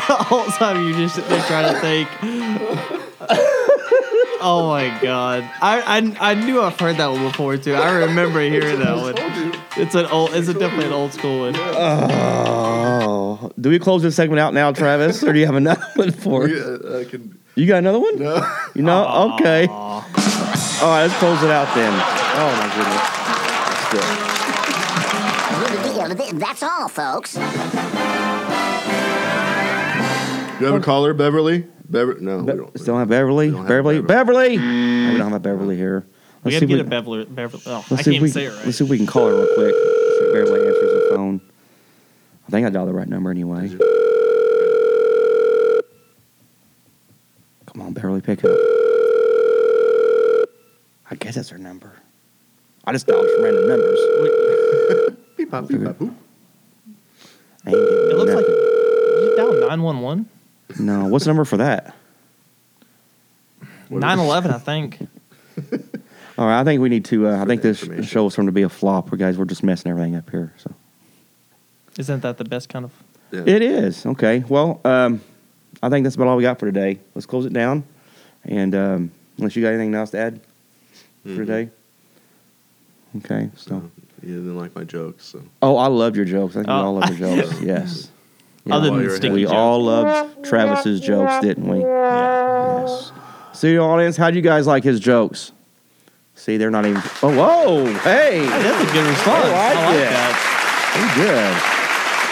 The 0.10 0.16
whole 0.20 0.46
time 0.46 0.86
you 0.86 0.94
just 0.94 1.16
sit 1.16 1.28
there 1.28 1.42
trying 1.44 1.74
to 1.74 1.80
think. 1.80 2.10
oh 4.42 4.68
my 4.68 4.98
god! 5.02 5.44
I, 5.62 5.82
I 6.20 6.32
I 6.32 6.34
knew 6.34 6.62
I've 6.62 6.80
heard 6.80 6.98
that 6.98 7.08
one 7.08 7.24
before 7.24 7.58
too. 7.58 7.74
I 7.74 7.92
remember 8.00 8.42
hearing 8.42 8.80
that 8.80 8.96
one. 8.98 9.16
It's 9.78 9.96
an 9.96 10.06
old. 10.08 10.34
It's 10.34 10.48
a 10.48 10.54
definitely 10.54 10.88
an 10.88 10.94
old 10.94 11.14
school 11.14 11.40
one. 11.42 11.56
Do 13.60 13.70
we 13.70 13.80
close 13.80 14.02
this 14.02 14.16
segment 14.16 14.40
out 14.40 14.54
now, 14.54 14.72
Travis, 14.72 15.24
or 15.24 15.32
do 15.34 15.40
you 15.40 15.46
have 15.46 15.56
another 15.56 15.86
one 15.96 16.12
for 16.12 16.44
us? 16.46 16.50
We, 16.52 16.60
uh, 16.62 17.00
I 17.00 17.06
can. 17.06 17.38
You 17.56 17.66
got 17.68 17.78
another 17.80 18.00
one? 18.00 18.20
No. 18.20 18.36
You 18.76 18.82
know? 18.84 19.34
Okay. 19.36 19.68
All 19.68 20.04
right, 20.82 21.04
let's 21.08 21.16
close 21.20 21.42
it 21.44 21.50
out 21.52 21.68
then. 21.76 21.92
Oh 21.94 22.52
my 22.58 22.68
goodness. 22.76 23.02
That's 23.70 23.92
good. 26.32 26.40
That's 26.40 26.64
all, 26.64 26.88
folks. 26.88 27.36
You 30.60 30.66
have 30.66 30.76
a 30.76 30.80
caller, 30.82 31.14
Beverly? 31.14 31.66
Bever- 31.90 32.18
no, 32.20 32.42
Be- 32.44 32.52
we 32.52 32.58
don't. 32.60 32.78
Still 32.80 32.98
have 32.98 33.08
Beverly? 33.10 33.48
We 33.48 33.52
don't 33.54 33.62
have 33.62 33.68
Beverly? 33.70 34.02
Beverly. 34.02 34.58
Beverly! 34.58 34.58
No, 34.58 35.12
we 35.14 35.18
don't 35.18 35.28
have 35.32 35.34
a 35.34 35.40
Beverly 35.40 35.76
here. 35.78 36.06
Let's 36.44 36.56
gotta 36.56 36.60
see 36.60 36.66
if 36.66 36.70
get 36.70 36.74
we- 36.76 36.80
a 36.82 36.84
Beverly. 36.84 37.26
Beverly. 37.26 37.64
Oh, 37.66 37.78
I 37.78 37.82
can't 37.82 38.04
see 38.06 38.12
if 38.12 38.16
even 38.16 38.22
we, 38.24 38.30
say 38.30 38.46
it 38.46 38.50
right. 38.54 38.66
Let's 38.66 38.78
see 38.78 38.84
if 38.84 38.90
we 38.90 38.98
can 38.98 39.08
call 39.08 39.28
her 39.28 39.36
real 39.36 39.54
quick. 39.56 39.74
If 39.76 40.34
Beverly 40.34 40.68
answers 40.68 40.94
the 41.10 41.16
phone. 41.16 41.42
I 42.50 42.52
think 42.52 42.66
I 42.66 42.72
dialed 42.72 42.90
the 42.90 42.94
right 42.96 43.08
number 43.08 43.30
anyway. 43.30 43.70
Come 47.68 47.82
on, 47.84 47.94
Beverly 47.94 48.22
pick 48.22 48.44
up. 48.44 48.58
I 51.12 51.16
guess 51.20 51.36
that's 51.36 51.50
her 51.50 51.60
number. 51.60 51.94
I 52.86 52.92
just 52.92 53.06
dialed 53.06 53.28
some 53.36 53.44
random 53.44 53.68
numbers. 53.68 54.00
Beep, 55.38 55.52
bop, 55.52 55.68
beep, 55.68 55.84
bop, 55.84 55.96
boop. 56.00 56.12
I 57.68 57.70
ain't 57.70 57.78
getting 57.78 58.10
It 58.10 58.18
looks 58.18 58.32
like 58.34 58.46
nothing. 58.48 58.56
you 58.56 59.34
dialed 59.38 59.70
nine 59.70 59.84
one 59.84 60.00
one. 60.02 60.28
No, 60.80 61.06
what's 61.08 61.26
the 61.26 61.30
number 61.30 61.46
for 61.46 61.58
that? 61.58 61.96
What 63.90 63.98
is- 63.98 64.02
911, 64.02 64.52
I 64.52 64.58
think. 64.58 65.00
All 66.40 66.48
right, 66.48 66.60
I 66.60 66.64
think 66.64 66.82
we 66.82 66.90
need 66.90 67.06
to. 67.06 67.28
Uh, 67.28 67.42
I 67.44 67.46
think 67.46 67.62
this 67.62 67.82
information. 67.84 68.06
show 68.10 68.26
is 68.26 68.36
going 68.36 68.46
to 68.48 68.52
be 68.52 68.64
a 68.64 68.70
flop. 68.70 69.12
We 69.12 69.20
guys, 69.20 69.38
we're 69.38 69.46
just 69.46 69.62
messing 69.64 69.92
everything 69.92 70.16
up 70.16 70.30
here. 70.32 70.52
So 70.58 70.74
Isn't 72.00 72.22
that 72.22 72.38
the 72.38 72.46
best 72.46 72.70
kind 72.70 72.86
of? 72.86 72.92
Yeah. 73.32 73.44
It 73.46 73.62
is 73.62 74.06
okay. 74.06 74.44
Well, 74.48 74.80
um, 74.86 75.22
I 75.84 75.90
think 75.90 76.04
that's 76.06 76.16
about 76.16 76.28
all 76.30 76.38
we 76.38 76.44
got 76.44 76.58
for 76.58 76.66
today. 76.66 76.98
Let's 77.14 77.26
close 77.28 77.46
it 77.46 77.54
down, 77.54 77.84
and 78.46 78.74
um, 78.74 79.12
unless 79.38 79.56
you 79.56 79.62
got 79.62 79.70
anything 79.70 79.94
else 79.94 80.10
to 80.12 80.18
add 80.18 80.40
for 81.24 81.30
Mhm. 81.30 81.36
today. 81.38 81.70
Okay. 83.18 83.50
So. 83.56 83.70
So, 83.70 83.92
you 84.28 84.36
didn't 84.36 84.58
like 84.58 84.76
my 84.76 84.84
jokes, 84.84 85.26
so 85.26 85.42
Oh, 85.62 85.78
I 85.78 85.88
love 85.88 86.16
your 86.16 86.26
jokes. 86.26 86.56
I 86.56 86.60
think 86.60 86.68
we 86.68 86.74
Oh. 86.74 86.78
all 86.86 86.94
love 86.96 87.18
your 87.20 87.36
jokes. 87.44 87.62
Yes. 87.62 88.12
Yeah. 88.66 88.76
Other 88.76 88.90
than 88.92 89.02
you're 89.02 89.20
we 89.34 89.44
jokes. 89.44 89.54
all 89.54 89.84
loved 89.84 90.44
Travis's 90.46 91.00
jokes, 91.02 91.34
didn't 91.42 91.68
we? 91.68 91.80
Yeah. 91.80 92.82
Yes. 92.82 93.12
See, 93.54 93.78
audience, 93.78 94.16
how'd 94.18 94.36
you 94.36 94.42
guys 94.42 94.68
like 94.68 94.84
his 94.84 95.00
jokes? 95.00 95.52
See, 96.36 96.56
they're 96.58 96.72
not 96.72 96.86
even. 96.86 97.02
Oh, 97.22 97.36
whoa! 97.36 97.86
Hey, 98.00 98.40
Hey, 98.40 98.48
that's 98.48 98.90
a 98.90 98.94
good 98.94 99.06
response. 99.06 99.46
I 99.46 99.50
like 99.50 99.78
I 99.78 99.86
like 99.86 99.96
it. 99.96 100.10
that. 100.10 100.96
Pretty 101.16 101.22
good. 101.28 101.79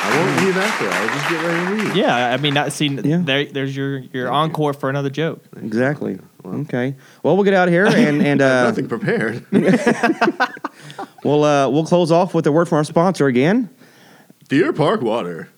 I 0.09 0.17
won't 0.25 0.45
leave 0.45 0.57
after. 0.57 0.89
I'll 0.89 1.07
just 1.07 1.29
get 1.29 1.43
ready 1.43 1.65
to 1.77 1.83
leave. 1.85 1.95
Yeah, 1.95 2.33
I 2.33 2.37
mean, 2.37 2.53
not 2.53 2.71
see, 2.71 2.87
Yeah. 2.87 3.21
there, 3.23 3.45
there's 3.45 3.75
your 3.75 3.99
your 4.13 4.29
encore 4.31 4.73
for 4.73 4.89
another 4.89 5.09
joke. 5.09 5.43
Exactly. 5.57 6.19
Well, 6.43 6.55
Okay. 6.61 6.95
Well, 7.23 7.35
we'll 7.35 7.43
get 7.43 7.53
out 7.53 7.67
of 7.67 7.73
here 7.73 7.85
and 7.87 8.21
and 8.25 8.41
uh, 8.41 8.63
nothing 8.63 8.87
prepared. 8.87 9.45
we'll 11.23 11.43
uh, 11.43 11.69
we'll 11.69 11.85
close 11.85 12.11
off 12.11 12.33
with 12.33 12.47
a 12.47 12.51
word 12.51 12.67
from 12.67 12.77
our 12.77 12.83
sponsor 12.83 13.27
again. 13.27 13.69
Deer 14.49 14.71
Park 14.73 15.01
Water. 15.01 15.49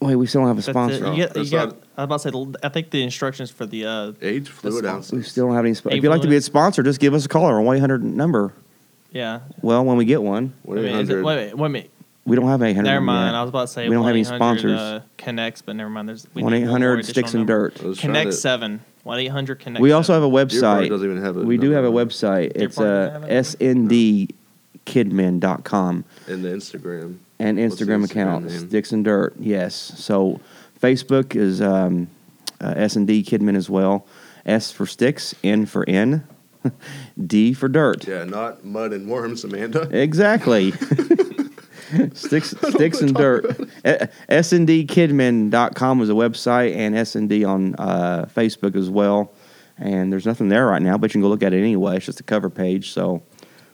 Wait, 0.00 0.16
we 0.16 0.26
still 0.26 0.40
don't 0.42 0.48
have 0.48 0.56
a 0.56 0.60
That's 0.60 0.68
it. 0.68 0.72
sponsor. 0.72 1.10
You 1.10 1.16
get, 1.16 1.28
you 1.36 1.44
That's 1.44 1.50
got, 1.50 1.68
not- 1.68 1.76
I 1.98 2.04
was 2.04 2.24
about 2.24 2.32
to 2.32 2.52
say, 2.58 2.66
I 2.66 2.68
think 2.70 2.90
the 2.90 3.02
instructions 3.02 3.50
for 3.50 3.66
the 3.66 3.84
uh, 3.84 4.12
Age 4.22 4.48
fluid 4.48 4.84
That's 4.84 4.94
ounces. 4.94 5.12
We 5.12 5.22
still 5.22 5.46
don't 5.46 5.56
have 5.56 5.64
any. 5.66 5.74
Sp- 5.76 5.92
if 5.92 6.02
you'd 6.02 6.08
like 6.08 6.22
to 6.22 6.28
be 6.28 6.36
a 6.36 6.40
sponsor, 6.40 6.82
just 6.82 7.00
give 7.00 7.12
us 7.12 7.26
a 7.26 7.28
call 7.28 7.44
or 7.48 7.60
one 7.60 7.76
eight 7.76 7.80
hundred 7.80 8.02
number. 8.02 8.52
yeah. 9.12 9.40
Well, 9.60 9.84
when 9.84 9.96
we 9.98 10.04
get 10.06 10.22
one, 10.22 10.54
I 10.66 10.72
mean, 10.72 10.84
is 10.86 11.08
it, 11.10 11.16
1-800. 11.16 11.24
wait, 11.24 11.36
wait, 11.36 11.54
wait 11.58 11.66
a 11.66 11.68
minute. 11.70 11.90
We 12.26 12.36
don't 12.36 12.46
have 12.48 12.62
eight 12.62 12.74
hundred. 12.74 12.90
Never 12.90 13.00
mind. 13.00 13.34
I 13.34 13.40
was 13.42 13.48
about 13.48 13.62
to 13.62 13.66
say 13.68 13.88
We 13.88 13.94
don't 13.94 14.04
have 14.04 14.14
any 14.14 14.24
sponsors. 14.24 14.78
Uh, 14.78 15.00
connects, 15.16 15.62
but 15.62 15.74
never 15.76 15.90
mind. 15.90 16.08
There's 16.08 16.26
we 16.34 16.42
One 16.42 16.52
need 16.52 16.58
eight 16.58 16.68
one 16.68 16.80
more 16.80 16.90
hundred 16.90 17.06
sticks 17.06 17.32
and 17.34 17.46
number. 17.46 17.70
dirt. 17.70 17.98
I 17.98 18.00
Connect 18.00 18.34
seven. 18.34 18.80
One 19.02 19.18
eight 19.18 19.28
hundred 19.28 19.58
connect. 19.60 19.80
We 19.80 19.92
also 19.92 20.12
have 20.12 20.22
a 20.22 20.28
website. 20.28 20.88
doesn't 20.90 21.10
even 21.10 21.22
have 21.22 21.36
a 21.38 21.40
We 21.42 21.56
do 21.56 21.70
have 21.70 21.84
a 21.84 21.90
website. 21.90 22.52
Deer 22.52 22.64
It's 22.66 22.76
Park 22.76 22.86
uh, 22.86 22.90
doesn't 23.18 23.22
have 23.30 23.60
a 23.60 23.74
number? 23.74 23.94
sndkidmin.com 24.86 26.04
the 26.26 26.32
Instagram. 26.34 27.16
and 27.38 27.58
Instagram 27.58 28.02
Instagram 28.02 28.04
account 28.10 28.44
name? 28.46 28.68
Sticks 28.68 28.92
and 28.92 29.04
Dirt. 29.04 29.34
Yes. 29.38 29.74
So 29.74 30.40
Facebook 30.80 31.34
is 31.34 31.60
um, 31.62 32.08
uh, 32.60 32.74
S 32.76 32.96
and 32.96 33.06
D 33.06 33.22
Kidmin 33.22 33.56
as 33.56 33.70
well. 33.70 34.06
S 34.46 34.70
for 34.72 34.86
sticks, 34.86 35.34
N 35.44 35.66
for 35.66 35.88
N, 35.88 36.24
D 37.26 37.52
for 37.54 37.68
dirt. 37.68 38.06
Yeah, 38.06 38.24
not 38.24 38.64
mud 38.64 38.92
and 38.92 39.08
worms, 39.08 39.44
Amanda. 39.44 39.82
Exactly. 39.92 40.72
sticks 42.14 42.54
sticks 42.70 43.00
and 43.00 43.14
dirt. 43.14 43.44
S 44.28 44.52
and 44.52 44.66
D 44.66 44.84
Kidmin.com 44.86 46.00
is 46.02 46.10
a 46.10 46.14
website 46.14 46.74
and 46.76 46.96
S 46.96 47.14
and 47.14 47.28
D 47.28 47.44
on 47.44 47.74
uh, 47.76 48.26
Facebook 48.34 48.76
as 48.76 48.90
well. 48.90 49.32
And 49.78 50.12
there's 50.12 50.26
nothing 50.26 50.48
there 50.48 50.66
right 50.66 50.82
now, 50.82 50.98
but 50.98 51.10
you 51.10 51.12
can 51.12 51.20
go 51.22 51.28
look 51.28 51.42
at 51.42 51.54
it 51.54 51.58
anyway. 51.58 51.96
It's 51.96 52.06
just 52.06 52.20
a 52.20 52.22
cover 52.22 52.50
page, 52.50 52.92
so 52.92 53.22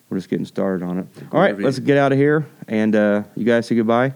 we're 0.08 0.18
just 0.18 0.28
getting 0.28 0.46
started 0.46 0.84
on 0.84 1.00
it. 1.00 1.06
All 1.32 1.40
right, 1.40 1.58
let's 1.58 1.80
get 1.80 1.98
out 1.98 2.12
of 2.12 2.18
here, 2.18 2.46
and 2.68 2.94
uh, 2.94 3.24
you 3.34 3.44
guys 3.44 3.66
say 3.66 3.74
goodbye. 3.74 4.14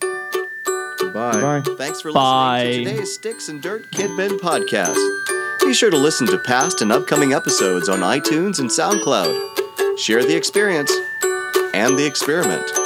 Bye. 0.00 1.40
Bye. 1.40 1.62
Thanks 1.76 2.00
for 2.00 2.12
Bye. 2.12 2.64
listening 2.64 2.84
to 2.84 2.90
today's 2.92 3.14
Sticks 3.14 3.48
and 3.48 3.60
Dirt 3.60 3.82
Kidmin 3.92 4.38
podcast. 4.38 4.96
Be 5.60 5.74
sure 5.74 5.90
to 5.90 5.96
listen 5.96 6.26
to 6.28 6.38
past 6.38 6.80
and 6.80 6.90
upcoming 6.90 7.34
episodes 7.34 7.88
on 7.88 8.00
iTunes 8.00 8.60
and 8.60 8.70
SoundCloud. 8.70 9.98
Share 9.98 10.22
the 10.22 10.34
experience 10.34 10.92
and 11.74 11.98
the 11.98 12.06
experiment. 12.06 12.81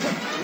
Porky. 0.00 0.37